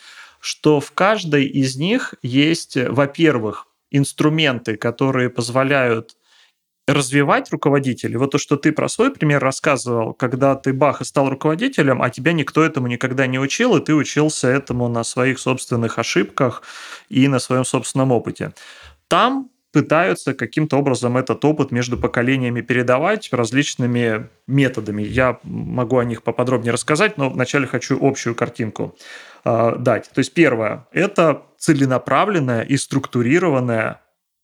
что 0.41 0.81
в 0.81 0.93
каждой 0.93 1.47
из 1.47 1.77
них 1.77 2.15
есть, 2.23 2.77
во-первых, 2.77 3.67
инструменты, 3.91 4.77
которые 4.77 5.31
позволяют 5.31 6.17
развивать 6.93 7.51
руководителей. 7.51 8.17
Вот 8.17 8.33
то, 8.33 8.39
что 8.39 8.57
ты 8.57 8.73
про 8.73 8.89
свой 8.89 9.11
пример 9.11 9.43
рассказывал, 9.43 10.15
когда 10.15 10.55
ты 10.55 10.73
бах 10.73 11.01
и 11.01 11.05
стал 11.05 11.29
руководителем, 11.31 12.03
а 12.03 12.11
тебя 12.11 12.33
никто 12.33 12.63
этому 12.63 12.87
никогда 12.87 13.27
не 13.27 13.39
учил, 13.39 13.77
и 13.77 13.85
ты 13.85 13.95
учился 13.95 14.49
этому 14.49 14.89
на 14.89 15.05
своих 15.05 15.39
собственных 15.39 15.99
ошибках 15.99 16.63
и 17.09 17.29
на 17.29 17.39
своем 17.39 17.65
собственном 17.65 18.13
опыте. 18.13 18.53
Там 19.09 19.51
пытаются 19.73 20.35
каким-то 20.35 20.77
образом 20.77 21.17
этот 21.17 21.45
опыт 21.45 21.71
между 21.71 21.97
поколениями 21.97 22.61
передавать 22.61 23.29
различными 23.33 24.29
методами. 24.47 25.03
Я 25.03 25.39
могу 25.45 25.99
о 25.99 26.05
них 26.05 26.23
поподробнее 26.23 26.73
рассказать, 26.73 27.17
но 27.19 27.31
вначале 27.31 27.67
хочу 27.67 27.99
общую 28.01 28.35
картинку 28.35 28.97
э, 29.45 29.77
дать. 29.79 30.11
То 30.13 30.19
есть 30.19 30.35
первое– 30.35 30.87
это 30.93 31.43
целенаправленная 31.59 32.63
и 32.63 32.77
структурированная 32.77 34.01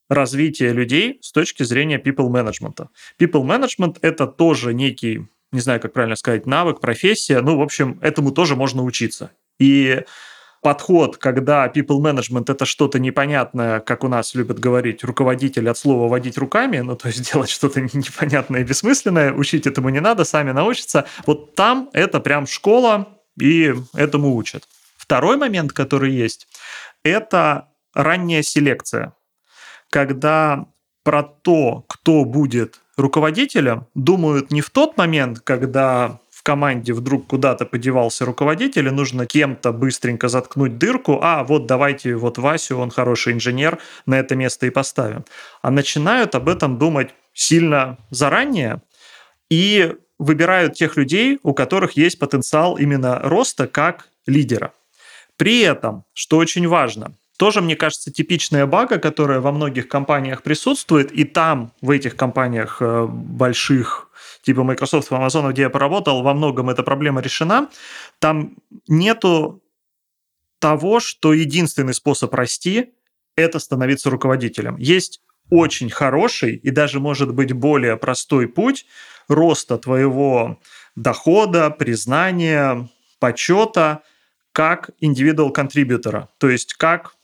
развития 0.09 0.73
людей 0.73 1.19
с 1.23 1.33
точки 1.33 1.62
зрения 1.62 1.99
people 1.99 2.29
management. 2.29 2.87
People 3.19 3.45
management– 3.45 3.99
это 4.03 4.27
тоже 4.27 4.75
некий, 4.75 5.27
не 5.53 5.61
знаю, 5.61 5.81
как 5.81 5.92
правильно 5.92 6.16
сказать, 6.16 6.47
навык, 6.47 6.81
профессия. 6.81 7.40
Ну, 7.40 7.57
в 7.57 7.62
общем, 7.62 7.99
этому 8.03 8.31
тоже 8.31 8.57
можно 8.57 8.83
учиться. 8.83 9.31
И 9.59 10.03
подход, 10.62 11.16
когда 11.16 11.66
people 11.69 12.01
management 12.01 12.51
это 12.51 12.64
что-то 12.64 12.99
непонятное, 12.99 13.81
как 13.81 14.05
у 14.05 14.09
нас 14.09 14.35
любят 14.35 14.59
говорить, 14.59 15.05
руководитель 15.05 15.69
от 15.69 15.79
слова 15.79 16.09
водить 16.09 16.38
руками, 16.38 16.79
ну 16.79 16.97
то 16.97 17.09
есть 17.09 17.33
делать 17.33 17.51
что-то 17.51 17.81
непонятное 17.81 18.61
и 18.61 18.64
бессмысленное, 18.64 19.33
учить 19.33 19.66
этому 19.66 19.90
не 19.90 20.01
надо, 20.01 20.25
сами 20.25 20.51
научатся. 20.51 21.07
Вот 21.25 21.55
там 21.55 21.88
это 21.92 22.21
прям 22.21 22.47
школа, 22.47 23.09
и 23.40 23.75
этому 23.95 24.35
учат. 24.35 24.64
Второй 24.97 25.37
момент, 25.37 25.73
который 25.73 26.12
есть, 26.12 26.49
это 27.05 27.69
ранняя 27.95 28.42
селекция 28.42 29.12
когда 29.96 30.66
про 31.04 31.22
то, 31.22 31.87
кто 31.88 32.26
будет 32.26 32.82
руководителем, 32.98 33.87
думают 33.94 34.50
не 34.50 34.61
в 34.61 34.68
тот 34.68 34.98
момент, 34.98 35.40
когда 35.40 36.20
в 36.30 36.42
команде 36.42 36.92
вдруг 36.92 37.26
куда-то 37.26 37.64
подевался 37.64 38.26
руководитель, 38.26 38.88
и 38.88 38.90
нужно 38.90 39.24
кем-то 39.24 39.72
быстренько 39.72 40.28
заткнуть 40.28 40.76
дырку, 40.76 41.20
а 41.22 41.44
вот 41.44 41.66
давайте 41.66 42.14
вот 42.14 42.37
Васю, 42.37 42.76
он 42.76 42.90
хороший 42.90 43.32
инженер, 43.32 43.78
на 44.04 44.18
это 44.18 44.37
место 44.37 44.66
и 44.66 44.70
поставим. 44.70 45.24
А 45.62 45.70
начинают 45.70 46.35
об 46.35 46.50
этом 46.50 46.76
думать 46.76 47.14
сильно 47.32 47.96
заранее 48.11 48.82
и 49.48 49.94
выбирают 50.18 50.74
тех 50.74 50.98
людей, 50.98 51.38
у 51.42 51.54
которых 51.54 51.92
есть 51.92 52.18
потенциал 52.18 52.76
именно 52.76 53.18
роста 53.22 53.66
как 53.66 54.09
лидера. 54.26 54.74
При 55.38 55.61
этом, 55.61 56.04
что 56.12 56.37
очень 56.37 56.68
важно, 56.68 57.14
тоже, 57.37 57.61
мне 57.61 57.77
кажется, 57.77 58.12
типичная 58.12 58.66
бага, 58.66 58.99
которая 58.99 59.40
во 59.40 59.53
многих 59.53 59.88
компаниях 59.88 60.42
присутствует, 60.42 61.12
и 61.12 61.25
там, 61.25 61.72
в 61.81 61.90
этих 61.90 62.16
компаниях 62.16 62.79
э, 62.81 63.07
больших, 63.07 64.09
типа 64.42 64.62
Microsoft, 64.62 65.11
Amazon, 65.11 65.53
где 65.53 65.62
я 65.62 65.70
поработал, 65.70 66.22
во 66.22 66.35
многом 66.35 66.70
эта 66.70 66.83
проблема 66.83 67.20
решена. 67.20 67.68
Там 68.18 68.57
нету 68.88 69.62
того, 70.58 71.00
что 71.00 71.33
единственный 71.33 71.94
способ 71.94 72.33
расти– 72.35 72.92
это 73.37 73.58
становиться 73.58 74.10
руководителем. 74.10 74.77
Есть 74.77 75.21
очень 75.50 75.90
хороший 75.90 76.56
и 76.56 76.71
даже, 76.71 77.00
может 77.00 77.33
быть, 77.35 77.52
более 77.52 77.96
простой 77.96 78.48
путь 78.48 78.87
роста 79.29 79.79
твоего 79.79 80.58
дохода, 80.94 81.71
признания, 81.71 82.88
почета– 83.19 84.02
как 84.56 84.88
индивидуал 85.00 85.50
контрибьютора, 85.50 86.31
то 86.38 86.48
есть 86.48 86.73
как 86.73 87.15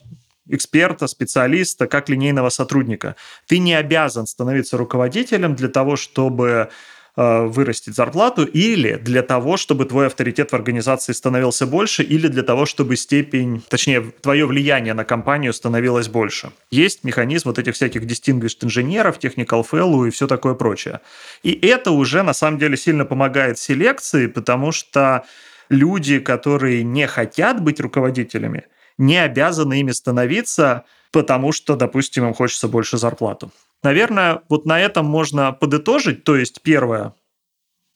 эксперта, 0.53 1.07
специалиста, 1.07 1.87
как 1.87 2.09
линейного 2.09 2.51
сотрудника. 2.51 3.17
Ты 3.47 3.59
не 3.59 3.75
обязан 3.75 4.27
становиться 4.27 4.77
руководителем 4.77 5.55
для 5.55 5.69
того, 5.69 5.97
чтобы 5.97 6.69
э, 7.17 7.47
вырастить 7.47 7.95
зарплату 7.95 8.45
или 8.45 8.95
для 8.97 9.23
того, 9.23 9.57
чтобы 9.57 9.87
твой 9.87 10.07
авторитет 10.07 10.53
в 10.53 10.55
организации 10.55 11.13
становился 11.13 11.67
больше, 11.67 12.03
или 12.03 12.29
для 12.29 12.43
того, 12.43 12.67
чтобы 12.67 12.97
степень, 12.97 13.63
точнее, 13.69 14.13
твое 14.21 14.47
влияние 14.47 14.95
на 14.95 15.05
компанию 15.05 15.53
становилось 15.53 16.09
больше. 16.09 16.53
Есть 16.71 17.05
механизм 17.05 17.49
вот 17.49 17.59
этих 17.59 17.75
всяких 17.75 18.03
distinguished 18.05 18.59
инженеров, 18.63 19.19
technical 19.19 19.65
fellow 19.69 20.07
и 20.07 20.11
все 20.11 20.27
такое 20.27 20.55
прочее. 20.55 21.01
И 21.43 21.53
это 21.67 21.91
уже 21.91 22.23
на 22.23 22.35
самом 22.35 22.59
деле 22.59 22.77
сильно 22.77 23.05
помогает 23.05 23.59
селекции, 23.59 24.27
потому 24.27 24.73
что 24.73 25.25
люди, 25.73 26.19
которые 26.19 26.85
не 26.85 27.07
хотят 27.07 27.63
быть 27.63 27.81
руководителями, 27.81 28.65
не 28.99 29.19
обязаны 29.19 29.81
ими 29.81 29.91
становиться, 29.91 30.85
потому 31.11 31.53
что, 31.53 31.77
допустим, 31.77 32.27
им 32.27 32.35
хочется 32.35 32.69
больше 32.69 32.99
зарплату. 32.99 33.51
Наверное, 33.83 34.43
вот 34.49 34.65
на 34.65 34.81
этом 34.81 35.07
можно 35.07 35.53
подытожить. 35.53 36.25
То 36.25 36.37
есть, 36.37 36.63
первое, 36.63 37.15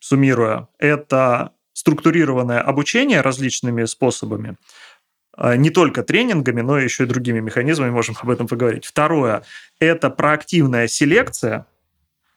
суммируя, 0.01 0.69
это 0.79 1.53
структурированное 1.73 2.61
обучение 2.61 3.21
различными 3.21 3.85
способами, 3.85 4.57
а, 5.37 5.57
не 5.57 5.71
только 5.71 6.03
тренингами, 6.03 6.63
но 6.63 6.79
еще 6.79 7.05
и 7.05 7.07
другими 7.07 7.41
механизмами, 7.41 7.91
можем 7.91 8.17
об 8.21 8.31
этом 8.31 8.49
поговорить. 8.49 8.87
Второе– 8.87 9.43
это 9.79 10.11
проактивная 10.11 10.89
селекция, 10.89 11.67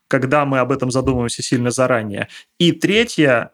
когда 0.07 0.45
мы 0.45 0.59
об 0.59 0.71
этом 0.71 0.91
задумываемся 0.91 1.41
сильно 1.41 1.71
заранее. 1.71 2.27
И 2.57 2.71
третье 2.73 3.51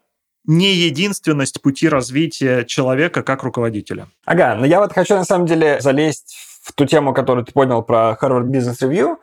не 0.47 0.73
единственность 0.73 1.61
пути 1.61 1.89
развития 1.89 2.65
человека 2.65 3.23
как 3.23 3.43
руководителя. 3.43 4.07
Ага, 4.25 4.55
но 4.55 4.65
я 4.65 4.79
вот 4.79 4.93
хочу 4.93 5.15
на 5.15 5.25
самом 5.25 5.47
деле 5.47 5.79
залезть 5.81 6.35
в 6.63 6.73
ту 6.73 6.85
тему, 6.85 7.13
которую 7.13 7.45
ты 7.45 7.51
понял 7.51 7.81
про 7.81 8.17
Harvard 8.19 8.45
Business 8.45 8.81
Review. 8.81 9.17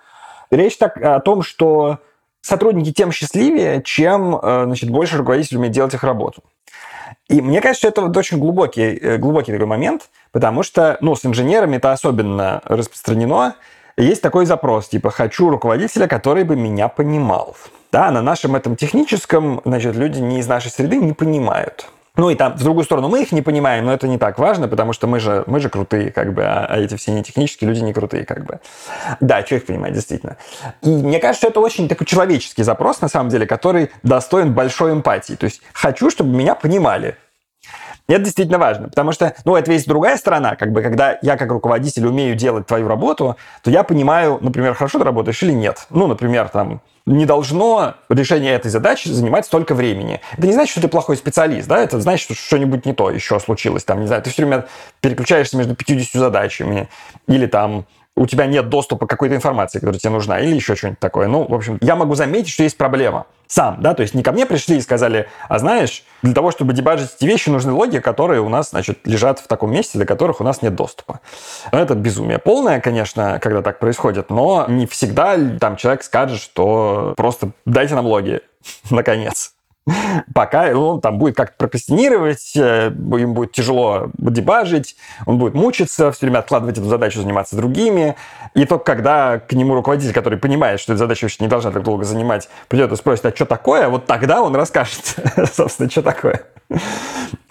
Речь 0.50 0.76
так 0.76 0.96
о 0.96 1.20
том, 1.20 1.42
что 1.42 1.98
сотрудники 2.40 2.92
тем 2.92 3.12
счастливее, 3.12 3.82
чем 3.82 4.36
э, 4.36 4.64
значит, 4.64 4.90
больше 4.90 5.16
руководитель 5.16 5.56
умеет 5.56 5.72
делать 5.72 5.94
их 5.94 6.04
работу. 6.04 6.42
И 7.28 7.40
мне 7.40 7.60
кажется, 7.60 7.88
это 7.88 8.02
вот 8.02 8.16
очень 8.16 8.38
глубокий, 8.38 8.96
э, 8.96 9.16
глубокий 9.16 9.52
такой 9.52 9.66
момент, 9.66 10.10
потому 10.32 10.62
что 10.62 10.98
ну, 11.00 11.14
с 11.14 11.24
инженерами 11.24 11.76
это 11.76 11.92
особенно 11.92 12.60
распространено. 12.64 13.56
Есть 13.96 14.22
такой 14.22 14.46
запрос, 14.46 14.88
типа 14.88 15.10
«хочу 15.10 15.50
руководителя, 15.50 16.06
который 16.06 16.44
бы 16.44 16.56
меня 16.56 16.88
понимал». 16.88 17.56
Да, 17.92 18.10
на 18.10 18.22
нашем 18.22 18.56
этом 18.56 18.74
техническом, 18.74 19.60
значит, 19.66 19.94
люди 19.94 20.18
не 20.18 20.40
из 20.40 20.48
нашей 20.48 20.70
среды 20.70 20.96
не 20.96 21.12
понимают. 21.12 21.90
Ну 22.16 22.30
и 22.30 22.34
там, 22.34 22.56
в 22.56 22.62
другую 22.62 22.84
сторону, 22.84 23.08
мы 23.08 23.22
их 23.22 23.32
не 23.32 23.42
понимаем, 23.42 23.84
но 23.84 23.92
это 23.92 24.08
не 24.08 24.16
так 24.16 24.38
важно, 24.38 24.66
потому 24.66 24.94
что 24.94 25.06
мы 25.06 25.20
же, 25.20 25.44
мы 25.46 25.60
же 25.60 25.68
крутые, 25.68 26.10
как 26.10 26.32
бы, 26.32 26.42
а, 26.42 26.66
а 26.66 26.78
эти 26.78 26.96
все 26.96 27.12
не 27.12 27.22
технические 27.22 27.68
люди 27.68 27.80
не 27.80 27.92
крутые, 27.92 28.24
как 28.24 28.46
бы. 28.46 28.60
Да, 29.20 29.44
что 29.44 29.56
их 29.56 29.66
понимать, 29.66 29.92
действительно. 29.92 30.38
И 30.80 30.88
мне 30.88 31.18
кажется, 31.20 31.48
это 31.48 31.60
очень 31.60 31.86
такой 31.86 32.06
человеческий 32.06 32.62
запрос, 32.62 33.02
на 33.02 33.08
самом 33.08 33.28
деле, 33.28 33.46
который 33.46 33.90
достоин 34.02 34.54
большой 34.54 34.92
эмпатии. 34.92 35.34
То 35.34 35.44
есть 35.44 35.60
хочу, 35.74 36.10
чтобы 36.10 36.34
меня 36.34 36.54
понимали. 36.54 37.16
Это 38.14 38.24
действительно 38.24 38.58
важно, 38.58 38.88
потому 38.88 39.12
что, 39.12 39.34
ну, 39.44 39.56
это 39.56 39.72
есть 39.72 39.86
другая 39.86 40.16
сторона, 40.16 40.56
как 40.56 40.72
бы, 40.72 40.82
когда 40.82 41.18
я 41.22 41.36
как 41.36 41.50
руководитель 41.50 42.06
умею 42.06 42.34
делать 42.34 42.66
твою 42.66 42.88
работу, 42.88 43.36
то 43.62 43.70
я 43.70 43.82
понимаю, 43.82 44.38
например, 44.40 44.74
хорошо 44.74 44.98
ты 44.98 45.04
работаешь 45.04 45.42
или 45.42 45.52
нет. 45.52 45.86
Ну, 45.90 46.06
например, 46.06 46.48
там, 46.48 46.82
не 47.06 47.26
должно 47.26 47.94
решение 48.08 48.52
этой 48.52 48.70
задачи 48.70 49.08
занимать 49.08 49.46
столько 49.46 49.74
времени. 49.74 50.20
Это 50.36 50.46
не 50.46 50.52
значит, 50.52 50.72
что 50.72 50.82
ты 50.82 50.88
плохой 50.88 51.16
специалист, 51.16 51.66
да, 51.66 51.78
это 51.78 52.00
значит, 52.00 52.24
что 52.24 52.34
что-нибудь 52.34 52.86
не 52.86 52.92
то 52.92 53.10
еще 53.10 53.40
случилось. 53.40 53.84
Там, 53.84 54.00
не 54.00 54.06
знаю, 54.06 54.22
ты 54.22 54.30
все 54.30 54.42
время 54.42 54.66
переключаешься 55.00 55.56
между 55.56 55.74
50 55.74 56.20
задачами, 56.20 56.88
или 57.26 57.46
там 57.46 57.86
у 58.16 58.26
тебя 58.26 58.46
нет 58.46 58.68
доступа 58.68 59.06
к 59.06 59.10
какой-то 59.10 59.34
информации, 59.34 59.78
которая 59.78 59.98
тебе 59.98 60.10
нужна, 60.10 60.38
или 60.40 60.54
еще 60.54 60.76
что-нибудь 60.76 61.00
такое. 61.00 61.28
Ну, 61.28 61.46
в 61.46 61.54
общем, 61.54 61.78
я 61.80 61.96
могу 61.96 62.14
заметить, 62.14 62.50
что 62.50 62.62
есть 62.62 62.76
проблема 62.76 63.26
сам, 63.46 63.82
да, 63.82 63.92
то 63.92 64.00
есть 64.00 64.14
не 64.14 64.22
ко 64.22 64.32
мне 64.32 64.46
пришли 64.46 64.78
и 64.78 64.80
сказали, 64.80 65.28
а 65.46 65.58
знаешь, 65.58 66.04
для 66.22 66.32
того, 66.32 66.50
чтобы 66.50 66.72
дебажить 66.72 67.10
эти 67.16 67.26
вещи, 67.26 67.50
нужны 67.50 67.72
логи, 67.72 67.98
которые 67.98 68.40
у 68.40 68.48
нас, 68.48 68.70
значит, 68.70 69.00
лежат 69.04 69.40
в 69.40 69.46
таком 69.46 69.70
месте, 69.70 69.98
для 69.98 70.06
которых 70.06 70.40
у 70.40 70.44
нас 70.44 70.62
нет 70.62 70.74
доступа. 70.74 71.20
Но 71.70 71.78
это 71.78 71.94
безумие 71.94 72.38
полное, 72.38 72.80
конечно, 72.80 73.38
когда 73.42 73.60
так 73.60 73.78
происходит, 73.78 74.30
но 74.30 74.64
не 74.68 74.86
всегда 74.86 75.36
там 75.60 75.76
человек 75.76 76.02
скажет, 76.02 76.40
что 76.40 77.12
просто 77.16 77.50
дайте 77.66 77.94
нам 77.94 78.06
логи, 78.06 78.40
наконец 78.90 79.52
пока 80.34 80.70
он 80.76 81.00
там 81.00 81.18
будет 81.18 81.36
как-то 81.36 81.56
прокрастинировать, 81.56 82.52
э, 82.56 82.88
им 82.88 83.34
будет 83.34 83.52
тяжело 83.52 84.10
дебажить, 84.16 84.96
он 85.26 85.38
будет 85.38 85.54
мучиться, 85.54 86.12
все 86.12 86.26
время 86.26 86.38
откладывать 86.38 86.78
эту 86.78 86.86
задачу, 86.86 87.20
заниматься 87.20 87.56
другими. 87.56 88.16
И 88.54 88.64
только 88.64 88.84
когда 88.84 89.38
к 89.38 89.52
нему 89.52 89.74
руководитель, 89.74 90.12
который 90.12 90.38
понимает, 90.38 90.78
что 90.80 90.92
эта 90.92 90.98
задача 90.98 91.24
вообще 91.24 91.38
не 91.40 91.48
должна 91.48 91.72
так 91.72 91.82
долго 91.82 92.04
занимать, 92.04 92.48
придет 92.68 92.92
и 92.92 92.96
спросит, 92.96 93.26
а 93.26 93.34
что 93.34 93.44
такое, 93.44 93.88
вот 93.88 94.06
тогда 94.06 94.42
он 94.42 94.54
расскажет, 94.54 95.16
собственно, 95.52 95.90
что 95.90 96.02
такое. 96.02 96.44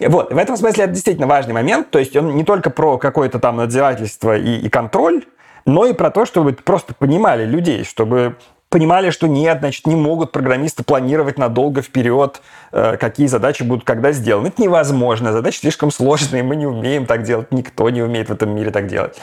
Вот, 0.00 0.32
в 0.32 0.36
этом 0.36 0.56
смысле 0.56 0.84
это 0.84 0.94
действительно 0.94 1.26
важный 1.26 1.54
момент, 1.54 1.90
то 1.90 1.98
есть 1.98 2.16
он 2.16 2.34
не 2.34 2.44
только 2.44 2.70
про 2.70 2.98
какое-то 2.98 3.38
там 3.38 3.56
надзирательство 3.56 4.36
и, 4.36 4.56
и 4.56 4.68
контроль, 4.68 5.24
но 5.64 5.86
и 5.86 5.92
про 5.92 6.10
то, 6.10 6.24
чтобы 6.24 6.52
просто 6.52 6.94
понимали 6.94 7.44
людей, 7.44 7.84
чтобы 7.84 8.36
понимали, 8.72 9.10
что 9.10 9.28
нет, 9.28 9.58
значит, 9.60 9.86
не 9.86 9.94
могут 9.94 10.32
программисты 10.32 10.82
планировать 10.82 11.38
надолго 11.38 11.82
вперед, 11.82 12.40
э, 12.72 12.96
какие 12.96 13.26
задачи 13.26 13.62
будут 13.62 13.84
когда 13.84 14.12
сделаны. 14.12 14.48
Это 14.48 14.62
невозможно. 14.62 15.32
Задачи 15.32 15.58
слишком 15.58 15.90
сложные, 15.90 16.42
мы 16.42 16.56
не 16.56 16.66
умеем 16.66 17.04
так 17.04 17.22
делать, 17.22 17.52
никто 17.52 17.90
не 17.90 18.02
умеет 18.02 18.30
в 18.30 18.32
этом 18.32 18.54
мире 18.54 18.70
так 18.70 18.86
делать. 18.86 19.18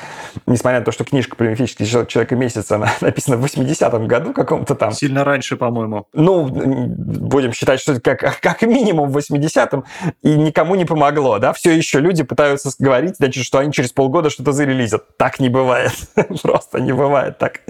Несмотря 0.45 0.79
на 0.79 0.85
то, 0.85 0.91
что 0.91 1.03
книжка 1.03 1.35
про 1.35 1.45
мифический 1.47 1.85
человек 1.87 2.31
и 2.31 2.35
месяц, 2.35 2.71
она 2.71 2.91
написана 3.01 3.37
в 3.37 3.43
80-м 3.43 4.07
году 4.07 4.33
каком-то 4.33 4.75
там. 4.75 4.91
Сильно 4.91 5.23
раньше, 5.23 5.57
по-моему. 5.57 6.05
Ну, 6.13 6.45
будем 6.45 7.51
считать, 7.51 7.81
что 7.81 7.93
это 7.93 8.01
как, 8.01 8.39
как 8.41 8.61
минимум 8.61 9.09
в 9.09 9.17
80-м, 9.17 9.83
и 10.21 10.35
никому 10.35 10.75
не 10.75 10.85
помогло, 10.85 11.39
да? 11.39 11.53
Все 11.53 11.71
еще 11.75 11.99
люди 11.99 12.21
пытаются 12.21 12.69
говорить, 12.77 13.15
значит, 13.17 13.43
что 13.43 13.57
они 13.57 13.73
через 13.73 13.91
полгода 13.91 14.29
что-то 14.29 14.51
зарелизят. 14.51 15.17
Так 15.17 15.39
не 15.39 15.49
бывает. 15.49 15.93
Просто 16.43 16.79
не 16.79 16.93
бывает 16.93 17.39
так. 17.39 17.61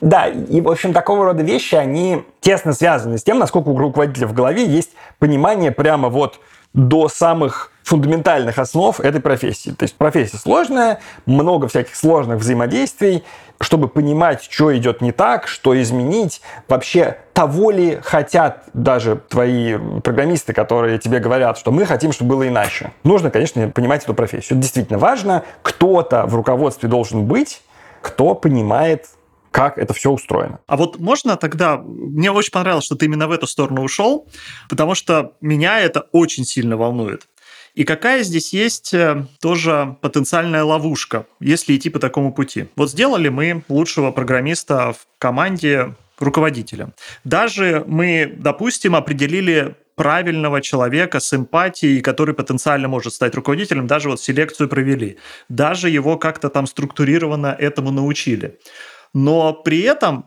Да, 0.00 0.28
и, 0.28 0.60
в 0.60 0.68
общем, 0.68 0.92
так 0.92 1.07
такого 1.08 1.24
рода 1.24 1.42
вещи, 1.42 1.74
они 1.74 2.22
тесно 2.42 2.74
связаны 2.74 3.16
с 3.16 3.22
тем, 3.22 3.38
насколько 3.38 3.68
у 3.68 3.78
руководителя 3.78 4.26
в 4.26 4.34
голове 4.34 4.66
есть 4.66 4.90
понимание 5.18 5.72
прямо 5.72 6.10
вот 6.10 6.38
до 6.74 7.08
самых 7.08 7.72
фундаментальных 7.82 8.58
основ 8.58 9.00
этой 9.00 9.18
профессии. 9.22 9.70
То 9.70 9.84
есть 9.84 9.94
профессия 9.94 10.36
сложная, 10.36 11.00
много 11.24 11.66
всяких 11.66 11.96
сложных 11.96 12.40
взаимодействий, 12.40 13.24
чтобы 13.58 13.88
понимать, 13.88 14.46
что 14.50 14.76
идет 14.76 15.00
не 15.00 15.12
так, 15.12 15.48
что 15.48 15.80
изменить, 15.80 16.42
вообще 16.68 17.16
того 17.32 17.70
ли 17.70 17.98
хотят 18.02 18.64
даже 18.74 19.18
твои 19.30 19.78
программисты, 20.04 20.52
которые 20.52 20.98
тебе 20.98 21.20
говорят, 21.20 21.56
что 21.56 21.72
мы 21.72 21.86
хотим, 21.86 22.12
чтобы 22.12 22.34
было 22.34 22.48
иначе. 22.48 22.92
Нужно, 23.02 23.30
конечно, 23.30 23.66
понимать 23.70 24.04
эту 24.04 24.12
профессию. 24.12 24.58
Это 24.58 24.60
действительно 24.60 24.98
важно. 24.98 25.42
Кто-то 25.62 26.26
в 26.26 26.34
руководстве 26.34 26.86
должен 26.86 27.24
быть, 27.24 27.62
кто 28.02 28.34
понимает 28.34 29.06
как 29.50 29.78
это 29.78 29.94
все 29.94 30.10
устроено. 30.10 30.60
А 30.66 30.76
вот 30.76 30.98
можно 30.98 31.36
тогда... 31.36 31.78
Мне 31.78 32.30
очень 32.30 32.52
понравилось, 32.52 32.84
что 32.84 32.96
ты 32.96 33.06
именно 33.06 33.28
в 33.28 33.32
эту 33.32 33.46
сторону 33.46 33.82
ушел, 33.82 34.26
потому 34.68 34.94
что 34.94 35.32
меня 35.40 35.80
это 35.80 36.06
очень 36.12 36.44
сильно 36.44 36.76
волнует. 36.76 37.28
И 37.74 37.84
какая 37.84 38.22
здесь 38.24 38.52
есть 38.52 38.92
э, 38.92 39.24
тоже 39.40 39.96
потенциальная 40.00 40.64
ловушка, 40.64 41.26
если 41.38 41.76
идти 41.76 41.90
по 41.90 42.00
такому 42.00 42.32
пути? 42.32 42.66
Вот 42.74 42.90
сделали 42.90 43.28
мы 43.28 43.62
лучшего 43.68 44.10
программиста 44.10 44.92
в 44.92 45.06
команде 45.18 45.94
руководителя. 46.18 46.92
Даже 47.24 47.84
мы, 47.86 48.34
допустим, 48.36 48.96
определили 48.96 49.76
правильного 49.94 50.60
человека 50.60 51.20
с 51.20 51.34
эмпатией, 51.34 52.00
который 52.00 52.34
потенциально 52.34 52.88
может 52.88 53.12
стать 53.14 53.34
руководителем, 53.34 53.86
даже 53.86 54.08
вот 54.08 54.20
селекцию 54.20 54.68
провели. 54.68 55.18
Даже 55.48 55.90
его 55.90 56.16
как-то 56.16 56.48
там 56.48 56.66
структурированно 56.66 57.54
этому 57.58 57.90
научили. 57.90 58.58
Но 59.12 59.52
при 59.52 59.80
этом 59.80 60.26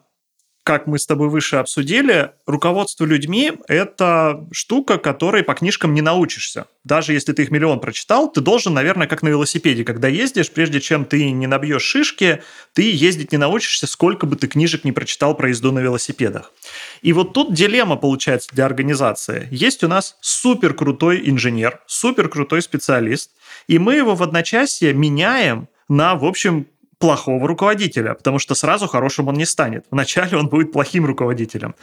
как 0.64 0.86
мы 0.86 1.00
с 1.00 1.08
тобой 1.08 1.30
выше 1.30 1.56
обсудили, 1.56 2.32
руководство 2.46 3.06
людьми– 3.06 3.54
это 3.68 4.48
штука, 4.52 5.00
которой 5.00 5.44
по 5.44 5.56
книжкам 5.56 5.96
не 5.96 6.02
научишься. 6.02 6.68
Даже 6.84 7.14
если 7.14 7.34
ты 7.34 7.44
их 7.44 7.52
миллион 7.52 7.80
прочитал, 7.80 8.32
ты 8.32 8.42
должен, 8.42 8.74
наверное, 8.74 9.08
как 9.08 9.24
на 9.24 9.30
велосипеде, 9.30 9.84
когда 9.84 10.08
ездишь, 10.08 10.52
прежде 10.52 10.80
чем 10.80 11.06
ты 11.06 11.32
не 11.32 11.48
набьешь 11.48 11.82
шишки, 11.82 12.44
ты 12.74 12.92
ездить 12.92 13.32
не 13.32 13.40
научишься, 13.40 13.88
сколько 13.88 14.28
бы 14.28 14.36
ты 14.36 14.48
книжек 14.48 14.84
не 14.84 14.92
прочитал 14.92 15.36
про 15.36 15.50
езду 15.50 15.72
на 15.72 15.80
велосипедах. 15.80 16.54
И 17.02 17.12
вот 17.12 17.34
тут 17.34 17.54
дилемма 17.54 17.96
получается 17.96 18.50
для 18.54 18.66
организации. 18.66 19.48
Есть 19.50 19.84
у 19.84 19.88
нас 19.88 20.18
супер 20.22 20.76
крутой 20.76 21.28
инженер, 21.28 21.80
супер 21.88 22.30
крутой 22.30 22.62
специалист, 22.62 23.32
и 23.68 23.80
мы 23.80 23.96
его 23.96 24.14
в 24.14 24.22
одночасье 24.22 24.94
меняем 24.94 25.68
на, 25.90 26.14
в 26.16 26.24
общем, 26.24 26.68
плохого 27.02 27.46
руководителя, 27.48 28.14
потому 28.14 28.40
что 28.40 28.56
сразу 28.56 28.88
хорошим 28.88 29.28
он 29.28 29.36
не 29.36 29.46
станет. 29.46 29.86
Вначале 29.92 30.38
он 30.38 30.48
будет 30.48 30.72
плохим 30.72 31.06
руководителем. 31.06 31.76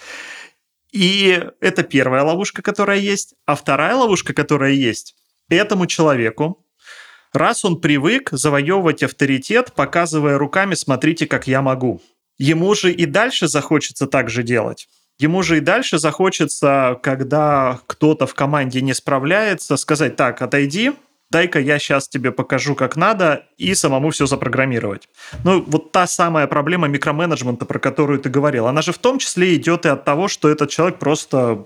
И 0.91 1.45
это 1.61 1.83
первая 1.83 2.23
ловушка, 2.23 2.63
которая 2.63 2.99
есть. 2.99 3.35
А 3.45 3.55
вторая 3.55 3.95
ловушка, 3.95 4.33
которая 4.33 4.73
есть, 4.73 5.15
этому 5.51 5.87
человеку 5.87 6.65
Раз 7.33 7.65
он 7.65 7.81
привык 7.81 8.31
завоевывать 8.33 9.03
авторитет, 9.03 9.73
показывая 9.75 10.39
руками 10.39 10.75
«смотрите, 10.75 11.27
как 11.27 11.47
я 11.47 11.61
могу», 11.61 12.01
ему 12.39 12.75
же 12.75 12.93
и 12.93 13.05
дальше 13.05 13.49
захочется 13.49 14.07
так 14.07 14.31
же 14.31 14.43
делать. 14.43 14.89
Ему 15.19 15.43
же 15.43 15.59
и 15.59 15.61
дальше 15.61 15.99
захочется, 15.99 16.99
когда 17.03 17.81
кто-то 17.87 18.27
в 18.27 18.35
команде 18.35 18.81
не 18.81 18.95
справляется, 18.95 19.77
сказать 19.77 20.17
«так, 20.17 20.41
отойди, 20.41 20.93
дай-ка 21.31 21.61
я 21.61 21.79
сейчас 21.79 22.09
тебе 22.09 22.33
покажу, 22.33 22.75
как 22.75 22.97
надо, 22.97 23.45
и 23.57 23.75
самому 23.75 24.11
все 24.11 24.27
запрограммировать. 24.27 25.09
Ну, 25.45 25.63
вот 25.67 25.93
та 25.93 26.07
самая 26.07 26.47
проблема 26.47 26.89
микроменеджмента, 26.89 27.65
про 27.65 27.79
которую 27.79 28.19
ты 28.19 28.31
говорил, 28.31 28.67
она 28.67 28.83
же 28.83 28.93
в 28.93 28.99
том 28.99 29.19
числе 29.19 29.55
идет 29.55 29.87
и 29.87 29.89
от 29.89 30.05
того, 30.05 30.29
что 30.29 30.49
этот 30.49 30.71
человек 30.71 30.99
просто 30.99 31.65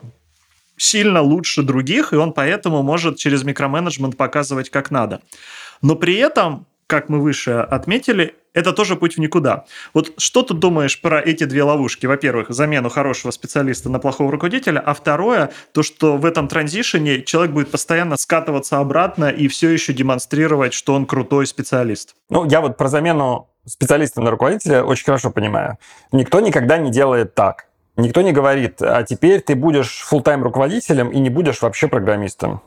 сильно 0.76 1.20
лучше 1.20 1.62
других, 1.62 2.12
и 2.12 2.16
он 2.16 2.32
поэтому 2.32 2.82
может 2.82 3.16
через 3.16 3.44
микроменеджмент 3.44 4.16
показывать, 4.16 4.70
как 4.70 4.90
надо. 4.90 5.20
Но 5.80 5.96
при 5.96 6.16
этом, 6.16 6.66
как 6.92 7.08
мы 7.08 7.20
выше 7.20 7.52
отметили, 7.52 8.34
это 8.52 8.74
тоже 8.74 8.96
путь 8.96 9.16
в 9.16 9.18
никуда. 9.18 9.64
Вот 9.94 10.12
что 10.18 10.42
ты 10.42 10.52
думаешь 10.52 11.00
про 11.00 11.22
эти 11.22 11.44
две 11.44 11.62
ловушки? 11.62 12.04
Во-первых, 12.04 12.50
замену 12.50 12.90
хорошего 12.90 13.30
специалиста 13.30 13.88
на 13.88 13.98
плохого 13.98 14.30
руководителя, 14.30 14.78
а 14.78 14.92
второе, 14.92 15.52
то, 15.72 15.82
что 15.82 16.18
в 16.18 16.26
этом 16.26 16.48
транзишене 16.48 17.22
человек 17.22 17.52
будет 17.52 17.70
постоянно 17.70 18.18
скатываться 18.18 18.76
обратно 18.76 19.30
и 19.30 19.48
все 19.48 19.70
еще 19.70 19.94
демонстрировать, 19.94 20.74
что 20.74 20.92
он 20.92 21.06
крутой 21.06 21.46
специалист. 21.46 22.14
Ну, 22.28 22.44
я 22.44 22.60
вот 22.60 22.76
про 22.76 22.88
замену 22.88 23.48
специалиста 23.66 24.20
на 24.20 24.30
руководителя 24.30 24.84
очень 24.84 25.06
хорошо 25.06 25.30
понимаю. 25.30 25.78
Никто 26.12 26.40
никогда 26.40 26.76
не 26.76 26.90
делает 26.90 27.34
так. 27.34 27.68
Никто 27.96 28.20
не 28.20 28.32
говорит, 28.32 28.82
а 28.82 29.02
теперь 29.02 29.40
ты 29.40 29.54
будешь 29.54 30.06
full-time 30.10 30.42
руководителем 30.42 31.08
и 31.08 31.18
не 31.20 31.30
будешь 31.30 31.62
вообще 31.62 31.88
программистом. 31.88 32.60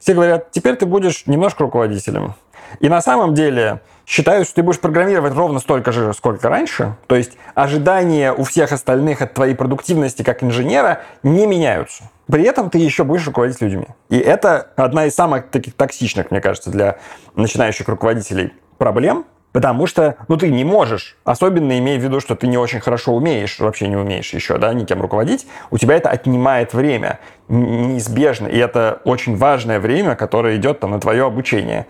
Все 0.00 0.14
говорят, 0.14 0.50
теперь 0.50 0.76
ты 0.76 0.86
будешь 0.86 1.26
немножко 1.26 1.62
руководителем. 1.62 2.34
И 2.80 2.88
на 2.88 3.02
самом 3.02 3.34
деле 3.34 3.80
считают, 4.06 4.46
что 4.46 4.56
ты 4.56 4.62
будешь 4.62 4.80
программировать 4.80 5.34
ровно 5.34 5.60
столько 5.60 5.92
же, 5.92 6.12
сколько 6.14 6.48
раньше. 6.48 6.96
То 7.06 7.16
есть 7.16 7.32
ожидания 7.54 8.32
у 8.32 8.44
всех 8.44 8.72
остальных 8.72 9.22
от 9.22 9.34
твоей 9.34 9.54
продуктивности 9.54 10.22
как 10.22 10.42
инженера 10.42 11.02
не 11.22 11.46
меняются. 11.46 12.10
При 12.26 12.44
этом 12.44 12.70
ты 12.70 12.78
еще 12.78 13.04
будешь 13.04 13.26
руководить 13.26 13.60
людьми. 13.60 13.86
И 14.08 14.18
это 14.18 14.70
одна 14.76 15.06
из 15.06 15.14
самых 15.14 15.50
таких 15.50 15.74
токсичных, 15.74 16.30
мне 16.30 16.40
кажется, 16.40 16.70
для 16.70 16.98
начинающих 17.34 17.88
руководителей 17.88 18.54
проблем, 18.78 19.26
Потому 19.52 19.86
что, 19.86 20.16
ну, 20.28 20.36
ты 20.36 20.48
не 20.50 20.64
можешь, 20.64 21.16
особенно 21.24 21.76
имея 21.78 21.98
в 21.98 22.02
виду, 22.02 22.20
что 22.20 22.36
ты 22.36 22.46
не 22.46 22.56
очень 22.56 22.80
хорошо 22.80 23.12
умеешь, 23.14 23.58
вообще 23.58 23.88
не 23.88 23.96
умеешь 23.96 24.32
еще, 24.32 24.58
да, 24.58 24.72
никем 24.72 25.02
руководить, 25.02 25.46
у 25.70 25.78
тебя 25.78 25.96
это 25.96 26.08
отнимает 26.08 26.72
время 26.72 27.18
неизбежно, 27.48 28.46
и 28.46 28.56
это 28.56 29.00
очень 29.04 29.36
важное 29.36 29.80
время, 29.80 30.14
которое 30.14 30.56
идет 30.56 30.80
там 30.80 30.92
на 30.92 31.00
твое 31.00 31.26
обучение 31.26 31.86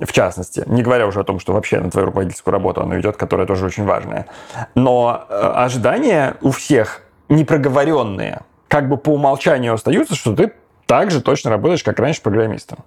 в 0.00 0.12
частности. 0.12 0.64
Не 0.66 0.82
говоря 0.82 1.06
уже 1.06 1.20
о 1.20 1.24
том, 1.24 1.38
что 1.38 1.52
вообще 1.52 1.78
на 1.80 1.90
твою 1.90 2.06
руководительскую 2.06 2.52
работу 2.52 2.80
оно 2.80 2.98
идет, 2.98 3.16
которая 3.16 3.46
тоже 3.46 3.66
очень 3.66 3.84
важная. 3.84 4.26
Но 4.74 5.26
э, 5.28 5.52
ожидания 5.54 6.34
у 6.40 6.50
всех 6.50 7.02
непроговоренные, 7.28 8.40
как 8.66 8.88
бы 8.88 8.96
по 8.96 9.10
умолчанию 9.10 9.74
остаются, 9.74 10.16
что 10.16 10.34
ты 10.34 10.52
так 10.86 11.10
же 11.10 11.20
точно 11.20 11.50
работаешь, 11.50 11.84
как 11.84 11.98
раньше 12.00 12.20
программистом. 12.20 12.78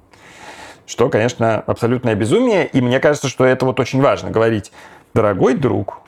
Что, 0.85 1.09
конечно, 1.09 1.59
абсолютное 1.59 2.15
безумие. 2.15 2.67
И 2.67 2.81
мне 2.81 2.99
кажется, 2.99 3.27
что 3.27 3.45
это 3.45 3.65
вот 3.65 3.79
очень 3.79 4.01
важно 4.01 4.29
говорить, 4.29 4.71
дорогой 5.13 5.55
друг 5.55 6.01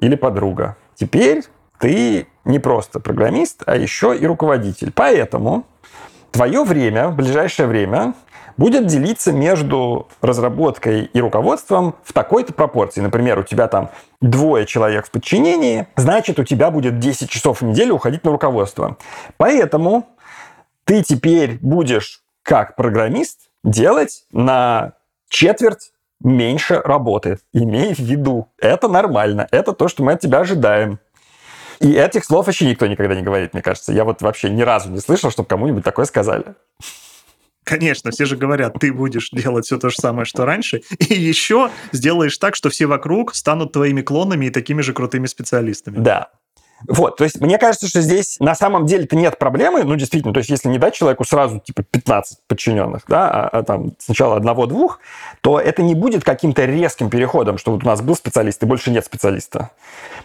или 0.00 0.14
подруга, 0.14 0.76
теперь 0.94 1.44
ты 1.78 2.26
не 2.44 2.58
просто 2.58 3.00
программист, 3.00 3.62
а 3.66 3.76
еще 3.76 4.16
и 4.16 4.26
руководитель. 4.26 4.92
Поэтому 4.92 5.64
твое 6.30 6.64
время, 6.64 7.08
в 7.08 7.16
ближайшее 7.16 7.66
время, 7.66 8.14
будет 8.56 8.86
делиться 8.86 9.32
между 9.32 10.08
разработкой 10.20 11.04
и 11.04 11.20
руководством 11.20 11.96
в 12.04 12.12
такой-то 12.12 12.52
пропорции. 12.52 13.00
Например, 13.00 13.38
у 13.38 13.42
тебя 13.42 13.68
там 13.68 13.90
двое 14.20 14.66
человек 14.66 15.06
в 15.06 15.10
подчинении, 15.10 15.86
значит, 15.96 16.38
у 16.38 16.44
тебя 16.44 16.70
будет 16.70 16.98
10 16.98 17.30
часов 17.30 17.60
в 17.60 17.64
неделю 17.64 17.94
уходить 17.94 18.24
на 18.24 18.30
руководство. 18.30 18.96
Поэтому 19.36 20.06
ты 20.84 21.02
теперь 21.02 21.58
будешь, 21.60 22.22
как 22.42 22.76
программист, 22.76 23.48
делать 23.64 24.24
на 24.32 24.92
четверть 25.28 25.92
меньше 26.20 26.80
работы. 26.80 27.38
Имей 27.52 27.94
в 27.94 27.98
виду, 27.98 28.48
это 28.58 28.88
нормально, 28.88 29.48
это 29.50 29.72
то, 29.72 29.88
что 29.88 30.02
мы 30.02 30.12
от 30.12 30.20
тебя 30.20 30.40
ожидаем. 30.40 30.98
И 31.80 31.92
этих 31.92 32.24
слов 32.24 32.46
вообще 32.46 32.66
никто 32.66 32.86
никогда 32.86 33.14
не 33.14 33.22
говорит, 33.22 33.54
мне 33.54 33.62
кажется. 33.62 33.92
Я 33.92 34.04
вот 34.04 34.22
вообще 34.22 34.50
ни 34.50 34.62
разу 34.62 34.88
не 34.90 35.00
слышал, 35.00 35.30
чтобы 35.32 35.48
кому-нибудь 35.48 35.82
такое 35.82 36.04
сказали. 36.04 36.54
Конечно, 37.64 38.10
все 38.10 38.24
же 38.24 38.36
говорят, 38.36 38.74
ты 38.80 38.92
будешь 38.92 39.30
делать 39.30 39.66
все 39.66 39.78
то 39.78 39.88
же 39.88 39.96
самое, 39.96 40.24
что 40.24 40.44
раньше, 40.44 40.82
и 40.98 41.14
еще 41.14 41.70
сделаешь 41.92 42.36
так, 42.38 42.56
что 42.56 42.70
все 42.70 42.86
вокруг 42.86 43.34
станут 43.34 43.72
твоими 43.72 44.02
клонами 44.02 44.46
и 44.46 44.50
такими 44.50 44.82
же 44.82 44.92
крутыми 44.92 45.26
специалистами. 45.26 45.98
Да, 45.98 46.30
вот, 46.88 47.16
то 47.16 47.24
есть 47.24 47.40
мне 47.40 47.58
кажется, 47.58 47.88
что 47.88 48.00
здесь 48.00 48.36
на 48.40 48.54
самом 48.54 48.86
деле-то 48.86 49.16
нет 49.16 49.38
проблемы, 49.38 49.84
ну, 49.84 49.96
действительно, 49.96 50.32
то 50.32 50.38
есть 50.38 50.50
если 50.50 50.68
не 50.68 50.78
дать 50.78 50.94
человеку 50.94 51.24
сразу, 51.24 51.60
типа, 51.60 51.82
15 51.82 52.38
подчиненных, 52.46 53.02
да, 53.08 53.30
а, 53.30 53.48
а 53.48 53.62
там 53.62 53.92
сначала 53.98 54.36
одного-двух, 54.36 55.00
то 55.40 55.60
это 55.60 55.82
не 55.82 55.94
будет 55.94 56.24
каким-то 56.24 56.64
резким 56.64 57.10
переходом, 57.10 57.58
что 57.58 57.72
вот 57.72 57.84
у 57.84 57.86
нас 57.86 58.00
был 58.02 58.16
специалист 58.16 58.62
и 58.62 58.66
больше 58.66 58.90
нет 58.90 59.04
специалиста. 59.04 59.70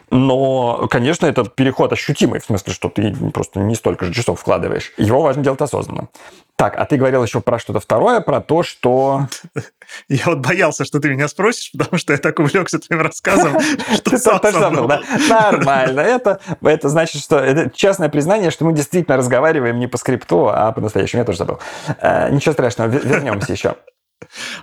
Но, 0.09 0.87
конечно, 0.89 1.25
это 1.25 1.43
переход 1.45 1.93
ощутимый, 1.93 2.39
в 2.39 2.45
смысле, 2.45 2.73
что 2.73 2.89
ты 2.89 3.13
просто 3.33 3.59
не 3.59 3.75
столько 3.75 4.05
же 4.05 4.13
часов 4.13 4.39
вкладываешь. 4.39 4.93
Его 4.97 5.21
важно 5.21 5.43
делать 5.43 5.61
осознанно. 5.61 6.09
Так, 6.57 6.75
а 6.75 6.85
ты 6.85 6.97
говорил 6.97 7.23
еще 7.23 7.39
про 7.39 7.59
что-то 7.59 7.79
второе, 7.79 8.19
про 8.19 8.41
то, 8.41 8.63
что... 8.63 9.27
Я 10.09 10.25
вот 10.25 10.39
боялся, 10.39 10.85
что 10.85 10.99
ты 10.99 11.09
меня 11.09 11.27
спросишь, 11.27 11.71
потому 11.77 11.97
что 11.97 12.11
я 12.11 12.19
так 12.19 12.39
увлекся 12.39 12.77
твоим 12.77 13.01
рассказом, 13.03 13.57
что 13.95 14.17
сам 14.17 14.41
забыл. 14.51 14.91
Нормально. 15.29 16.01
Это, 16.01 16.41
это 16.61 16.89
значит, 16.89 17.21
что 17.21 17.37
это 17.37 17.69
честное 17.69 18.09
признание, 18.09 18.51
что 18.51 18.65
мы 18.65 18.73
действительно 18.73 19.17
разговариваем 19.17 19.79
не 19.79 19.87
по 19.87 19.97
скрипту, 19.97 20.49
а 20.49 20.71
по-настоящему. 20.71 21.21
Я 21.21 21.25
тоже 21.25 21.37
забыл. 21.37 21.59
Э, 22.01 22.29
ничего 22.31 22.53
страшного, 22.53 22.89
вернемся 22.89 23.53
еще. 23.53 23.75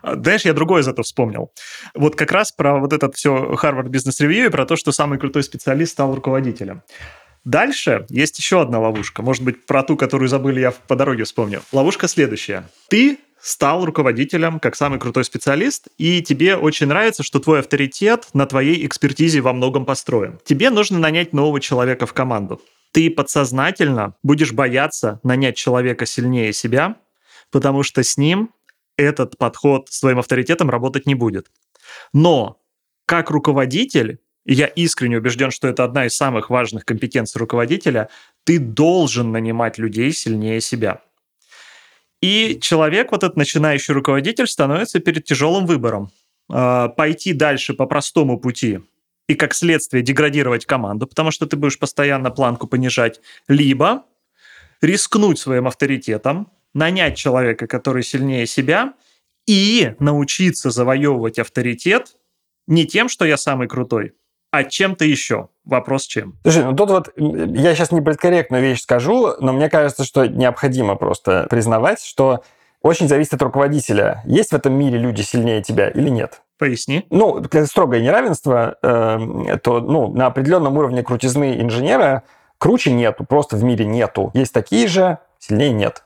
Знаешь, 0.03 0.45
я 0.45 0.53
другое 0.53 0.83
зато 0.83 1.03
вспомнил. 1.03 1.53
Вот 1.95 2.17
как 2.17 2.33
раз 2.33 2.51
про 2.53 2.81
вот 2.81 2.93
это 2.93 3.11
все 3.13 3.55
Harvard 3.55 3.87
Business 3.87 4.21
Review 4.21 4.47
и 4.47 4.51
про 4.51 4.67
то, 4.67 4.77
что 4.77 4.93
самый 4.93 5.19
крутой 5.19 5.45
специалист 5.45 5.93
стал 5.93 6.15
руководителем. 6.15 6.83
Дальше 7.45 8.07
есть 8.09 8.39
еще 8.39 8.63
одна 8.63 8.81
ловушка. 8.81 9.23
Может 9.23 9.43
быть, 9.43 9.67
про 9.67 9.83
ту, 9.83 9.97
которую 9.97 10.29
забыли, 10.29 10.61
я 10.61 10.71
по 10.71 10.97
дороге 10.97 11.25
вспомнил. 11.25 11.61
Ловушка 11.73 12.09
следующая. 12.09 12.69
Ты 12.89 13.19
стал 13.41 13.85
руководителем 13.85 14.59
как 14.59 14.75
самый 14.75 14.99
крутой 14.99 15.25
специалист, 15.25 15.89
и 15.99 16.23
тебе 16.23 16.57
очень 16.57 16.87
нравится, 16.87 17.23
что 17.23 17.41
твой 17.41 17.61
авторитет 17.61 18.29
на 18.33 18.47
твоей 18.47 18.87
экспертизе 18.87 19.43
во 19.43 19.53
многом 19.53 19.85
построен. 19.85 20.41
Тебе 20.45 20.71
нужно 20.71 20.99
нанять 20.99 21.35
нового 21.35 21.61
человека 21.61 22.07
в 22.07 22.15
команду. 22.15 22.63
Ты 22.93 23.11
подсознательно 23.11 24.15
будешь 24.23 24.53
бояться 24.53 25.21
нанять 25.23 25.57
человека 25.57 26.07
сильнее 26.07 26.55
себя, 26.55 26.97
потому 27.51 27.83
что 27.83 28.03
с 28.03 28.17
ним 28.17 28.51
этот 28.97 29.37
подход 29.37 29.89
с 29.91 30.01
твоим 30.01 30.21
авторитетом 30.21 30.71
работать 30.71 31.05
не 31.05 31.15
будет. 31.15 31.49
Но 32.15 32.61
как 33.05 33.31
руководитель 33.31 34.21
я 34.45 34.67
искренне 34.67 35.19
убежден, 35.19 35.51
что 35.51 35.69
это 35.69 35.85
одна 35.85 36.07
из 36.07 36.17
самых 36.17 36.51
важных 36.51 36.85
компетенций 36.85 37.39
руководителя, 37.39 38.09
ты 38.45 38.59
должен 38.59 39.33
нанимать 39.33 39.79
людей 39.79 40.13
сильнее 40.13 40.61
себя. 40.61 41.01
И 42.21 42.59
человек, 42.61 43.13
вот 43.13 43.23
этот 43.23 43.37
начинающий 43.37 43.95
руководитель, 43.95 44.47
становится 44.47 44.99
перед 45.01 45.25
тяжелым 45.25 45.67
выбором. 45.67 46.11
А, 46.51 46.89
пойти 46.89 47.33
дальше 47.33 47.75
по 47.75 47.87
простому 47.87 48.39
пути 48.39 48.81
и, 49.29 49.35
как 49.35 49.55
следствие, 49.55 50.03
деградировать 50.03 50.67
команду, 50.67 51.07
потому 51.07 51.31
что 51.31 51.47
ты 51.47 51.57
будешь 51.57 51.79
постоянно 51.79 52.31
планку 52.31 52.67
понижать, 52.67 53.21
либо 53.49 54.05
рискнуть 54.83 55.39
своим 55.39 55.67
авторитетом, 55.67 56.53
нанять 56.75 57.17
человека, 57.17 57.67
который 57.67 58.03
сильнее 58.03 58.47
себя, 58.47 58.95
и 59.47 59.95
научиться 59.99 60.71
завоевывать 60.71 61.39
авторитет 61.39 62.17
не 62.67 62.87
тем, 62.87 63.09
что 63.09 63.25
я 63.25 63.37
самый 63.37 63.69
крутой, 63.69 64.15
а 64.55 64.63
чем-то 64.63 65.05
еще. 65.05 65.49
Вопрос 65.65 66.07
чем. 66.07 66.37
Слушай, 66.43 66.65
ну 66.65 66.77
тут 66.77 66.91
вот 66.91 67.13
я 67.17 67.75
сейчас 67.75 67.91
не 67.91 68.01
политкорректную 68.01 68.63
вещь 68.63 68.83
скажу, 68.83 69.35
но 69.41 69.53
мне 69.53 69.69
кажется, 69.69 70.05
что 70.05 70.27
необходимо 70.27 70.95
просто 70.95 71.47
признавать, 71.51 72.01
что 72.01 72.45
очень 72.81 73.09
зависит 73.09 73.35
от 73.35 73.43
руководителя. 73.43 74.23
Есть 74.27 74.51
в 74.51 74.55
этом 74.55 74.75
мире 74.75 74.99
люди 74.99 75.23
сильнее 75.23 75.61
тебя 75.61 75.89
или 75.89 76.09
нет? 76.09 76.43
Поясни. 76.59 77.05
Ну, 77.11 77.43
строгое 77.65 78.01
неравенство, 78.01 78.77
э, 78.81 79.59
то 79.61 79.81
ну, 79.81 80.09
на 80.15 80.27
определенном 80.27 80.77
уровне 80.77 81.03
крутизны 81.03 81.61
инженера 81.61 82.23
круче 82.59 82.93
нету, 82.93 83.25
просто 83.25 83.57
в 83.57 83.65
мире 83.65 83.87
нету. 83.87 84.31
Есть 84.35 84.53
такие 84.53 84.87
же, 84.87 85.19
сильнее 85.41 85.73
нет. 85.73 86.05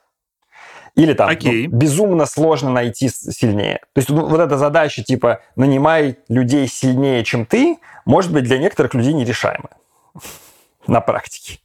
Или 0.98 1.12
там 1.12 1.30
ну, 1.30 1.68
безумно 1.68 2.26
сложно 2.26 2.70
найти 2.70 3.08
сильнее. 3.08 3.78
То 3.92 3.98
есть 4.00 4.08
ну, 4.10 4.26
вот 4.26 4.40
эта 4.40 4.58
задача 4.58 5.04
типа 5.04 5.40
нанимай 5.54 6.18
людей 6.28 6.66
сильнее, 6.66 7.22
чем 7.22 7.46
ты, 7.46 7.78
может 8.04 8.32
быть 8.32 8.44
для 8.44 8.58
некоторых 8.58 8.94
людей 8.94 9.12
нерешаемая 9.12 9.76
на 10.88 11.00
практике. 11.00 11.60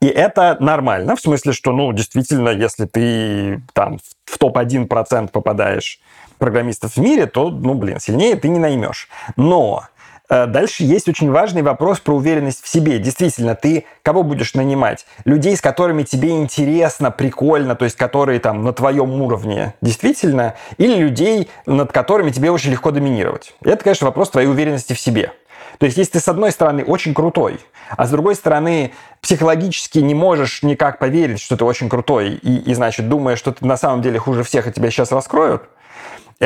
И 0.00 0.06
это 0.06 0.56
нормально, 0.60 1.16
в 1.16 1.20
смысле, 1.20 1.52
что, 1.52 1.72
ну, 1.72 1.92
действительно, 1.92 2.50
если 2.50 2.84
ты 2.84 3.62
там 3.72 3.98
в 4.26 4.38
топ-1% 4.38 5.30
попадаешь 5.30 5.98
программистов 6.38 6.96
в 6.96 7.00
мире, 7.00 7.26
то, 7.26 7.50
ну, 7.50 7.74
блин, 7.74 7.98
сильнее 7.98 8.36
ты 8.36 8.48
не 8.48 8.58
наймешь. 8.60 9.08
Но 9.36 9.84
дальше 10.30 10.84
есть 10.84 11.08
очень 11.08 11.30
важный 11.30 11.62
вопрос 11.62 12.00
про 12.00 12.14
уверенность 12.14 12.62
в 12.62 12.68
себе. 12.68 12.98
Действительно, 12.98 13.54
ты 13.54 13.84
кого 14.02 14.22
будешь 14.22 14.54
нанимать? 14.54 15.04
Людей, 15.24 15.56
с 15.56 15.60
которыми 15.60 16.04
тебе 16.04 16.30
интересно, 16.30 17.10
прикольно, 17.10 17.74
то 17.74 17.84
есть 17.84 17.96
которые 17.96 18.40
там 18.40 18.64
на 18.64 18.72
твоем 18.72 19.20
уровне 19.20 19.74
действительно, 19.80 20.54
или 20.78 20.94
людей, 20.94 21.48
над 21.66 21.92
которыми 21.92 22.30
тебе 22.30 22.50
очень 22.50 22.70
легко 22.70 22.90
доминировать? 22.90 23.54
Это, 23.62 23.82
конечно, 23.82 24.06
вопрос 24.06 24.30
твоей 24.30 24.48
уверенности 24.48 24.92
в 24.92 25.00
себе. 25.00 25.32
То 25.78 25.86
есть, 25.86 25.96
если 25.96 26.12
ты, 26.12 26.20
с 26.20 26.28
одной 26.28 26.52
стороны, 26.52 26.84
очень 26.84 27.14
крутой, 27.14 27.58
а 27.96 28.06
с 28.06 28.10
другой 28.10 28.34
стороны, 28.34 28.92
психологически 29.22 29.98
не 29.98 30.14
можешь 30.14 30.62
никак 30.62 30.98
поверить, 30.98 31.40
что 31.40 31.56
ты 31.56 31.64
очень 31.64 31.88
крутой, 31.88 32.34
и, 32.34 32.70
и 32.70 32.74
значит, 32.74 33.08
думаешь, 33.08 33.38
что 33.38 33.52
ты 33.52 33.66
на 33.66 33.76
самом 33.76 34.02
деле 34.02 34.18
хуже 34.18 34.42
всех, 34.42 34.68
и 34.68 34.72
тебя 34.72 34.90
сейчас 34.90 35.10
раскроют, 35.10 35.62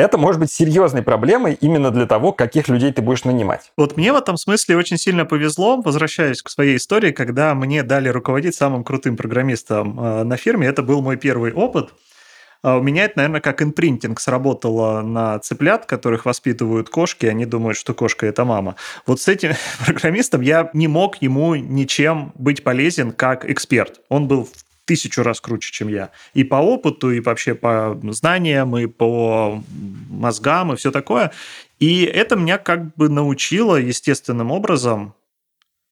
это 0.01 0.17
может 0.17 0.39
быть 0.39 0.51
серьезной 0.51 1.01
проблемой 1.01 1.57
именно 1.59 1.89
для 1.89 2.05
того, 2.05 2.33
каких 2.33 2.67
людей 2.67 2.91
ты 2.91 3.01
будешь 3.01 3.23
нанимать. 3.23 3.71
Вот 3.77 3.95
мне 3.95 4.11
в 4.11 4.17
этом 4.17 4.37
смысле 4.37 4.77
очень 4.77 4.97
сильно 4.97 5.25
повезло, 5.25 5.81
возвращаясь 5.81 6.41
к 6.41 6.49
своей 6.49 6.75
истории, 6.77 7.11
когда 7.11 7.55
мне 7.55 7.81
дали 7.81 8.09
руководить 8.09 8.55
самым 8.55 8.83
крутым 8.83 9.15
программистом 9.15 9.99
э, 9.99 10.23
на 10.23 10.37
фирме. 10.37 10.67
Это 10.67 10.83
был 10.83 11.01
мой 11.01 11.15
первый 11.15 11.53
опыт. 11.53 11.91
А 12.61 12.77
у 12.77 12.81
меня 12.81 13.05
это, 13.05 13.17
наверное, 13.17 13.41
как 13.41 13.61
импринтинг 13.61 14.19
сработало 14.19 15.01
на 15.01 15.37
цыплят, 15.37 15.85
которых 15.85 16.25
воспитывают 16.25 16.89
кошки, 16.89 17.27
они 17.27 17.45
думают, 17.45 17.77
что 17.77 17.93
кошка– 17.93 18.25
это 18.27 18.43
мама. 18.43 18.75
Вот 19.05 19.21
с 19.21 19.27
этим 19.27 19.53
программистом 19.85 20.41
я 20.41 20.71
не 20.73 20.87
мог 20.87 21.21
ему 21.21 21.53
ничем 21.55 22.33
быть 22.35 22.63
полезен 22.63 23.11
как 23.11 23.49
эксперт. 23.49 24.01
Он 24.09 24.27
был 24.27 24.49
тысячу 24.85 25.23
раз 25.23 25.41
круче, 25.41 25.71
чем 25.71 25.87
я. 25.87 26.11
И 26.33 26.43
по 26.43 26.55
опыту, 26.55 27.11
и 27.11 27.19
вообще 27.19 27.55
по 27.55 27.99
знаниям, 28.11 28.77
и 28.77 28.85
по 28.85 29.63
мозгам, 30.09 30.73
и 30.73 30.75
все 30.75 30.91
такое. 30.91 31.31
И 31.79 32.03
это 32.03 32.35
меня 32.35 32.57
как 32.57 32.95
бы 32.95 33.09
научило 33.09 33.75
естественным 33.75 34.51
образом, 34.51 35.13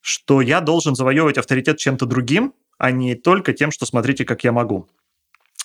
что 0.01 0.41
я 0.41 0.61
должен 0.61 0.95
завоевывать 0.95 1.37
авторитет 1.37 1.77
чем-то 1.77 2.05
другим, 2.05 2.53
а 2.77 2.91
не 2.91 3.15
только 3.15 3.53
тем, 3.53 3.71
что 3.71 3.85
смотрите, 3.85 4.25
как 4.25 4.43
я 4.43 4.51
могу. 4.51 4.87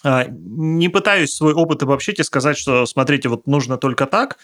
А, 0.04 0.26
не 0.28 0.88
пытаюсь 0.88 1.34
свой 1.34 1.52
опыт 1.54 1.82
обобщить 1.82 2.20
и 2.20 2.22
сказать, 2.22 2.56
что 2.56 2.86
смотрите, 2.86 3.28
вот 3.28 3.46
нужно 3.46 3.76
только 3.78 4.06
так. 4.06 4.38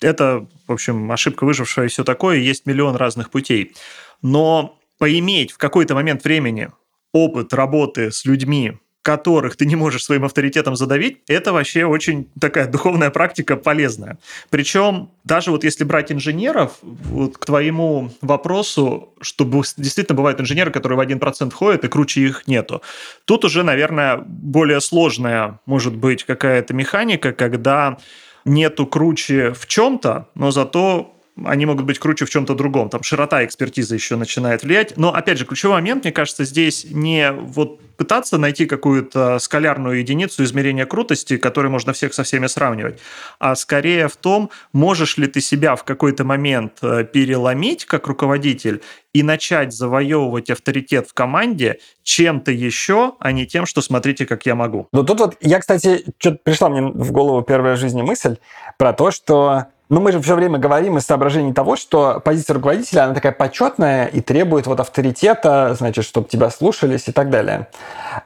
Это, 0.00 0.46
в 0.66 0.72
общем, 0.72 1.10
ошибка 1.10 1.44
выжившая 1.44 1.86
и 1.86 1.88
все 1.88 2.04
такое. 2.04 2.36
Есть 2.36 2.66
миллион 2.66 2.96
разных 2.96 3.30
путей. 3.30 3.74
Но 4.20 4.78
поиметь 4.98 5.52
в 5.52 5.58
какой-то 5.58 5.94
момент 5.94 6.24
времени 6.24 6.70
опыт 7.12 7.52
работы 7.54 8.10
с 8.10 8.24
людьми, 8.24 8.78
которых 9.02 9.56
ты 9.56 9.64
не 9.64 9.74
можешь 9.74 10.04
своим 10.04 10.24
авторитетом 10.24 10.76
задавить, 10.76 11.22
это 11.28 11.52
вообще 11.54 11.86
очень 11.86 12.28
такая 12.38 12.66
духовная 12.66 13.08
практика 13.08 13.56
полезная. 13.56 14.18
Причем 14.50 15.10
даже 15.24 15.50
вот 15.50 15.64
если 15.64 15.84
брать 15.84 16.12
инженеров, 16.12 16.78
вот 16.82 17.38
к 17.38 17.46
твоему 17.46 18.10
вопросу, 18.20 19.14
что 19.22 19.44
действительно 19.78 20.14
бывают 20.14 20.40
инженеры, 20.40 20.70
которые 20.70 20.98
в 20.98 21.00
1% 21.00 21.50
ходят, 21.52 21.84
и 21.84 21.88
круче 21.88 22.20
их 22.20 22.46
нету. 22.46 22.82
Тут 23.24 23.46
уже, 23.46 23.62
наверное, 23.62 24.18
более 24.18 24.82
сложная 24.82 25.58
может 25.64 25.96
быть 25.96 26.24
какая-то 26.24 26.74
механика, 26.74 27.32
когда 27.32 27.96
нету 28.44 28.86
круче 28.86 29.52
в 29.52 29.66
чем-то, 29.66 30.28
но 30.34 30.50
зато 30.50 31.17
они 31.44 31.66
могут 31.66 31.84
быть 31.86 31.98
круче 31.98 32.24
в 32.24 32.30
чем-то 32.30 32.54
другом. 32.54 32.88
Там 32.90 33.02
широта 33.02 33.44
экспертизы 33.44 33.94
еще 33.94 34.16
начинает 34.16 34.62
влиять. 34.62 34.96
Но, 34.96 35.14
опять 35.14 35.38
же, 35.38 35.44
ключевой 35.44 35.76
момент, 35.76 36.04
мне 36.04 36.12
кажется, 36.12 36.44
здесь 36.44 36.86
не 36.90 37.32
вот 37.32 37.80
пытаться 37.98 38.38
найти 38.38 38.66
какую-то 38.66 39.38
скалярную 39.40 39.98
единицу 39.98 40.44
измерения 40.44 40.86
крутости, 40.86 41.36
которую 41.36 41.72
можно 41.72 41.92
всех 41.92 42.14
со 42.14 42.22
всеми 42.22 42.46
сравнивать, 42.46 43.00
а 43.40 43.56
скорее 43.56 44.06
в 44.08 44.16
том, 44.16 44.50
можешь 44.72 45.18
ли 45.18 45.26
ты 45.26 45.40
себя 45.40 45.74
в 45.74 45.84
какой-то 45.84 46.24
момент 46.24 46.74
э, 46.80 47.04
переломить 47.04 47.86
как 47.86 48.06
руководитель 48.06 48.82
и 49.12 49.24
начать 49.24 49.72
завоевывать 49.72 50.48
авторитет 50.48 51.08
в 51.08 51.14
команде 51.14 51.80
чем-то 52.04 52.52
еще, 52.52 53.14
а 53.18 53.32
не 53.32 53.46
тем, 53.46 53.66
что 53.66 53.82
смотрите, 53.82 54.26
как 54.26 54.46
я 54.46 54.54
могу. 54.54 54.86
Ну 54.92 55.02
тут 55.02 55.18
вот 55.18 55.36
я, 55.40 55.58
кстати, 55.58 56.04
что-то 56.18 56.38
пришла 56.44 56.68
мне 56.68 56.82
в 56.82 57.10
голову 57.10 57.42
первая 57.42 57.74
в 57.74 57.80
жизни 57.80 58.02
мысль 58.02 58.36
про 58.78 58.92
то, 58.92 59.10
что 59.10 59.66
но 59.88 60.00
мы 60.00 60.12
же 60.12 60.20
все 60.20 60.34
время 60.34 60.58
говорим 60.58 60.98
из 60.98 61.04
соображений 61.04 61.52
того, 61.52 61.76
что 61.76 62.20
позиция 62.24 62.54
руководителя, 62.54 63.04
она 63.04 63.14
такая 63.14 63.32
почетная 63.32 64.06
и 64.06 64.20
требует 64.20 64.66
вот 64.66 64.80
авторитета, 64.80 65.74
значит, 65.74 66.04
чтобы 66.04 66.28
тебя 66.28 66.50
слушались 66.50 67.08
и 67.08 67.12
так 67.12 67.30
далее. 67.30 67.68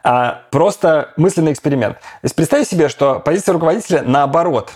А 0.02 0.42
просто 0.50 1.12
мысленный 1.16 1.52
эксперимент. 1.52 1.98
То 1.98 2.24
есть 2.24 2.34
представь 2.34 2.68
себе, 2.68 2.88
что 2.88 3.20
позиция 3.20 3.52
руководителя 3.52 4.02
наоборот. 4.04 4.72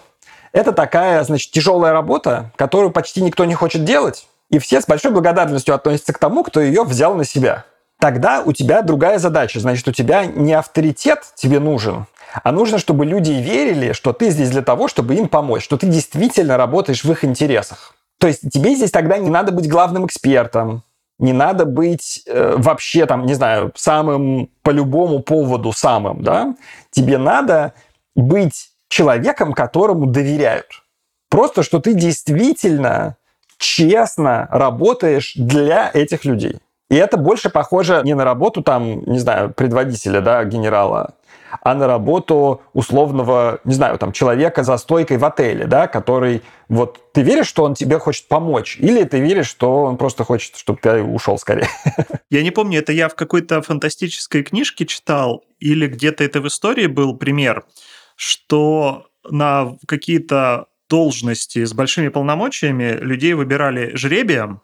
Это 0.53 0.73
такая, 0.73 1.23
значит, 1.25 1.51
тяжелая 1.51 1.93
работа, 1.93 2.53
которую 2.57 2.91
почти 2.91 3.21
никто 3.21 3.45
не 3.45 3.55
хочет 3.55 3.85
делать, 3.85 4.27
и 4.49 4.59
все 4.59 4.81
с 4.81 4.87
большой 4.87 5.11
благодарностью 5.11 5.75
относятся 5.75 6.13
к 6.13 6.19
тому, 6.19 6.45
кто 6.45 6.61
ее 6.61 6.85
взял 6.85 7.15
на 7.15 7.25
себя. 7.25 7.65
Тогда 7.99 8.43
у 8.45 8.53
тебя 8.53 8.83
другая 8.83 9.19
задача. 9.19 9.59
Значит, 9.59 9.89
у 9.89 9.93
тебя 9.93 10.27
не 10.27 10.53
авторитет 10.53 11.25
тебе 11.35 11.59
нужен, 11.59 12.07
а 12.43 12.53
нужно, 12.53 12.79
чтобы 12.79 13.07
люди 13.07 13.33
верили, 13.33 13.93
что 13.93 14.13
ты 14.13 14.31
здесь 14.31 14.51
для 14.51 14.63
того, 14.63 14.89
чтобы 14.89 15.15
им 15.15 15.29
помочь, 15.29 15.65
что 15.65 15.77
ты 15.77 15.87
действительно 15.87 16.57
работаешь 16.57 17.05
в 17.05 17.11
их 17.11 17.25
интересах. 17.25 17.95
То 18.19 18.27
есть 18.27 18.51
тебе 18.51 18.75
здесь 18.75 18.91
тогда 18.91 19.19
не 19.19 19.31
надо 19.31 19.53
быть 19.53 19.69
главным 19.69 20.07
экспертом, 20.07 20.83
не 21.19 21.33
надо 21.33 21.65
быть 21.65 22.23
э, 22.27 22.55
вообще 22.57 23.07
там, 23.07 23.25
не 23.27 23.35
знаю, 23.35 23.73
самым 23.75 24.51
по 24.63 24.71
любому 24.71 25.21
поводу 25.21 25.73
самым, 25.73 26.23
да? 26.23 26.55
Тебе 26.91 27.19
надо 27.19 27.73
быть 28.15 28.71
человеком, 28.89 29.53
которому 29.53 30.07
доверяют. 30.07 30.83
Просто, 31.31 31.63
что 31.63 31.81
ты 31.81 31.95
действительно 31.95 33.17
честно 33.59 34.49
работаешь 34.51 35.33
для 35.35 35.91
этих 35.93 36.25
людей. 36.25 36.59
И 36.91 36.95
это 36.95 37.17
больше 37.17 37.51
похоже 37.51 38.03
не 38.05 38.15
на 38.15 38.25
работу 38.25 38.63
там, 38.63 39.03
не 39.05 39.19
знаю, 39.19 39.53
предводителя, 39.53 40.21
да, 40.21 40.45
генерала, 40.45 41.15
а 41.63 41.75
на 41.75 41.87
работу 41.87 42.63
условного, 42.73 43.61
не 43.65 43.75
знаю, 43.75 43.99
там, 43.99 44.13
человека 44.13 44.63
за 44.63 44.77
стойкой 44.77 45.19
в 45.19 45.25
отеле, 45.25 45.67
да, 45.67 45.87
который 45.87 46.43
вот 46.69 47.13
ты 47.13 47.23
веришь, 47.23 47.47
что 47.47 47.65
он 47.65 47.75
тебе 47.75 47.99
хочет 47.99 48.29
помочь, 48.29 48.77
или 48.79 49.05
ты 49.05 49.21
веришь, 49.21 49.49
что 49.49 49.85
он 49.85 49.97
просто 49.97 50.25
хочет, 50.25 50.57
чтобы 50.57 50.79
ты 50.83 51.03
ушел 51.03 51.39
скорее? 51.39 51.69
Я 52.31 52.43
не 52.43 52.51
помню, 52.51 52.81
это 52.81 52.93
я 52.93 53.09
в 53.09 53.15
какой-то 53.15 53.63
фантастической 53.63 54.43
книжке 54.43 54.85
читал, 54.85 55.45
или 55.61 55.87
где-то 55.87 56.25
это 56.25 56.41
в 56.41 56.49
истории 56.49 56.87
был 56.87 57.17
пример, 57.17 57.65
что 58.17 59.07
на 59.29 59.77
какие-то 59.87 60.67
должности 60.89 61.65
с 61.65 61.73
большими 61.73 62.09
полномочиями 62.09 62.99
людей 63.01 63.35
выбирали 63.35 63.95
жребием, 63.95 64.61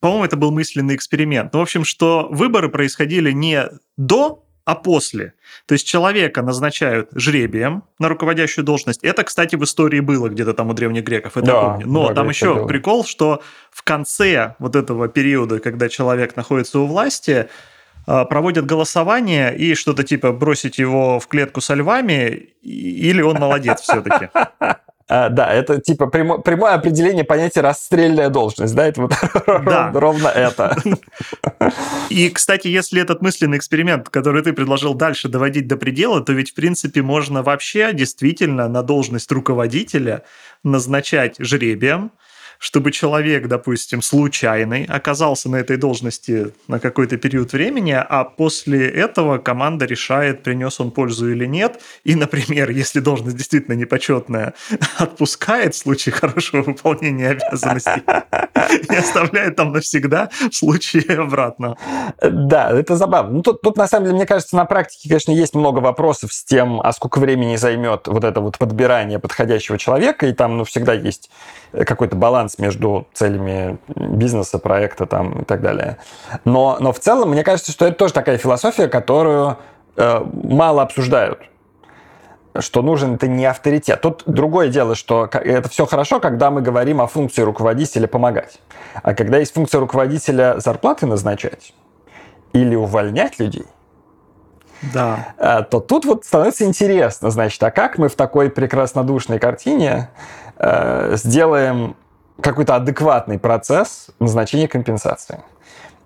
по-моему, 0.00 0.24
это 0.24 0.36
был 0.36 0.52
мысленный 0.52 0.94
эксперимент. 0.94 1.52
Ну, 1.52 1.60
в 1.60 1.62
общем, 1.62 1.84
что 1.84 2.28
выборы 2.30 2.68
происходили 2.68 3.32
не 3.32 3.68
до 3.96 4.45
а 4.66 4.74
после. 4.74 5.32
То 5.66 5.74
есть 5.74 5.86
человека 5.86 6.42
назначают 6.42 7.10
жребием 7.14 7.84
на 8.00 8.08
руководящую 8.08 8.64
должность. 8.64 8.98
Это, 9.02 9.22
кстати, 9.22 9.54
в 9.54 9.62
истории 9.62 10.00
было 10.00 10.28
где-то 10.28 10.54
там 10.54 10.70
у 10.70 10.74
древних 10.74 11.04
греков, 11.04 11.36
это 11.36 11.46
да, 11.46 11.60
помню. 11.62 11.86
Но 11.86 12.08
да, 12.08 12.14
там 12.14 12.28
еще 12.28 12.54
было. 12.54 12.66
прикол, 12.66 13.04
что 13.04 13.42
в 13.70 13.84
конце 13.84 14.56
вот 14.58 14.74
этого 14.74 15.06
периода, 15.06 15.60
когда 15.60 15.88
человек 15.88 16.34
находится 16.34 16.80
у 16.80 16.86
власти, 16.86 17.48
а, 18.08 18.24
проводят 18.24 18.66
голосование 18.66 19.56
и 19.56 19.76
что-то 19.76 20.02
типа 20.02 20.32
бросить 20.32 20.78
его 20.78 21.20
в 21.20 21.28
клетку 21.28 21.60
со 21.60 21.74
львами, 21.74 22.50
или 22.62 23.22
он 23.22 23.36
молодец 23.36 23.82
все-таки. 23.82 24.30
А, 25.08 25.28
да, 25.28 25.52
это 25.52 25.80
типа 25.80 26.08
прямо, 26.08 26.38
прямое 26.38 26.74
определение 26.74 27.22
понятия 27.22 27.60
расстрельная 27.60 28.28
должность, 28.28 28.74
да, 28.74 28.86
это 28.86 29.02
вот 29.02 29.12
да. 29.46 29.92
ровно 29.94 30.28
это. 30.28 30.76
И, 32.10 32.28
кстати, 32.30 32.66
если 32.66 33.00
этот 33.00 33.22
мысленный 33.22 33.56
эксперимент, 33.56 34.08
который 34.08 34.42
ты 34.42 34.52
предложил 34.52 34.94
дальше 34.94 35.28
доводить 35.28 35.68
до 35.68 35.76
предела, 35.76 36.20
то 36.22 36.32
ведь, 36.32 36.50
в 36.50 36.54
принципе, 36.54 37.02
можно 37.02 37.44
вообще 37.44 37.92
действительно 37.92 38.68
на 38.68 38.82
должность 38.82 39.30
руководителя 39.30 40.22
назначать 40.64 41.36
жребием, 41.38 42.10
чтобы 42.58 42.92
человек, 42.92 43.48
допустим, 43.48 44.02
случайный 44.02 44.84
оказался 44.84 45.48
на 45.50 45.56
этой 45.56 45.76
должности 45.76 46.52
на 46.68 46.80
какой-то 46.80 47.16
период 47.16 47.52
времени, 47.52 47.92
а 47.92 48.24
после 48.24 48.88
этого 48.88 49.38
команда 49.38 49.84
решает, 49.84 50.42
принес 50.42 50.80
он 50.80 50.90
пользу 50.90 51.30
или 51.30 51.46
нет. 51.46 51.80
И, 52.04 52.14
например, 52.14 52.70
если 52.70 53.00
должность 53.00 53.36
действительно 53.36 53.74
непочетная, 53.74 54.54
отпускает 54.98 55.74
в 55.74 55.78
случае 55.78 56.14
хорошего 56.14 56.62
выполнения 56.62 57.30
обязанностей 57.30 58.02
и 58.90 58.94
оставляет 58.94 59.56
там 59.56 59.72
навсегда 59.72 60.30
в 60.50 60.54
случае 60.54 61.18
обратно. 61.18 61.76
Да, 62.22 62.70
это 62.70 62.96
забавно. 62.96 63.34
Ну, 63.34 63.42
тут, 63.42 63.60
тут, 63.60 63.76
на 63.76 63.86
самом 63.86 64.06
деле, 64.06 64.16
мне 64.16 64.26
кажется, 64.26 64.56
на 64.56 64.64
практике, 64.64 65.08
конечно, 65.08 65.32
есть 65.32 65.54
много 65.54 65.80
вопросов 65.80 66.32
с 66.32 66.44
тем, 66.44 66.80
а 66.80 66.92
сколько 66.92 67.18
времени 67.18 67.56
займет 67.56 68.08
вот 68.08 68.24
это 68.24 68.40
вот 68.40 68.58
подбирание 68.58 69.18
подходящего 69.18 69.78
человека, 69.78 70.26
и 70.26 70.32
там, 70.32 70.58
ну, 70.58 70.64
всегда 70.64 70.92
есть 70.92 71.30
какой-то 71.72 72.16
баланс 72.16 72.45
баланс 72.46 72.58
между 72.58 73.06
целями 73.12 73.78
бизнеса, 73.94 74.58
проекта 74.58 75.06
там, 75.06 75.42
и 75.42 75.44
так 75.44 75.60
далее. 75.60 75.98
Но, 76.44 76.76
но 76.80 76.92
в 76.92 77.00
целом, 77.00 77.30
мне 77.30 77.42
кажется, 77.42 77.72
что 77.72 77.86
это 77.86 77.96
тоже 77.96 78.14
такая 78.14 78.38
философия, 78.38 78.88
которую 78.88 79.56
э, 79.96 80.20
мало 80.44 80.82
обсуждают 80.82 81.38
что 82.58 82.80
нужен 82.80 83.16
это 83.16 83.28
не 83.28 83.44
авторитет. 83.44 84.00
Тут 84.00 84.22
другое 84.24 84.68
дело, 84.68 84.94
что 84.94 85.28
это 85.30 85.68
все 85.68 85.84
хорошо, 85.84 86.20
когда 86.20 86.50
мы 86.50 86.62
говорим 86.62 87.02
о 87.02 87.06
функции 87.06 87.42
руководителя 87.42 88.06
помогать. 88.06 88.60
А 89.02 89.12
когда 89.12 89.36
есть 89.36 89.52
функция 89.52 89.78
руководителя 89.78 90.58
зарплаты 90.58 91.04
назначать 91.04 91.74
или 92.54 92.74
увольнять 92.74 93.38
людей, 93.38 93.66
да. 94.94 95.34
А, 95.38 95.62
то 95.62 95.80
тут 95.80 96.06
вот 96.06 96.24
становится 96.24 96.64
интересно, 96.64 97.30
значит, 97.30 97.62
а 97.62 97.70
как 97.70 97.98
мы 97.98 98.08
в 98.08 98.14
такой 98.14 98.48
прекраснодушной 98.50 99.38
картине 99.38 100.08
э, 100.58 101.16
сделаем 101.16 101.96
какой-то 102.40 102.76
адекватный 102.76 103.38
процесс 103.38 104.08
назначения 104.18 104.68
компенсации? 104.68 105.42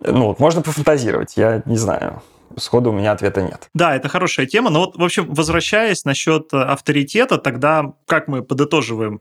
Ну, 0.01 0.29
вот 0.29 0.39
можно 0.39 0.63
пофантазировать, 0.63 1.37
я 1.37 1.63
не 1.67 1.77
знаю. 1.77 2.23
Сходу 2.57 2.91
у 2.91 2.93
меня 2.93 3.13
ответа 3.13 3.43
нет. 3.43 3.69
Да, 3.75 3.95
это 3.95 4.09
хорошая 4.09 4.47
тема. 4.47 4.71
Но 4.71 4.81
вот, 4.81 4.97
в 4.97 5.03
общем, 5.03 5.33
возвращаясь 5.33 6.05
насчет 6.05 6.53
авторитета, 6.53 7.39
тогда 7.39 7.93
как 8.07 8.27
мы 8.29 8.43
подытоживаем? 8.43 9.21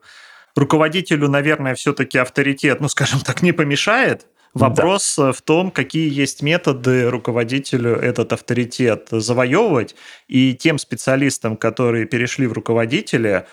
Руководителю, 0.55 1.30
наверное, 1.30 1.76
все-таки 1.76 2.18
авторитет, 2.18 2.82
ну, 2.82 2.88
скажем 2.88 3.20
так, 3.20 3.41
не 3.41 3.51
помешает, 3.51 4.26
Вопрос 4.53 5.16
да. 5.18 5.32
в 5.32 5.41
том, 5.41 5.70
какие 5.70 6.12
есть 6.12 6.41
методы 6.41 7.10
руководителю 7.10 7.95
этот 7.95 8.34
авторитет 8.34 9.07
завоевывать, 9.12 9.95
и 10.28 10.55
тем 10.55 10.80
специалистам, 10.80 11.55
которые 11.55 12.05
перешли 12.05 12.47
в 12.47 12.53
руководители, 12.53 13.45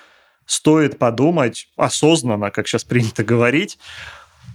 стоит 0.46 0.98
подумать 0.98 1.68
осознанно, 1.76 2.50
как 2.50 2.66
сейчас 2.66 2.84
принято 2.84 3.24
говорить, 3.24 3.78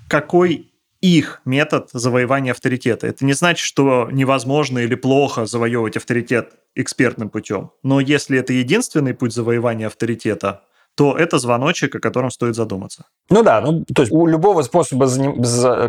какой 0.08 0.72
их 1.02 1.42
метод 1.46 1.90
завоевания 1.92 2.52
авторитета. 2.52 3.08
Это 3.08 3.26
не 3.26 3.34
значит, 3.34 3.66
что 3.66 4.08
невозможно 4.12 4.80
или 4.80 4.96
плохо 4.96 5.46
завоевывать 5.46 5.98
авторитет 5.98 6.54
экспертным 6.76 7.30
путем. 7.30 7.72
Но 7.84 8.00
если 8.00 8.38
это 8.38 8.54
единственный 8.54 9.14
путь 9.14 9.34
завоевания 9.34 9.88
авторитета, 9.88 10.64
то 10.96 11.18
это 11.18 11.40
звоночек, 11.40 11.96
о 11.96 12.00
котором 12.00 12.32
стоит 12.32 12.56
задуматься. 12.56 13.06
Ну 13.30 13.44
да, 13.44 13.62
ну, 13.62 13.86
то 13.86 14.02
есть 14.02 14.12
у 14.12 14.28
любого 14.28 14.62
способа 14.62 15.08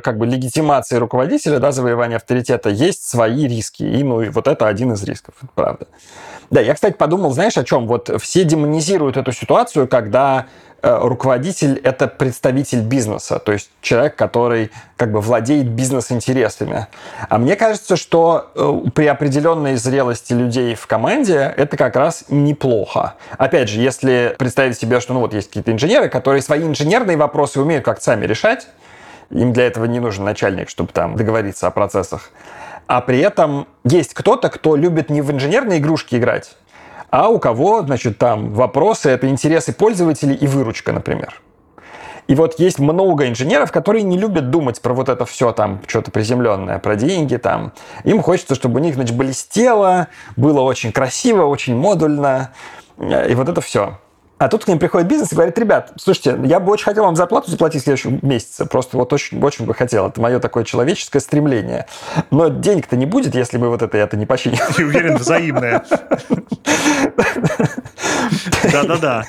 как 0.00 0.18
бы 0.18 0.26
легитимации 0.26 0.96
руководителя, 0.96 1.58
да, 1.58 1.72
завоевания 1.72 2.16
авторитета 2.16 2.70
есть 2.70 3.08
свои 3.08 3.46
риски. 3.48 3.82
И 3.82 4.02
ну, 4.02 4.30
вот 4.30 4.46
это 4.46 4.68
один 4.68 4.92
из 4.92 5.02
рисков, 5.02 5.34
правда. 5.54 5.86
Да, 6.50 6.60
я, 6.60 6.74
кстати, 6.74 6.94
подумал, 6.96 7.32
знаешь, 7.32 7.56
о 7.56 7.64
чем? 7.64 7.86
Вот 7.86 8.10
все 8.20 8.44
демонизируют 8.44 9.16
эту 9.16 9.32
ситуацию, 9.32 9.88
когда 9.88 10.46
руководитель– 10.82 11.78
это 11.84 12.08
представитель 12.08 12.80
бизнеса, 12.80 13.38
то 13.38 13.52
есть 13.52 13.70
человек, 13.80 14.16
который 14.16 14.70
как 14.96 15.12
бы 15.12 15.20
владеет 15.20 15.68
бизнес-интересами. 15.68 16.88
А 17.28 17.38
мне 17.38 17.56
кажется, 17.56 17.96
что 17.96 18.50
э, 18.54 18.90
при 18.94 19.06
определенной 19.06 19.76
зрелости 19.76 20.32
людей 20.32 20.74
в 20.74 20.86
команде 20.86 21.54
это 21.56 21.76
как 21.76 21.94
раз 21.96 22.24
неплохо. 22.28 23.14
Опять 23.38 23.68
же, 23.68 23.80
если 23.80 24.34
представить 24.38 24.78
себе, 24.78 25.00
что 25.00 25.14
ну 25.14 25.20
вот 25.20 25.34
есть 25.34 25.48
какие-то 25.48 25.72
инженеры, 25.72 26.08
которые 26.08 26.42
свои 26.42 26.62
инженерные 26.62 27.16
вопросы 27.16 27.60
умеют 27.60 27.84
как-то 27.84 28.04
сами 28.04 28.26
решать, 28.26 28.66
им 29.30 29.52
для 29.52 29.66
этого 29.66 29.84
не 29.84 30.00
нужен 30.00 30.24
начальник, 30.24 30.68
чтобы 30.68 30.92
там 30.92 31.16
договориться 31.16 31.66
о 31.66 31.70
процессах. 31.70 32.30
А 32.86 33.00
при 33.00 33.20
этом 33.20 33.68
есть 33.84 34.14
кто-то, 34.14 34.48
кто 34.50 34.76
любит 34.76 35.08
не 35.08 35.22
в 35.22 35.30
инженерные 35.30 35.78
игрушки 35.78 36.16
играть, 36.16 36.56
а 37.12 37.28
у 37.28 37.38
кого, 37.38 37.82
значит, 37.82 38.16
там 38.16 38.54
вопросы, 38.54 39.10
это 39.10 39.28
интересы 39.28 39.74
пользователей 39.74 40.34
и 40.34 40.46
выручка, 40.46 40.92
например. 40.92 41.42
И 42.26 42.34
вот 42.34 42.58
есть 42.58 42.78
много 42.78 43.28
инженеров, 43.28 43.70
которые 43.70 44.02
не 44.02 44.16
любят 44.16 44.48
думать 44.48 44.80
про 44.80 44.94
вот 44.94 45.10
это 45.10 45.26
все 45.26 45.52
там, 45.52 45.82
что-то 45.86 46.10
приземленное, 46.10 46.78
про 46.78 46.96
деньги 46.96 47.36
там. 47.36 47.74
Им 48.04 48.22
хочется, 48.22 48.54
чтобы 48.54 48.80
у 48.80 48.82
них, 48.82 48.94
значит, 48.94 49.14
блестело, 49.14 50.08
было 50.36 50.62
очень 50.62 50.90
красиво, 50.90 51.44
очень 51.44 51.76
модульно, 51.76 52.54
и 52.98 53.34
вот 53.34 53.48
это 53.50 53.60
все. 53.60 53.98
А 54.42 54.48
тут 54.48 54.64
к 54.64 54.68
ним 54.68 54.80
приходит 54.80 55.06
бизнес 55.06 55.30
и 55.30 55.36
говорит, 55.36 55.56
ребят, 55.56 55.92
слушайте, 55.96 56.36
я 56.42 56.58
бы 56.58 56.72
очень 56.72 56.86
хотел 56.86 57.04
вам 57.04 57.14
зарплату 57.14 57.48
заплатить 57.48 57.82
в 57.82 57.84
следующем 57.84 58.18
месяце. 58.22 58.66
Просто 58.66 58.96
вот 58.96 59.12
очень, 59.12 59.40
очень 59.40 59.66
бы 59.66 59.72
хотел. 59.72 60.08
Это 60.08 60.20
мое 60.20 60.40
такое 60.40 60.64
человеческое 60.64 61.20
стремление. 61.20 61.86
Но 62.32 62.48
денег-то 62.48 62.96
не 62.96 63.06
будет, 63.06 63.36
если 63.36 63.56
мы 63.56 63.68
вот 63.68 63.82
это 63.82 63.96
это 63.96 64.16
не 64.16 64.26
починим. 64.26 64.58
Ты 64.76 64.84
уверен, 64.84 65.16
взаимное. 65.16 65.84
Да-да-да. 68.72 69.26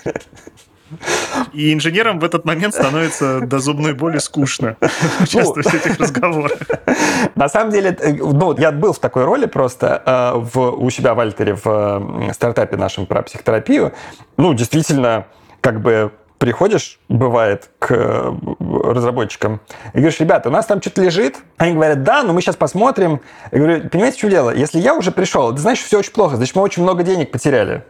И 1.53 1.73
инженерам 1.73 2.19
в 2.19 2.23
этот 2.23 2.45
момент 2.45 2.73
становится 2.73 3.41
до 3.41 3.59
зубной 3.59 3.93
боли 3.93 4.17
скучно 4.17 4.77
участвовать 5.21 5.67
в 5.67 5.73
этих 5.73 5.99
разговорах. 5.99 6.59
На 7.35 7.49
самом 7.49 7.71
деле, 7.71 7.97
э, 7.99 8.13
ну, 8.13 8.57
я 8.57 8.71
был 8.71 8.93
в 8.93 8.99
такой 8.99 9.25
роли 9.25 9.45
просто 9.45 10.01
э, 10.05 10.31
в, 10.35 10.59
у 10.59 10.89
себя 10.89 11.13
в 11.13 11.19
Альтере 11.19 11.57
в 11.61 12.31
стартапе 12.33 12.77
нашем 12.77 13.05
про 13.05 13.21
психотерапию. 13.23 13.93
Ну, 14.37 14.53
действительно, 14.53 15.25
как 15.61 15.81
бы 15.81 16.11
приходишь, 16.43 16.99
бывает, 17.07 17.69
к 17.79 17.91
э, 17.91 18.33
разработчикам 18.59 19.61
и 19.93 19.99
говоришь, 19.99 20.19
ребята, 20.19 20.49
у 20.49 20.51
нас 20.51 20.65
там 20.65 20.81
что-то 20.81 21.01
лежит. 21.01 21.37
Они 21.55 21.73
говорят, 21.73 22.03
да, 22.03 22.21
но 22.21 22.33
мы 22.33 22.41
сейчас 22.41 22.57
посмотрим. 22.57 23.21
Я 23.53 23.59
говорю, 23.59 23.89
понимаете, 23.89 24.17
что 24.17 24.29
дело? 24.29 24.53
Если 24.53 24.81
я 24.81 24.93
уже 24.93 25.13
пришел, 25.13 25.53
это 25.53 25.61
значит, 25.61 25.85
все 25.85 25.99
очень 25.99 26.11
плохо, 26.11 26.35
значит, 26.35 26.53
мы 26.57 26.61
очень 26.61 26.83
много 26.83 27.03
денег 27.03 27.31
потеряли. 27.31 27.85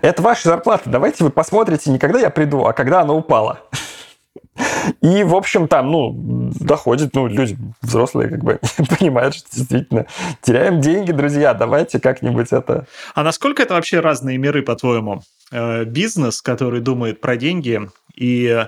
Это 0.00 0.22
ваша 0.22 0.48
зарплата, 0.48 0.84
давайте 0.86 1.24
вы 1.24 1.30
посмотрите 1.30 1.90
не 1.90 1.98
когда 1.98 2.20
я 2.20 2.30
приду, 2.30 2.66
а 2.66 2.72
когда 2.72 3.00
она 3.00 3.14
упала. 3.14 3.62
И, 5.00 5.24
в 5.24 5.34
общем, 5.34 5.66
там, 5.66 5.90
ну, 5.90 6.52
доходит, 6.60 7.14
ну, 7.14 7.26
люди 7.26 7.58
взрослые 7.82 8.28
как 8.28 8.44
бы 8.44 8.60
понимают, 8.96 9.34
что 9.34 9.48
действительно 9.52 10.06
теряем 10.40 10.80
деньги, 10.80 11.10
друзья, 11.10 11.52
давайте 11.52 11.98
как-нибудь 11.98 12.52
это... 12.52 12.86
А 13.16 13.24
насколько 13.24 13.60
это 13.60 13.74
вообще 13.74 13.98
разные 13.98 14.38
миры, 14.38 14.62
по-твоему? 14.62 15.22
Э, 15.50 15.84
бизнес, 15.84 16.42
который 16.42 16.80
думает 16.80 17.20
про 17.20 17.36
деньги, 17.36 17.80
и 18.14 18.66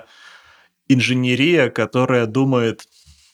инженерия, 0.87 1.69
которая 1.69 2.25
думает, 2.25 2.85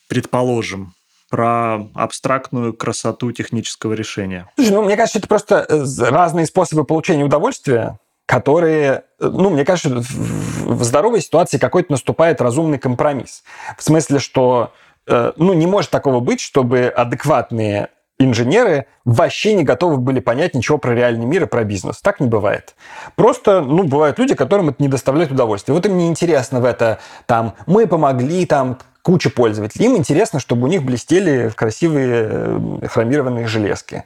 предположим, 0.09 0.93
про 1.29 1.89
абстрактную 1.93 2.73
красоту 2.73 3.31
технического 3.31 3.93
решения. 3.93 4.49
Слушай, 4.55 4.71
ну, 4.71 4.83
мне 4.83 4.95
кажется, 4.95 5.19
это 5.19 5.27
просто 5.27 5.65
э, 5.67 5.85
разные 6.09 6.45
способы 6.45 6.83
получения 6.83 7.23
удовольствия, 7.23 7.99
которые, 8.25 9.03
э, 9.19 9.27
ну, 9.27 9.49
мне 9.49 9.63
кажется, 9.63 9.89
в 9.89 10.83
здоровой 10.83 11.21
ситуации 11.21 11.57
какой-то 11.57 11.91
наступает 11.91 12.41
разумный 12.41 12.79
компромисс. 12.79 13.43
В 13.77 13.83
смысле, 13.83 14.19
что, 14.19 14.73
ну, 15.07 15.53
не 15.53 15.67
может 15.67 15.89
такого 15.89 16.19
быть, 16.19 16.41
чтобы 16.41 16.87
адекватные 16.87 17.89
инженеры 18.19 18.87
вообще 19.05 19.53
не 19.53 19.63
готовы 19.63 19.97
были 19.97 20.19
понять 20.19 20.53
ничего 20.55 20.77
про 20.77 20.93
реальный 20.93 21.25
мир 21.25 21.43
и 21.43 21.47
про 21.47 21.63
бизнес. 21.63 22.01
Так 22.01 22.19
не 22.19 22.27
бывает. 22.27 22.75
Просто, 23.15 23.61
ну, 23.61 23.83
бывают 23.83 24.19
люди, 24.19 24.35
которым 24.35 24.69
это 24.69 24.81
не 24.81 24.87
доставляет 24.87 25.31
удовольствия. 25.31 25.73
Вот 25.73 25.85
им 25.85 25.97
не 25.97 26.07
интересно 26.07 26.59
в 26.59 26.65
это, 26.65 26.99
там, 27.25 27.53
мы 27.65 27.87
помогли, 27.87 28.45
там, 28.45 28.79
куча 29.07 29.29
пользователей. 29.29 29.85
Им 29.85 29.95
интересно, 29.95 30.41
чтобы 30.41 30.63
у 30.63 30.67
них 30.67 30.83
блестели 30.83 31.49
красивые 31.55 32.27
э, 32.29 32.87
хромированные 32.89 33.47
железки. 33.47 34.03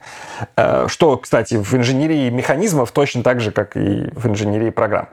Э, 0.54 0.86
что, 0.86 1.16
кстати, 1.16 1.56
в 1.56 1.74
инженерии 1.74 2.30
механизмов 2.30 2.92
точно 2.92 3.24
так 3.24 3.40
же, 3.40 3.50
как 3.50 3.76
и 3.76 4.08
в 4.14 4.28
инженерии 4.28 4.70
программ. 4.70 5.08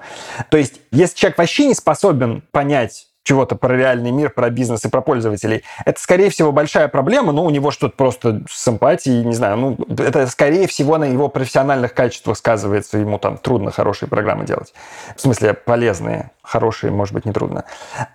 То 0.49 0.57
есть, 0.57 0.79
если 0.91 1.17
человек 1.17 1.39
вообще 1.39 1.65
не 1.65 1.73
способен 1.73 2.43
понять 2.51 3.08
чего-то 3.29 3.55
про 3.55 3.77
реальный 3.77 4.09
мир, 4.09 4.31
про 4.31 4.49
бизнес 4.49 4.83
и 4.85 4.89
про 4.89 5.01
пользователей. 5.01 5.63
Это, 5.85 6.01
скорее 6.01 6.31
всего, 6.31 6.51
большая 6.51 6.87
проблема, 6.87 7.31
но 7.31 7.45
у 7.45 7.51
него 7.51 7.69
что-то 7.69 7.95
просто 7.95 8.41
с 8.49 8.67
эмпатией, 8.67 9.23
не 9.23 9.35
знаю, 9.35 9.55
ну, 9.57 9.77
это, 9.99 10.25
скорее 10.25 10.65
всего, 10.65 10.97
на 10.97 11.03
его 11.03 11.27
профессиональных 11.29 11.93
качествах 11.93 12.37
сказывается, 12.37 12.97
ему 12.97 13.19
там 13.19 13.37
трудно 13.37 13.69
хорошие 13.69 14.09
программы 14.09 14.45
делать. 14.45 14.73
В 15.15 15.21
смысле, 15.21 15.53
полезные, 15.53 16.31
хорошие, 16.41 16.91
может 16.91 17.13
быть, 17.13 17.25
не 17.25 17.31
трудно. 17.31 17.65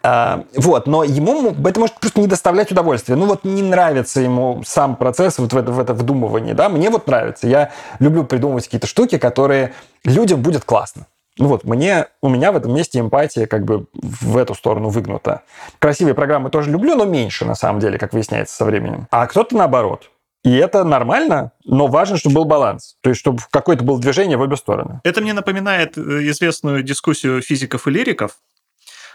А, 0.02 0.42
вот, 0.56 0.88
но 0.88 1.04
ему 1.04 1.54
это 1.64 1.78
может 1.78 1.94
просто 2.00 2.20
не 2.20 2.26
доставлять 2.26 2.72
удовольствия. 2.72 3.14
Ну, 3.14 3.26
вот 3.26 3.44
не 3.44 3.62
нравится 3.62 4.20
ему 4.20 4.62
сам 4.66 4.96
процесс 4.96 5.38
вот 5.38 5.52
в 5.52 5.56
это, 5.56 5.70
в 5.70 5.78
это 5.78 5.94
вдумывание, 5.94 6.54
да, 6.54 6.68
мне 6.68 6.90
вот 6.90 7.06
нравится. 7.06 7.46
Я 7.46 7.70
люблю 8.00 8.24
придумывать 8.24 8.64
какие-то 8.64 8.88
штуки, 8.88 9.18
которые 9.18 9.74
людям 10.04 10.42
будет 10.42 10.64
классно. 10.64 11.06
Ну 11.38 11.48
вот, 11.48 11.64
мне, 11.64 12.06
у 12.22 12.28
меня 12.28 12.52
в 12.52 12.56
этом 12.56 12.72
месте 12.74 13.00
эмпатия 13.00 13.46
как 13.46 13.64
бы 13.64 13.86
в 13.92 14.36
эту 14.36 14.54
сторону 14.54 14.88
выгнута. 14.88 15.42
Красивые 15.80 16.14
программы 16.14 16.50
тоже 16.50 16.70
люблю, 16.70 16.94
но 16.94 17.04
меньше, 17.04 17.44
на 17.44 17.54
самом 17.54 17.80
деле, 17.80 17.98
как 17.98 18.12
выясняется 18.12 18.54
со 18.54 18.64
временем. 18.64 19.08
А 19.10 19.26
кто-то 19.26 19.56
наоборот. 19.56 20.10
И 20.44 20.54
это 20.54 20.84
нормально, 20.84 21.52
но 21.64 21.86
важно, 21.86 22.18
чтобы 22.18 22.36
был 22.36 22.44
баланс. 22.44 22.96
То 23.00 23.08
есть, 23.08 23.18
чтобы 23.18 23.40
какое-то 23.50 23.82
было 23.82 23.98
движение 23.98 24.36
в 24.36 24.42
обе 24.42 24.56
стороны. 24.56 25.00
Это 25.02 25.22
мне 25.22 25.32
напоминает 25.32 25.96
э, 25.96 26.00
известную 26.28 26.82
дискуссию 26.82 27.40
физиков 27.40 27.86
и 27.88 27.90
лириков, 27.90 28.36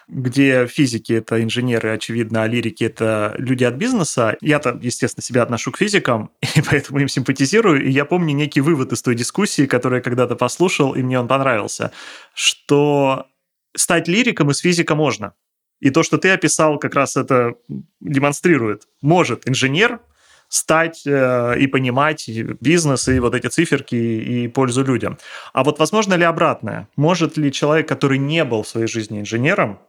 где 0.09 0.65
физики— 0.65 1.13
это 1.13 1.41
инженеры, 1.43 1.91
очевидно, 1.91 2.43
а 2.43 2.47
лирики— 2.47 2.83
это 2.85 3.35
люди 3.37 3.63
от 3.63 3.75
бизнеса. 3.75 4.35
Я-то, 4.41 4.77
естественно, 4.81 5.23
себя 5.23 5.43
отношу 5.43 5.71
к 5.71 5.77
физикам, 5.77 6.31
и 6.55 6.61
поэтому 6.61 6.99
им 6.99 7.07
симпатизирую. 7.07 7.85
И 7.85 7.91
я 7.91 8.05
помню 8.05 8.33
некий 8.33 8.61
вывод 8.61 8.91
из 8.91 9.01
той 9.01 9.15
дискуссии, 9.15 9.67
которую 9.67 9.99
я 9.99 10.03
когда-то 10.03 10.35
послушал, 10.35 10.95
и 10.95 11.03
мне 11.03 11.19
он 11.19 11.27
понравился, 11.27 11.91
что 12.33 13.27
стать 13.75 14.07
лириком 14.07 14.49
из 14.49 14.59
физика 14.59 14.95
можно. 14.95 15.33
И 15.79 15.91
то, 15.91 16.03
что 16.03 16.17
ты 16.17 16.31
описал, 16.31 16.79
как 16.79 16.95
раз 16.95 17.15
это 17.15 17.53
демонстрирует. 18.01 18.87
Может 19.01 19.47
инженер 19.47 20.01
стать 20.49 21.03
э, 21.05 21.59
и 21.59 21.67
понимать 21.67 22.27
бизнес, 22.59 23.07
и 23.07 23.19
вот 23.19 23.35
эти 23.35 23.47
циферки, 23.47 23.95
и 23.95 24.47
пользу 24.47 24.83
людям. 24.83 25.19
А 25.53 25.63
вот 25.63 25.77
возможно 25.77 26.15
ли 26.15 26.23
обратное? 26.23 26.87
Может 26.95 27.37
ли 27.37 27.51
человек, 27.51 27.87
который 27.87 28.17
не 28.17 28.43
был 28.43 28.63
в 28.63 28.67
своей 28.67 28.87
жизни 28.87 29.19
инженером, 29.19 29.79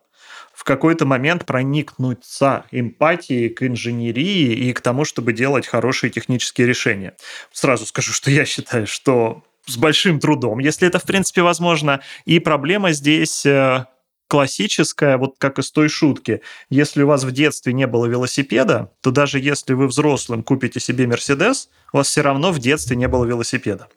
в 0.61 0.65
какой-то 0.65 1.07
момент 1.07 1.47
проникнуться 1.47 2.67
эмпатией 2.71 3.49
к 3.49 3.67
инженерии 3.67 4.53
и 4.53 4.75
к 4.75 4.83
тому, 4.83 5.07
чтобы 5.07 5.33
делать 5.33 5.67
хорошие 5.67 6.11
технические 6.11 6.67
решения? 6.67 7.15
Сразу 7.51 7.87
скажу, 7.87 8.13
что 8.13 8.31
я 8.31 8.45
считаю, 8.45 8.87
что 8.87 9.43
с 9.67 9.79
большим 9.79 10.21
трудом, 10.21 10.59
если 10.59 10.87
это 10.87 10.99
в 10.99 11.05
принципе 11.05 11.41
возможно. 11.41 12.03
И 12.27 12.41
проблема 12.41 12.93
здесь 12.93 13.47
э, 13.47 13.87
классическая, 14.29 15.17
вот 15.17 15.37
как 15.39 15.59
из 15.59 15.71
той 15.71 15.89
шутки. 15.89 16.43
Если 16.69 17.05
у 17.05 17.07
вас 17.07 17.25
в 17.25 17.33
детстве 17.33 17.73
не 17.73 17.87
было 17.87 18.05
велосипеда, 18.05 18.93
то 19.01 19.11
даже 19.11 19.39
если 19.41 19.73
вы 19.73 19.87
взрослым 19.87 20.43
купите 20.43 20.79
себе 20.79 21.07
Мерседес, 21.07 21.71
у 21.95 21.97
вас 21.97 22.09
все 22.09 22.21
равно 22.21 22.53
в 22.53 22.59
детстве 22.59 22.97
не 22.97 23.09
было 23.09 23.25
велосипеда. 23.25 23.89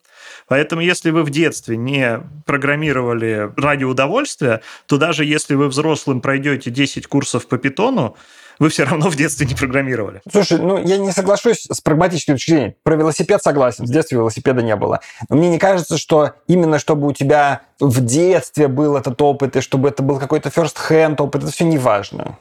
Поэтому 0.47 0.81
если 0.81 1.11
вы 1.11 1.23
в 1.23 1.29
детстве 1.29 1.77
не 1.77 2.19
программировали 2.45 3.51
ради 3.57 3.83
удовольствия, 3.83 4.61
то 4.85 4.97
даже 4.97 5.25
если 5.25 5.55
вы 5.55 5.67
взрослым 5.67 6.21
пройдете 6.21 6.69
10 6.69 7.07
курсов 7.07 7.47
по 7.47 7.57
питону, 7.57 8.15
вы 8.59 8.69
все 8.69 8.83
равно 8.83 9.09
в 9.09 9.15
детстве 9.15 9.45
не 9.45 9.55
программировали. 9.55 10.21
Слушай, 10.31 10.59
ну 10.59 10.77
я 10.77 10.97
не 10.97 11.11
соглашусь 11.11 11.67
с 11.69 11.81
прагматической 11.81 12.35
точки 12.35 12.51
зрения. 12.51 12.75
Про 12.83 12.95
велосипед 12.95 13.41
согласен, 13.41 13.87
с 13.87 13.89
детства 13.89 14.15
велосипеда 14.15 14.61
не 14.61 14.75
было. 14.75 14.99
Но 15.29 15.35
мне 15.35 15.49
не 15.49 15.59
кажется, 15.59 15.97
что 15.97 16.33
именно 16.47 16.79
чтобы 16.79 17.07
у 17.07 17.13
тебя 17.13 17.61
в 17.79 18.03
детстве 18.03 18.67
был 18.67 18.95
этот 18.95 19.21
опыт, 19.21 19.55
и 19.55 19.61
чтобы 19.61 19.89
это 19.89 20.03
был 20.03 20.19
какой-то 20.19 20.49
first 20.49 20.77
hand 20.89 21.15
опыт, 21.19 21.43
это 21.43 21.51
все 21.51 21.65
не 21.65 21.77
важно. 21.77 22.37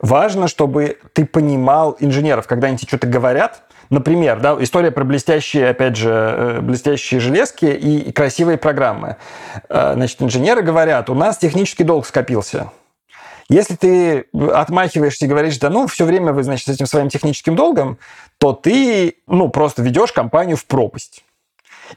Важно, 0.00 0.48
чтобы 0.48 0.98
ты 1.12 1.24
понимал 1.24 1.96
инженеров, 1.98 2.46
когда 2.46 2.68
они 2.68 2.76
тебе 2.76 2.88
что-то 2.88 3.06
говорят, 3.06 3.62
Например, 3.90 4.40
да, 4.40 4.56
история 4.60 4.90
про 4.90 5.04
блестящие, 5.04 5.68
опять 5.68 5.96
же, 5.96 6.10
э, 6.10 6.60
блестящие 6.60 7.20
железки 7.20 7.66
и 7.66 8.12
красивые 8.12 8.58
программы. 8.58 9.16
Э, 9.68 9.94
значит, 9.94 10.22
инженеры 10.22 10.62
говорят, 10.62 11.10
у 11.10 11.14
нас 11.14 11.38
технический 11.38 11.84
долг 11.84 12.06
скопился. 12.06 12.70
Если 13.48 13.74
ты 13.74 14.26
отмахиваешься 14.52 15.26
и 15.26 15.28
говоришь, 15.28 15.58
да 15.58 15.68
ну, 15.68 15.86
все 15.86 16.04
время 16.04 16.32
вы, 16.32 16.42
значит, 16.44 16.66
с 16.66 16.70
этим 16.70 16.86
своим 16.86 17.10
техническим 17.10 17.56
долгом, 17.56 17.98
то 18.38 18.52
ты, 18.52 19.16
ну, 19.26 19.48
просто 19.48 19.82
ведешь 19.82 20.12
компанию 20.12 20.56
в 20.56 20.64
пропасть. 20.64 21.23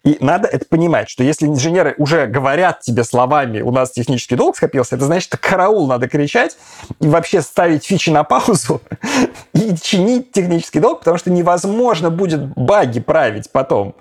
И 0.03 0.17
надо 0.19 0.47
это 0.47 0.65
понимать, 0.65 1.09
что 1.09 1.23
если 1.23 1.45
инженеры 1.45 1.95
уже 1.97 2.27
говорят 2.27 2.81
тебе 2.81 3.03
словами, 3.03 3.61
у 3.61 3.71
нас 3.71 3.91
технический 3.91 4.35
долг 4.35 4.57
скопился, 4.57 4.95
это 4.95 5.05
значит, 5.05 5.27
что 5.27 5.37
караул 5.37 5.87
надо 5.87 6.07
кричать 6.07 6.57
и 6.99 7.07
вообще 7.07 7.41
ставить 7.41 7.85
фичи 7.85 8.09
на 8.09 8.23
паузу 8.23 8.81
и 9.53 9.75
чинить 9.81 10.31
технический 10.31 10.79
долг, 10.79 10.99
потому 10.99 11.17
что 11.17 11.31
невозможно 11.31 12.09
будет 12.09 12.45
баги 12.55 12.99
править 12.99 13.51
потом. 13.51 13.95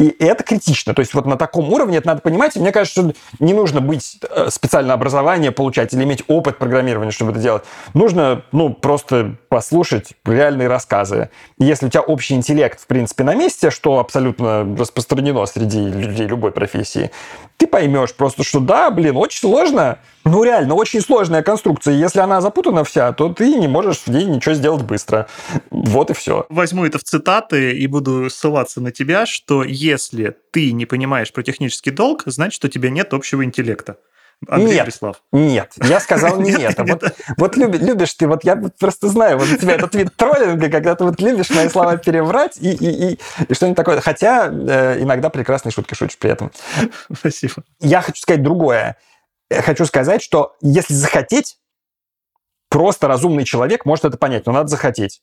И 0.00 0.16
это 0.18 0.42
критично. 0.42 0.94
То 0.94 1.00
есть 1.00 1.12
вот 1.12 1.26
на 1.26 1.36
таком 1.36 1.70
уровне 1.70 1.98
это 1.98 2.06
надо 2.08 2.22
понимать. 2.22 2.56
И 2.56 2.60
мне 2.60 2.72
кажется, 2.72 3.02
что 3.02 3.14
не 3.38 3.52
нужно 3.52 3.82
быть 3.82 4.18
э, 4.30 4.48
специальное 4.48 4.94
образование 4.94 5.52
получать 5.52 5.92
или 5.92 6.04
иметь 6.04 6.24
опыт 6.26 6.56
программирования, 6.56 7.10
чтобы 7.10 7.32
это 7.32 7.40
делать. 7.40 7.64
Нужно, 7.92 8.42
ну, 8.50 8.72
просто 8.72 9.36
послушать 9.50 10.12
реальные 10.24 10.68
рассказы. 10.68 11.28
Если 11.58 11.86
у 11.86 11.90
тебя 11.90 12.02
общий 12.02 12.34
интеллект, 12.34 12.80
в 12.80 12.86
принципе, 12.86 13.24
на 13.24 13.34
месте, 13.34 13.70
что 13.70 13.98
абсолютно 13.98 14.76
распространено 14.78 15.44
среди 15.44 15.80
людей 15.80 16.28
любой 16.28 16.52
профессии, 16.52 17.10
ты 17.56 17.66
поймешь 17.66 18.14
просто, 18.14 18.44
что 18.44 18.60
да, 18.60 18.90
блин, 18.90 19.16
очень 19.16 19.40
сложно, 19.40 19.98
ну, 20.24 20.44
реально, 20.44 20.74
очень 20.74 21.00
сложная 21.00 21.42
конструкция. 21.42 21.94
Если 21.94 22.20
она 22.20 22.40
запутана 22.40 22.84
вся, 22.84 23.12
то 23.12 23.28
ты 23.34 23.56
не 23.56 23.66
можешь 23.66 23.98
в 23.98 24.08
ней 24.08 24.24
ничего 24.24 24.54
сделать 24.54 24.84
быстро. 24.84 25.26
Вот 25.70 26.10
и 26.10 26.14
все. 26.14 26.46
Возьму 26.48 26.86
это 26.86 26.98
в 26.98 27.02
цитаты 27.02 27.72
и 27.72 27.86
буду 27.88 28.30
ссылаться 28.30 28.80
на 28.80 28.92
тебя, 28.92 29.26
что 29.26 29.64
если 29.64 30.36
ты 30.52 30.70
не 30.70 30.86
понимаешь 30.86 31.32
про 31.32 31.42
технический 31.42 31.90
долг, 31.90 32.22
значит, 32.26 32.64
у 32.64 32.68
тебя 32.68 32.88
нет 32.88 33.12
общего 33.12 33.44
интеллекта. 33.44 33.96
Андрей 34.48 34.76
нет, 34.76 34.86
Беслав. 34.86 35.22
Нет, 35.32 35.72
я 35.76 36.00
сказал 36.00 36.40
не 36.40 36.52
это. 36.52 36.84
Вот, 37.36 37.56
любишь, 37.56 38.14
ты, 38.14 38.26
вот 38.26 38.42
я 38.44 38.56
просто 38.56 39.08
знаю, 39.08 39.38
вот 39.38 39.48
у 39.50 39.56
тебя 39.56 39.74
этот 39.74 39.94
вид 39.94 40.16
троллинга, 40.16 40.70
когда 40.70 40.94
ты 40.94 41.04
вот 41.04 41.20
любишь 41.20 41.50
мои 41.50 41.68
слова 41.68 41.96
переврать 41.96 42.56
и, 42.60 43.18
что-нибудь 43.50 43.76
такое. 43.76 44.00
Хотя 44.00 44.48
э, 44.48 45.02
иногда 45.02 45.28
прекрасные 45.30 45.72
шутки 45.72 45.94
шутишь 45.94 46.18
при 46.18 46.30
этом. 46.30 46.50
Спасибо. 47.12 47.54
Я 47.80 48.00
хочу 48.00 48.22
сказать 48.22 48.42
другое 48.42 48.96
хочу 49.50 49.84
сказать, 49.84 50.22
что 50.22 50.56
если 50.60 50.94
захотеть, 50.94 51.58
просто 52.68 53.08
разумный 53.08 53.44
человек 53.44 53.84
может 53.84 54.04
это 54.04 54.16
понять, 54.16 54.46
но 54.46 54.52
надо 54.52 54.68
захотеть. 54.68 55.22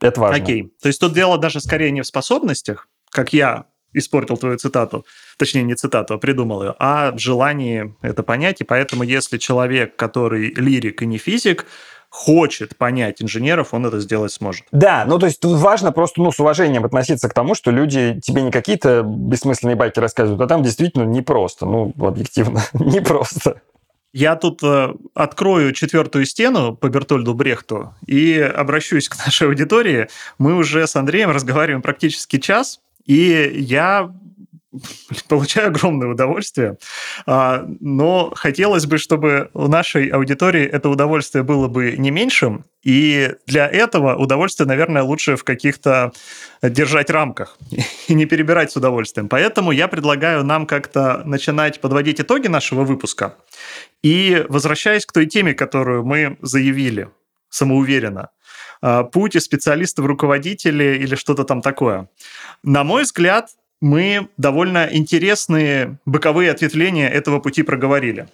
Это 0.00 0.20
важно. 0.20 0.42
Окей. 0.42 0.74
То 0.80 0.88
есть 0.88 1.00
тут 1.00 1.14
дело 1.14 1.38
даже 1.38 1.60
скорее 1.60 1.90
не 1.90 2.02
в 2.02 2.06
способностях, 2.06 2.88
как 3.10 3.32
я 3.32 3.66
испортил 3.92 4.36
твою 4.36 4.58
цитату, 4.58 5.04
точнее 5.36 5.62
не 5.62 5.74
цитату, 5.74 6.14
а 6.14 6.18
придумал 6.18 6.62
ее, 6.62 6.74
а 6.78 7.12
в 7.12 7.18
желании 7.18 7.94
это 8.02 8.22
понять. 8.22 8.60
И 8.60 8.64
поэтому 8.64 9.02
если 9.02 9.38
человек, 9.38 9.96
который 9.96 10.54
лирик 10.54 11.02
и 11.02 11.06
не 11.06 11.18
физик, 11.18 11.66
хочет 12.12 12.76
понять 12.76 13.22
инженеров, 13.22 13.72
он 13.72 13.86
это 13.86 13.98
сделать 13.98 14.32
сможет. 14.32 14.66
Да, 14.70 15.04
ну 15.06 15.18
то 15.18 15.26
есть 15.26 15.40
тут 15.40 15.58
важно 15.58 15.92
просто 15.92 16.20
ну, 16.20 16.30
с 16.30 16.38
уважением 16.38 16.84
относиться 16.84 17.26
к 17.28 17.34
тому, 17.34 17.54
что 17.54 17.70
люди 17.70 18.20
тебе 18.22 18.42
не 18.42 18.50
какие-то 18.50 19.02
бессмысленные 19.02 19.76
байки 19.76 19.98
рассказывают, 19.98 20.40
а 20.42 20.46
там 20.46 20.62
действительно 20.62 21.04
непросто, 21.04 21.64
ну 21.64 21.94
объективно, 21.98 22.62
непросто. 22.74 23.62
Я 24.12 24.36
тут 24.36 24.62
э, 24.62 24.92
открою 25.14 25.72
четвертую 25.72 26.26
стену 26.26 26.76
по 26.76 26.90
Бертольду 26.90 27.32
Брехту 27.32 27.94
и 28.06 28.38
обращусь 28.38 29.08
к 29.08 29.16
нашей 29.24 29.48
аудитории. 29.48 30.08
Мы 30.36 30.54
уже 30.54 30.86
с 30.86 30.96
Андреем 30.96 31.30
разговариваем 31.30 31.80
практически 31.80 32.38
час, 32.38 32.80
и 33.04 33.50
я 33.54 34.12
получаю 35.28 35.68
огромное 35.68 36.08
удовольствие, 36.08 36.78
а, 37.26 37.64
но 37.80 38.32
хотелось 38.34 38.86
бы, 38.86 38.98
чтобы 38.98 39.50
у 39.52 39.68
нашей 39.68 40.08
аудитории 40.08 40.64
это 40.64 40.88
удовольствие 40.88 41.44
было 41.44 41.68
бы 41.68 41.92
не 41.96 42.10
меньшим, 42.10 42.64
и 42.82 43.34
для 43.46 43.68
этого 43.68 44.16
удовольствие, 44.16 44.66
наверное, 44.66 45.02
лучше 45.02 45.36
в 45.36 45.44
каких-то 45.44 46.12
держать 46.62 47.10
рамках 47.10 47.58
и 48.08 48.14
не 48.14 48.26
перебирать 48.26 48.72
с 48.72 48.76
удовольствием. 48.76 49.28
Поэтому 49.28 49.72
я 49.72 49.88
предлагаю 49.88 50.44
нам 50.44 50.66
как-то 50.66 51.22
начинать 51.24 51.80
подводить 51.80 52.20
итоги 52.20 52.48
нашего 52.48 52.84
выпуска. 52.84 53.36
И 54.02 54.44
возвращаясь 54.48 55.06
к 55.06 55.12
той 55.12 55.26
теме, 55.26 55.54
которую 55.54 56.04
мы 56.04 56.38
заявили 56.40 57.08
самоуверенно, 57.50 58.30
путь 59.12 59.36
из 59.36 59.44
специалиста 59.44 60.02
в 60.02 60.06
руководителя 60.06 60.94
или 60.94 61.14
что-то 61.14 61.44
там 61.44 61.62
такое. 61.62 62.08
На 62.62 62.84
мой 62.84 63.02
взгляд, 63.02 63.50
мы 63.80 64.28
довольно 64.36 64.88
интересные 64.90 65.98
боковые 66.06 66.50
ответвления 66.50 67.08
этого 67.08 67.40
пути 67.40 67.62
проговорили. 67.62 68.28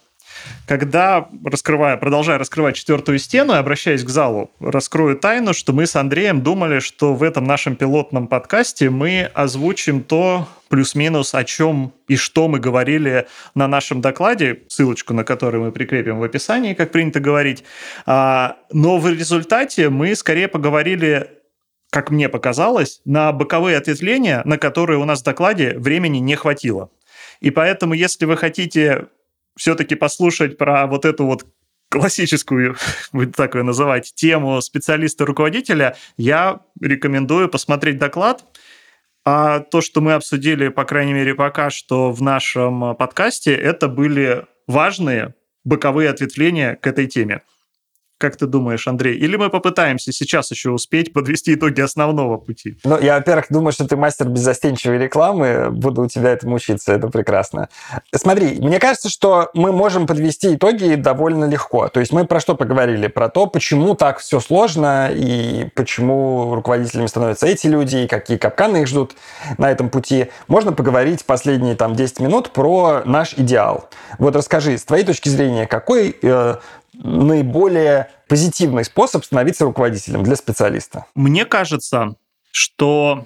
Когда, 0.67 1.27
раскрывая, 1.43 1.97
продолжая 1.97 2.37
раскрывать 2.37 2.75
четвертую 2.75 3.17
стену 3.19 3.53
и 3.53 3.57
обращаясь 3.57 4.03
к 4.03 4.09
залу, 4.09 4.51
раскрою 4.59 5.17
тайну, 5.17 5.53
что 5.53 5.73
мы 5.73 5.87
с 5.87 5.95
Андреем 5.95 6.41
думали, 6.41 6.79
что 6.79 7.13
в 7.13 7.23
этом 7.23 7.45
нашем 7.45 7.75
пилотном 7.75 8.27
подкасте 8.27 8.89
мы 8.89 9.29
озвучим 9.33 10.03
то 10.03 10.47
плюс-минус, 10.69 11.33
о 11.33 11.43
чем 11.43 11.93
и 12.07 12.15
что 12.15 12.47
мы 12.47 12.59
говорили 12.59 13.27
на 13.55 13.67
нашем 13.67 14.01
докладе, 14.01 14.61
ссылочку 14.67 15.13
на 15.13 15.23
который 15.23 15.59
мы 15.59 15.71
прикрепим 15.71 16.19
в 16.19 16.23
описании, 16.23 16.75
как 16.75 16.91
принято 16.91 17.19
говорить. 17.19 17.63
А, 18.05 18.57
но 18.71 18.99
в 18.99 19.09
результате 19.09 19.89
мы 19.89 20.15
скорее 20.15 20.47
поговорили 20.47 21.31
как 21.91 22.11
мне 22.11 22.29
показалось, 22.29 23.01
на 23.03 23.31
боковые 23.31 23.77
ответвления, 23.77 24.43
на 24.45 24.57
которые 24.57 24.99
у 24.99 25.05
нас 25.05 25.21
в 25.21 25.25
докладе 25.25 25.75
времени 25.77 26.19
не 26.19 26.35
хватило. 26.35 26.91
И 27.39 27.49
поэтому, 27.49 27.93
если 27.93 28.25
вы 28.25 28.37
хотите 28.37 29.07
все-таки 29.59 29.95
послушать 29.95 30.57
про 30.57 30.87
вот 30.87 31.05
эту 31.05 31.25
вот 31.25 31.45
классическую, 31.89 32.77
будет 33.11 33.35
так 33.35 33.55
ее 33.55 33.63
называть, 33.63 34.13
тему 34.15 34.61
специалиста-руководителя, 34.61 35.97
я 36.17 36.61
рекомендую 36.79 37.49
посмотреть 37.49 37.97
доклад. 37.97 38.45
А 39.25 39.59
то, 39.59 39.81
что 39.81 39.99
мы 39.99 40.13
обсудили, 40.13 40.69
по 40.69 40.85
крайней 40.85 41.13
мере, 41.13 41.35
пока 41.35 41.69
что 41.69 42.11
в 42.11 42.21
нашем 42.21 42.95
подкасте, 42.95 43.53
это 43.53 43.89
были 43.89 44.45
важные 44.65 45.35
боковые 45.65 46.09
ответвления 46.09 46.75
к 46.75 46.87
этой 46.87 47.05
теме. 47.05 47.41
Как 48.19 48.35
ты 48.35 48.47
думаешь, 48.47 48.85
Андрей? 48.85 49.17
Или 49.17 49.37
мы 49.37 49.49
попытаемся 49.49 50.11
сейчас 50.11 50.51
еще 50.51 50.71
успеть 50.71 51.13
подвести 51.13 51.53
итоги 51.53 51.79
основного 51.79 52.35
пути? 52.35 52.77
Ну, 52.83 52.99
я, 52.99 53.15
во-первых, 53.15 53.45
думаю, 53.49 53.71
что 53.71 53.87
ты 53.87 53.95
мастер 53.95 54.27
беззастенчивой 54.27 54.97
рекламы. 54.97 55.69
Буду 55.71 56.01
у 56.01 56.07
тебя 56.07 56.31
этому 56.31 56.55
учиться. 56.55 56.91
Это 56.91 57.07
прекрасно. 57.07 57.69
Смотри, 58.13 58.59
мне 58.59 58.77
кажется, 58.77 59.07
что 59.07 59.49
мы 59.53 59.71
можем 59.71 60.05
подвести 60.05 60.55
итоги 60.55 60.95
довольно 60.95 61.45
легко. 61.45 61.87
То 61.87 62.01
есть 62.01 62.11
мы 62.11 62.25
про 62.25 62.41
что 62.41 62.55
поговорили? 62.55 63.07
Про 63.07 63.29
то, 63.29 63.45
почему 63.47 63.95
так 63.95 64.19
все 64.19 64.41
сложно 64.41 65.09
и 65.13 65.69
почему 65.75 66.53
руководителями 66.55 67.07
становятся 67.07 67.47
эти 67.47 67.67
люди, 67.67 67.97
и 67.99 68.07
какие 68.07 68.35
капканы 68.35 68.81
их 68.81 68.87
ждут 68.87 69.15
на 69.57 69.71
этом 69.71 69.89
пути. 69.89 70.27
Можно 70.49 70.73
поговорить 70.73 71.23
последние 71.23 71.75
там 71.75 71.95
10 71.95 72.19
минут 72.19 72.51
про 72.51 73.01
наш 73.05 73.33
идеал. 73.35 73.87
Вот 74.17 74.35
расскажи, 74.35 74.77
с 74.77 74.83
твоей 74.83 75.05
точки 75.05 75.29
зрения, 75.29 75.67
какой 75.67 76.17
э, 76.21 76.55
наиболее 76.99 78.11
позитивный 78.27 78.85
способ 78.85 79.25
становиться 79.25 79.65
руководителем 79.65 80.23
для 80.23 80.35
специалиста? 80.35 81.05
Мне 81.15 81.45
кажется, 81.45 82.15
что 82.51 83.25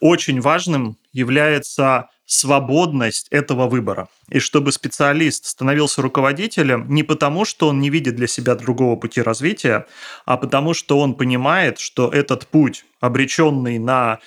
очень 0.00 0.40
важным 0.40 0.98
является 1.12 2.08
свободность 2.26 3.28
этого 3.30 3.68
выбора. 3.68 4.08
И 4.30 4.38
чтобы 4.38 4.72
специалист 4.72 5.44
становился 5.44 6.00
руководителем 6.02 6.86
не 6.88 7.02
потому, 7.02 7.44
что 7.44 7.68
он 7.68 7.80
не 7.80 7.90
видит 7.90 8.16
для 8.16 8.26
себя 8.26 8.54
другого 8.54 8.96
пути 8.96 9.20
развития, 9.20 9.86
а 10.24 10.36
потому 10.36 10.72
что 10.72 10.98
он 10.98 11.14
понимает, 11.14 11.78
что 11.78 12.08
этот 12.08 12.46
путь, 12.46 12.84
обреченный 13.00 13.78
на 13.78 14.20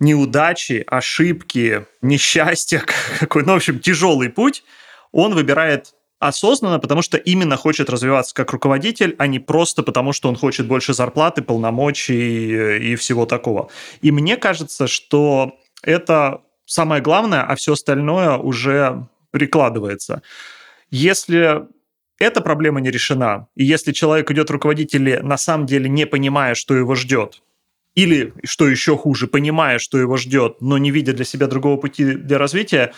неудачи, 0.00 0.84
ошибки, 0.86 1.86
несчастья, 2.02 2.82
какой, 3.20 3.44
ну, 3.44 3.52
в 3.52 3.56
общем, 3.56 3.78
тяжелый 3.78 4.30
путь, 4.30 4.64
он 5.12 5.34
выбирает 5.34 5.94
осознанно, 6.18 6.78
потому 6.78 7.02
что 7.02 7.16
именно 7.16 7.56
хочет 7.56 7.90
развиваться 7.90 8.34
как 8.34 8.52
руководитель, 8.52 9.14
а 9.18 9.26
не 9.26 9.38
просто 9.38 9.82
потому, 9.82 10.12
что 10.12 10.28
он 10.28 10.36
хочет 10.36 10.66
больше 10.66 10.94
зарплаты, 10.94 11.42
полномочий 11.42 12.52
э, 12.52 12.78
и 12.78 12.96
всего 12.96 13.26
такого. 13.26 13.68
И 14.00 14.10
мне 14.10 14.36
кажется, 14.36 14.86
что 14.86 15.58
это 15.82 16.42
самое 16.66 17.00
главное, 17.00 17.42
а 17.42 17.54
все 17.54 17.72
остальное 17.74 18.36
уже 18.36 19.06
прикладывается. 19.30 20.22
Если 20.90 21.62
эта 22.18 22.40
проблема 22.40 22.80
не 22.80 22.90
решена, 22.90 23.46
и 23.54 23.64
если 23.64 23.92
человек 23.92 24.30
идет 24.30 24.50
руководители 24.50 25.20
на 25.22 25.38
самом 25.38 25.66
деле 25.66 25.88
не 25.88 26.04
понимая, 26.06 26.54
что 26.54 26.74
его 26.74 26.94
ждет, 26.96 27.42
или, 27.94 28.32
что 28.44 28.68
еще 28.68 28.96
хуже, 28.96 29.26
понимая, 29.26 29.78
что 29.78 29.98
его 29.98 30.16
ждет, 30.16 30.60
но 30.60 30.78
не 30.78 30.90
видя 30.90 31.12
для 31.12 31.24
себя 31.24 31.46
другого 31.46 31.76
пути 31.76 32.04
для 32.04 32.38
развития, 32.38 32.92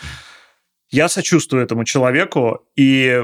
я 0.91 1.09
сочувствую 1.09 1.63
этому 1.63 1.83
человеку, 1.85 2.65
и 2.75 3.23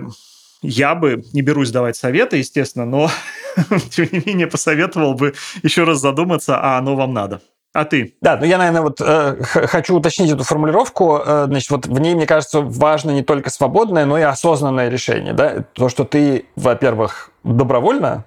я 0.61 0.95
бы, 0.95 1.23
не 1.33 1.41
берусь 1.41 1.71
давать 1.71 1.95
советы, 1.95 2.37
естественно, 2.37 2.85
но 2.85 3.09
тем 3.89 4.07
не 4.11 4.21
менее 4.25 4.47
посоветовал 4.47 5.13
бы 5.13 5.33
еще 5.63 5.83
раз 5.83 5.99
задуматься, 5.99 6.57
а 6.59 6.77
оно 6.77 6.95
вам 6.95 7.13
надо. 7.13 7.41
А 7.73 7.85
ты? 7.85 8.15
Да, 8.21 8.37
ну 8.37 8.45
я, 8.45 8.57
наверное, 8.57 8.81
вот 8.81 8.99
э, 9.01 9.37
хочу 9.43 9.95
уточнить 9.95 10.31
эту 10.31 10.43
формулировку. 10.43 11.21
Э, 11.23 11.45
значит, 11.47 11.69
вот 11.69 11.85
в 11.85 11.99
ней, 11.99 12.15
мне 12.15 12.25
кажется, 12.25 12.61
важно 12.61 13.11
не 13.11 13.21
только 13.21 13.51
свободное, 13.51 14.05
но 14.05 14.17
и 14.17 14.23
осознанное 14.23 14.89
решение. 14.89 15.33
Да? 15.33 15.63
То, 15.73 15.87
что 15.87 16.03
ты, 16.03 16.45
во-первых, 16.55 17.29
добровольно, 17.43 18.25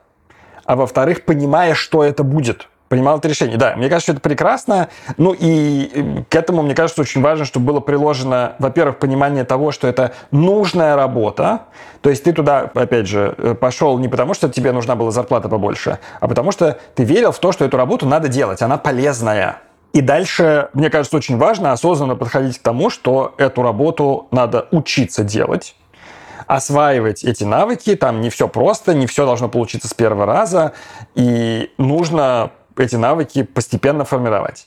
а 0.65 0.77
во-вторых, 0.77 1.25
понимаешь, 1.25 1.79
что 1.79 2.05
это 2.05 2.23
будет 2.23 2.69
принимал 2.91 3.19
это 3.19 3.29
решение. 3.29 3.57
Да, 3.57 3.77
мне 3.77 3.89
кажется, 3.89 4.07
что 4.07 4.13
это 4.15 4.21
прекрасно. 4.21 4.89
Ну 5.17 5.33
и 5.39 6.25
к 6.29 6.35
этому, 6.35 6.63
мне 6.63 6.75
кажется, 6.75 7.01
очень 7.01 7.23
важно, 7.23 7.45
чтобы 7.45 7.67
было 7.67 7.79
приложено, 7.79 8.57
во-первых, 8.59 8.99
понимание 8.99 9.45
того, 9.45 9.71
что 9.71 9.87
это 9.87 10.13
нужная 10.33 10.97
работа. 10.97 11.67
То 12.03 12.11
есть 12.11 12.25
ты 12.25 12.33
туда, 12.33 12.69
опять 12.75 13.07
же, 13.07 13.35
э, 13.39 13.55
пошел 13.55 13.97
не 13.99 14.09
потому, 14.09 14.35
что 14.35 14.49
тебе 14.49 14.73
нужна 14.73 14.97
была 14.97 15.13
зарплата 15.13 15.49
побольше, 15.49 16.01
а 16.19 16.27
потому 16.27 16.51
что 16.51 16.81
ты 16.97 17.05
верил 17.05 17.31
в 17.31 17.39
то, 17.39 17.53
что 17.53 17.65
эту 17.65 17.77
работу 17.77 18.07
надо 18.07 18.27
делать, 18.27 18.61
она 18.61 18.77
полезная. 18.77 19.59
И 19.93 20.01
дальше, 20.01 20.69
мне 20.73 20.91
кажется, 20.91 21.17
очень 21.17 21.37
важно 21.37 21.71
осознанно 21.71 22.17
подходить 22.17 22.59
к 22.59 22.63
тому, 22.63 22.91
что 22.91 23.35
эту 23.39 23.63
работу 23.63 24.27
надо 24.33 24.67
учиться 24.73 25.23
делать, 25.23 25.77
осваивать 26.49 27.23
эти 27.23 27.45
навыки, 27.45 27.95
там 27.95 28.21
не 28.21 28.31
все 28.31 28.49
просто, 28.49 28.95
не 28.95 29.07
все 29.07 29.27
должно 29.27 29.49
получиться 29.49 29.87
с 29.87 29.95
первого 29.95 30.27
раза, 30.27 30.73
и 31.15 31.71
нужно 31.79 32.51
эти 32.81 32.97
навыки 32.97 33.43
постепенно 33.43 34.05
формировать. 34.05 34.67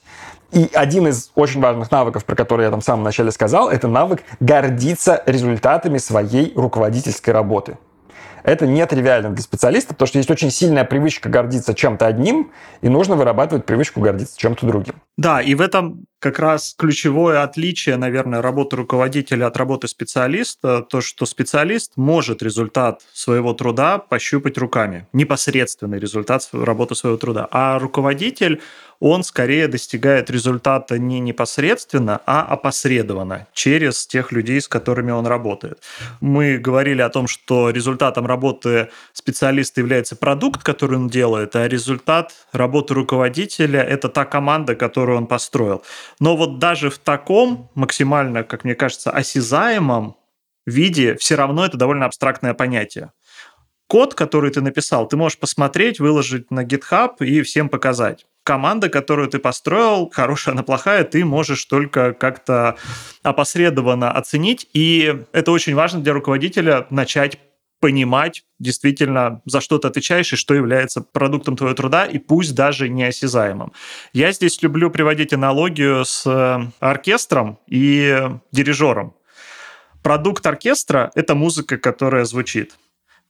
И 0.51 0.69
один 0.73 1.07
из 1.07 1.31
очень 1.35 1.61
важных 1.61 1.89
навыков, 1.89 2.25
про 2.25 2.35
который 2.35 2.65
я 2.65 2.71
там 2.71 2.81
в 2.81 2.83
самом 2.83 3.03
начале 3.03 3.31
сказал, 3.31 3.69
это 3.69 3.87
навык 3.87 4.21
гордиться 4.39 5.23
результатами 5.25 5.97
своей 5.97 6.53
руководительской 6.55 7.33
работы. 7.33 7.77
Это 8.43 8.67
нетривиально 8.67 9.29
для 9.29 9.41
специалиста, 9.41 9.93
потому 9.93 10.07
что 10.07 10.17
есть 10.17 10.29
очень 10.29 10.51
сильная 10.51 10.83
привычка 10.83 11.29
гордиться 11.29 11.73
чем-то 11.73 12.05
одним, 12.05 12.51
и 12.81 12.89
нужно 12.89 13.15
вырабатывать 13.15 13.65
привычку 13.65 14.01
гордиться 14.01 14.37
чем-то 14.37 14.65
другим. 14.65 14.95
Да, 15.17 15.41
и 15.41 15.55
в 15.55 15.61
этом 15.61 16.05
как 16.19 16.39
раз 16.39 16.73
ключевое 16.77 17.43
отличие, 17.43 17.97
наверное, 17.97 18.41
работы 18.41 18.77
руководителя 18.77 19.47
от 19.47 19.57
работы 19.57 19.87
специалиста, 19.87 20.81
то, 20.81 21.01
что 21.01 21.25
специалист 21.25 21.93
может 21.97 22.41
результат 22.41 23.01
своего 23.13 23.53
труда 23.53 23.97
пощупать 23.97 24.57
руками, 24.57 25.07
непосредственный 25.13 25.99
результат 25.99 26.47
работы 26.53 26.95
своего 26.95 27.17
труда, 27.17 27.47
а 27.51 27.77
руководитель, 27.77 28.61
он 29.03 29.25
скорее 29.25 29.67
достигает 29.67 30.29
результата 30.29 30.97
не 30.97 31.19
непосредственно, 31.19 32.21
а 32.25 32.41
опосредованно 32.43 33.47
через 33.53 34.07
тех 34.07 34.31
людей, 34.31 34.61
с 34.61 34.69
которыми 34.69 35.11
он 35.11 35.27
работает. 35.27 35.83
Мы 36.21 36.57
говорили 36.57 37.01
о 37.01 37.09
том, 37.09 37.27
что 37.27 37.69
результатом 37.69 38.25
работы 38.25 38.87
специалиста 39.11 39.81
является 39.81 40.15
продукт, 40.15 40.63
который 40.63 40.97
он 40.97 41.09
делает, 41.09 41.53
а 41.57 41.67
результат 41.67 42.31
работы 42.53 42.93
руководителя– 42.93 43.81
это 43.83 44.07
та 44.07 44.23
команда, 44.23 44.73
которую 44.73 45.17
он 45.17 45.27
построил. 45.27 45.83
Но 46.21 46.37
вот 46.37 46.59
даже 46.59 46.89
в 46.89 46.97
таком 46.97 47.69
максимально, 47.75 48.45
как 48.45 48.63
мне 48.63 48.73
кажется, 48.73 49.11
осязаемом 49.11 50.15
виде 50.65 51.15
все 51.15 51.35
равно 51.35 51.65
это 51.65 51.75
довольно 51.75 52.05
абстрактное 52.05 52.53
понятие. 52.53 53.11
Код, 53.87 54.15
который 54.15 54.49
ты 54.49 54.61
написал, 54.61 55.09
ты 55.09 55.17
можешь 55.17 55.37
посмотреть, 55.37 55.99
выложить 55.99 56.51
на 56.51 56.63
GitHub 56.63 57.17
и 57.19 57.41
всем 57.41 57.67
показать. 57.67 58.25
Команда, 58.43 58.89
которую 58.89 59.29
ты 59.29 59.39
построил, 59.39 60.09
хорошая 60.13 60.53
она 60.53 60.63
плохая, 60.63 61.03
ты 61.03 61.23
можешь 61.23 61.63
только 61.65 62.13
как-то 62.13 62.77
опосредованно 63.21 64.11
оценить. 64.11 64.67
И 64.73 65.23
это 65.31 65.51
очень 65.51 65.75
важно 65.75 66.01
для 66.01 66.13
руководителя 66.13 66.85
начать 66.89 67.39
понимать 67.79 68.45
действительно, 68.59 69.41
за 69.45 69.59
что 69.59 69.77
ты 69.77 69.89
отвечаешь 69.89 70.31
и 70.31 70.37
что 70.37 70.53
является 70.53 71.01
продуктом 71.01 71.57
твоего 71.57 71.75
труда, 71.75 72.05
и 72.05 72.17
пусть 72.17 72.55
даже 72.55 72.87
неосязаемым. 72.87 73.73
Я 74.13 74.31
здесь 74.31 74.61
люблю 74.61 74.89
приводить 74.89 75.33
аналогию 75.33 76.05
с 76.05 76.25
э, 76.25 76.71
оркестром 76.79 77.59
и 77.67 78.29
дирижером. 78.53 79.15
Продукт 80.01 80.45
оркестра— 80.45 81.11
это 81.15 81.35
музыка, 81.35 81.77
которая 81.77 82.23
звучит. 82.23 82.75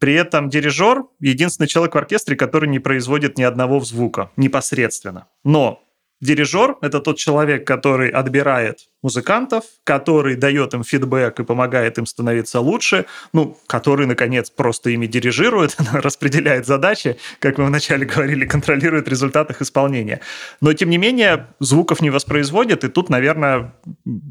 При 0.04 0.16
этом 0.16 0.50
дирижер— 0.50 1.06
единственный 1.22 1.68
человек 1.68 1.96
в 1.96 1.98
оркестре, 1.98 2.36
который 2.36 2.68
не 2.68 2.80
производит 2.80 3.38
ни 3.38 3.44
одного 3.44 3.80
звука 3.80 4.32
непосредственно. 4.36 5.30
Но 5.46 5.82
дирижер— 6.20 6.76
это 6.82 7.00
тот 7.00 7.18
человек, 7.18 7.66
который 7.66 8.10
отбирает 8.10 8.90
музыкантов, 9.04 9.66
который 9.84 10.36
дает 10.36 10.74
им 10.74 10.84
фидбэк 10.84 11.40
и 11.40 11.44
помогает 11.44 11.98
им 11.98 12.06
становиться 12.06 12.60
лучше, 12.62 13.06
ну, 13.34 13.58
который, 13.68 14.08
наконец, 14.08 14.50
просто 14.50 14.90
ими 14.90 15.06
дирижирует, 15.06 15.76
распределяет 15.94 16.66
задачи, 16.66 17.18
как 17.40 17.58
мы 17.58 17.66
вначале 17.66 18.06
говорили, 18.06 18.46
контролирует 18.46 19.08
результат 19.08 19.52
их 19.52 19.62
исполнения. 19.62 20.22
Но, 20.62 20.74
тем 20.74 20.90
не 20.90 20.98
менее, 20.98 21.48
звуков 21.60 22.02
не 22.02 22.10
воспроизводит, 22.10 22.84
и 22.84 22.88
тут, 22.88 23.10
наверное, 23.10 23.74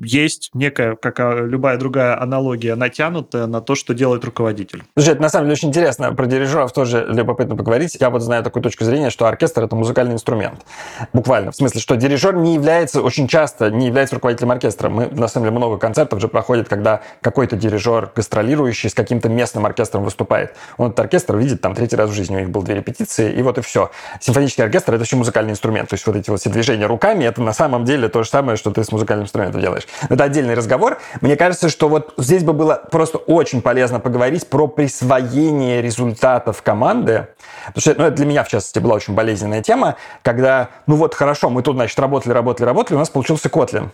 есть 0.03 0.51
некая, 0.55 0.97
как 0.97 1.19
любая 1.19 1.77
другая 1.77 2.21
аналогия, 2.21 2.75
натянутая 2.75 3.47
на 3.47 3.61
то, 3.61 3.75
что 3.75 3.95
делает 3.95 4.25
руководитель. 4.25 4.85
Слушай, 4.97 5.11
это 5.13 5.23
на 5.23 5.29
самом 5.29 5.47
деле 5.47 5.53
очень 5.53 5.69
интересно. 5.69 6.15
Про 6.15 6.27
дирижеров 6.27 6.73
тоже 6.73 7.07
любопытно 7.09 7.57
поговорить. 7.57 7.97
Я 8.01 8.09
вот 8.09 8.23
знаю 8.23 8.43
такую 8.43 8.63
точку 8.63 8.85
зрения, 8.85 9.11
что 9.11 9.27
оркестр— 9.27 9.65
это 9.65 9.77
музыкальный 9.77 10.15
инструмент. 10.15 10.65
Буквально. 11.13 11.53
В 11.53 11.57
смысле, 11.57 11.81
что 11.81 11.97
дирижер 11.97 12.35
не 12.37 12.55
является, 12.55 13.03
очень 13.03 13.29
часто 13.29 13.71
не 13.71 13.87
является 13.87 14.15
руководителем 14.15 14.51
оркестра 14.51 14.62
оркестра. 14.63 14.89
Мы, 14.89 15.09
на 15.09 15.29
самом 15.29 15.47
деле, 15.47 15.57
много 15.57 15.77
концертов 15.79 16.21
же 16.21 16.29
проходит, 16.29 16.69
когда 16.69 17.03
какой-то 17.21 17.57
дирижер 17.57 18.11
гастролирующий 18.15 18.91
с 18.91 18.95
каким-то 18.95 19.29
местным 19.29 19.67
оркестром 19.67 20.05
выступает. 20.05 20.55
Он 20.77 20.89
этот 20.89 21.01
оркестр 21.01 21.37
видит 21.37 21.61
там 21.61 21.75
третий 21.75 21.97
раз 21.97 22.11
в 22.11 22.13
жизни. 22.13 22.37
У 22.37 22.39
них 22.39 22.51
было 22.51 22.65
две 22.65 22.77
репетиции, 22.77 23.33
и 23.33 23.43
вот 23.43 23.59
и 23.59 23.61
все. 23.61 23.91
Симфонический 24.21 24.65
оркестр— 24.65 24.95
это 24.95 25.05
еще 25.05 25.17
музыкальный 25.17 25.53
инструмент. 25.53 25.89
То 25.89 25.95
есть 25.95 26.07
вот 26.07 26.17
эти 26.17 26.31
вот 26.31 26.41
все 26.41 26.51
движения 26.51 26.87
руками— 26.87 27.25
это 27.27 27.43
на 27.43 27.53
самом 27.53 27.85
деле 27.85 28.09
то 28.09 28.23
же 28.23 28.29
самое, 28.29 28.57
что 28.57 28.71
ты 28.71 28.85
с 28.85 28.93
музыкальным 28.93 29.25
инструментом 29.25 29.61
делаешь. 29.61 29.87
Это 30.09 30.25
отдельный 30.25 30.55
разговор. 30.55 30.99
Мне 31.21 31.37
кажется, 31.37 31.69
что 31.69 31.89
вот 31.89 32.15
здесь 32.17 32.45
бы 32.45 32.53
было 32.53 32.83
просто 32.91 33.19
очень 33.19 33.63
полезно 33.63 34.01
поговорить 34.01 34.47
про 34.47 34.69
присвоение 34.69 35.83
результатов 35.83 36.63
команды. 36.63 37.27
Потому 37.67 37.81
что 37.81 37.95
ну, 37.99 38.05
это 38.05 38.17
для 38.17 38.27
меня, 38.27 38.45
в 38.45 38.49
частности, 38.49 38.79
была 38.79 38.95
очень 38.95 39.15
болезненная 39.15 39.63
тема, 39.63 39.97
когда, 40.23 40.69
ну 40.87 40.97
вот, 40.97 41.15
хорошо, 41.15 41.51
мы 41.51 41.63
тут, 41.63 41.77
значит, 41.77 41.99
работали, 41.99 42.33
работали, 42.33 42.67
работали, 42.67 42.97
у 42.97 42.99
нас 42.99 43.11
получился 43.11 43.49
Kotlin. 43.49 43.91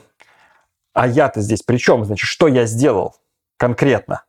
А 0.99 1.07
я-то 1.07 1.41
здесь 1.41 1.63
при 1.63 1.77
чем? 1.77 2.05
Значит, 2.05 2.27
что 2.27 2.49
я 2.49 2.67
сделал 2.67 3.15
конкретно? 3.57 4.25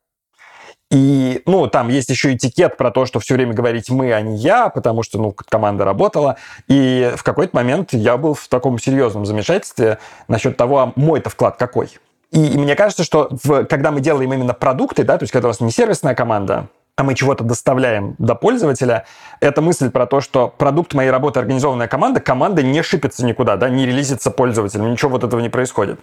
И, 0.91 1.41
ну, 1.47 1.65
там 1.65 1.89
есть 1.89 2.11
еще 2.11 2.35
этикет 2.35 2.77
про 2.77 2.91
то, 2.91 3.07
что 3.07 3.19
все 3.19 3.33
время 3.33 3.53
говорить 3.53 3.89
мы, 3.89 4.13
а 4.13 4.21
не 4.21 4.37
я, 4.37 4.69
потому 4.69 5.01
что, 5.01 5.17
ну, 5.17 5.31
команда 5.31 5.83
работала. 5.83 6.37
И 6.67 7.11
в 7.15 7.23
какой-то 7.23 7.55
момент 7.55 7.93
я 7.93 8.17
был 8.17 8.35
в 8.35 8.47
таком 8.47 8.77
серьезном 8.77 9.25
замешательстве 9.25 9.97
насчет 10.27 10.57
того, 10.57 10.77
а 10.77 10.93
мой-то 10.95 11.31
вклад 11.31 11.57
какой. 11.57 11.89
И, 12.31 12.37
мне 12.37 12.75
кажется, 12.75 13.03
что 13.03 13.29
в, 13.43 13.65
когда 13.65 13.89
мы 13.89 13.99
делаем 13.99 14.31
именно 14.31 14.53
продукты, 14.53 15.03
да, 15.03 15.17
то 15.17 15.23
есть 15.23 15.31
когда 15.31 15.47
у 15.47 15.49
нас 15.49 15.61
не 15.61 15.71
сервисная 15.71 16.13
команда, 16.13 16.67
а 16.99 17.03
мы 17.03 17.15
чего-то 17.15 17.45
доставляем 17.45 18.15
до 18.17 18.35
пользователя, 18.35 19.05
это 19.39 19.61
мысль 19.61 19.89
про 19.89 20.05
то, 20.05 20.19
что 20.19 20.49
продукт 20.49 20.93
моей 20.93 21.09
работы 21.09 21.39
организованная 21.39 21.87
команда, 21.87 22.19
команда 22.19 22.61
не 22.61 22.83
шипится 22.83 23.25
никуда, 23.25 23.55
да, 23.55 23.69
не 23.69 23.85
релизится 23.85 24.31
пользователям, 24.31 24.91
ничего 24.91 25.11
вот 25.11 25.23
этого 25.23 25.39
не 25.39 25.47
происходит. 25.47 26.01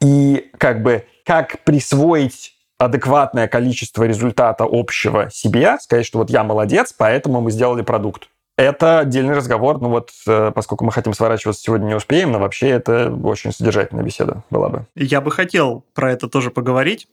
И 0.00 0.52
как 0.56 0.84
бы 0.84 1.04
как 1.24 1.64
присвоить 1.64 2.54
адекватное 2.78 3.48
количество 3.48 4.04
результата 4.04 4.64
общего 4.70 5.30
себе, 5.32 5.78
сказать, 5.80 6.06
что 6.06 6.18
вот 6.18 6.30
я 6.30 6.44
молодец, 6.44 6.94
поэтому 6.96 7.40
мы 7.40 7.50
сделали 7.50 7.82
продукт. 7.82 8.28
Это 8.56 9.00
отдельный 9.00 9.34
разговор, 9.34 9.82
ну 9.82 9.90
вот, 9.90 10.12
э, 10.26 10.50
поскольку 10.54 10.86
мы 10.86 10.90
хотим 10.90 11.12
сворачиваться 11.12 11.62
сегодня 11.62 11.88
не 11.88 11.94
успеем, 11.94 12.32
но 12.32 12.38
вообще 12.38 12.68
это 12.70 13.12
очень 13.12 13.52
содержательная 13.52 14.02
беседа 14.02 14.44
была 14.48 14.70
бы. 14.70 14.86
Я 14.94 15.20
бы 15.20 15.30
хотел 15.30 15.84
про 15.92 16.12
это 16.12 16.26
тоже 16.26 16.50
поговорить, 16.50 17.06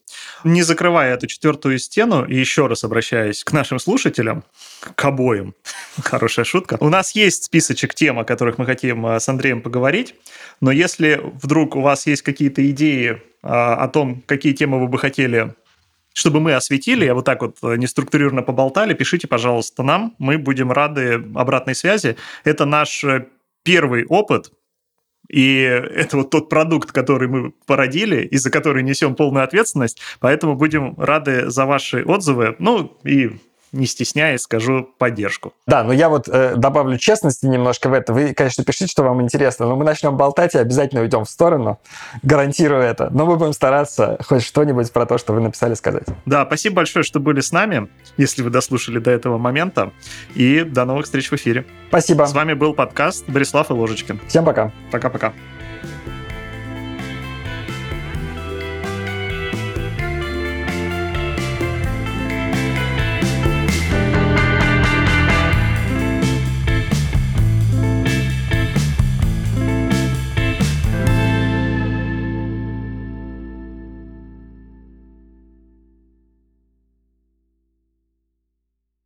не 0.45 0.61
закрывая 0.61 1.13
эту 1.13 1.27
четвертую 1.27 1.79
стену, 1.79 2.23
и 2.23 2.33
еще 2.33 2.67
раз 2.67 2.85
обращаясь 2.85 3.43
к 3.43 3.51
нашим 3.51 3.79
слушателям, 3.79 4.45
к 4.79 5.03
обоим, 5.03 5.53
хорошая 6.01 6.45
шутка. 6.45 6.77
У 6.79 6.87
нас 6.87 7.11
есть 7.11 7.43
списочек 7.43 7.93
тем, 7.93 8.19
о 8.19 8.23
которых 8.23 8.57
мы 8.57 8.65
хотим 8.65 9.05
э, 9.05 9.19
с 9.19 9.27
Андреем 9.27 9.61
поговорить, 9.61 10.15
но 10.61 10.71
если 10.71 11.19
вдруг 11.41 11.75
у 11.75 11.81
вас 11.81 12.07
есть 12.07 12.21
какие-то 12.21 12.65
идеи 12.69 13.11
э, 13.11 13.17
о 13.41 13.89
том, 13.89 14.23
какие 14.27 14.53
темы 14.53 14.79
вы 14.79 14.87
бы 14.87 14.97
хотели 14.97 15.53
чтобы 16.13 16.39
мы 16.39 16.53
осветили, 16.53 17.05
а 17.07 17.15
вот 17.15 17.25
так 17.25 17.41
вот 17.41 17.57
э, 17.63 17.75
неструктурированно 17.75 18.43
поболтали, 18.43 18.93
пишите, 18.93 19.27
пожалуйста, 19.27 19.83
нам. 19.83 20.15
Мы 20.19 20.37
будем 20.37 20.71
рады 20.71 21.23
обратной 21.35 21.75
связи. 21.75 22.15
Это 22.43 22.65
наш 22.65 23.03
э, 23.03 23.27
первый 23.63 24.05
опыт, 24.05 24.51
и 25.29 25.55
это 25.61 26.17
вот 26.17 26.29
тот 26.29 26.49
продукт, 26.49 26.91
который 26.91 27.27
мы 27.27 27.51
породили, 27.65 28.23
и 28.23 28.37
за 28.37 28.51
который 28.51 28.83
несем 28.83 29.15
полную 29.15 29.43
ответственность. 29.43 29.99
Поэтому 30.19 30.55
будем 30.55 30.95
рады 30.97 31.49
за 31.49 31.65
ваши 31.65 32.03
отзывы. 32.03 32.55
Ну 32.59 32.97
и 33.03 33.31
не 33.73 33.85
стесняясь, 33.85 34.41
скажу 34.41 34.87
поддержку. 34.97 35.53
Да, 35.67 35.83
но 35.83 35.91
я 35.91 36.09
вот 36.09 36.29
э, 36.29 36.55
добавлю 36.55 36.97
честности 36.97 37.45
немножко 37.45 37.89
в 37.89 37.93
это. 37.93 38.13
Вы, 38.13 38.33
конечно, 38.33 38.63
пишите, 38.63 38.87
что 38.87 39.03
вам 39.03 39.21
интересно, 39.21 39.65
но 39.65 39.75
мы 39.75 39.83
начнем 39.83 40.15
болтать 40.15 40.55
и 40.55 40.59
обязательно 40.59 41.01
уйдем 41.01 41.25
в 41.25 41.29
сторону. 41.29 41.79
Гарантирую 42.21 42.81
это. 42.81 43.09
Но 43.11 43.25
мы 43.25 43.35
будем 43.35 43.53
стараться 43.53 44.17
хоть 44.25 44.43
что-нибудь 44.43 44.91
про 44.91 45.05
то, 45.05 45.17
что 45.17 45.33
вы 45.33 45.41
написали, 45.41 45.73
сказать. 45.73 46.05
Да, 46.25 46.45
спасибо 46.45 46.77
большое, 46.77 47.03
что 47.03 47.19
были 47.19 47.41
с 47.41 47.51
нами, 47.51 47.89
если 48.17 48.43
вы 48.43 48.49
дослушали 48.51 48.99
до 48.99 49.11
этого 49.11 49.37
момента. 49.37 49.91
И 50.35 50.63
до 50.63 50.85
новых 50.85 51.05
встреч 51.05 51.31
в 51.31 51.33
эфире. 51.33 51.65
Спасибо. 51.89 52.25
С 52.25 52.33
вами 52.33 52.53
был 52.53 52.73
подкаст 52.73 53.27
Борислав 53.27 53.69
и 53.71 53.73
Ложечкин. 53.73 54.19
Всем 54.27 54.45
пока. 54.45 54.71
Пока-пока. 54.91 55.33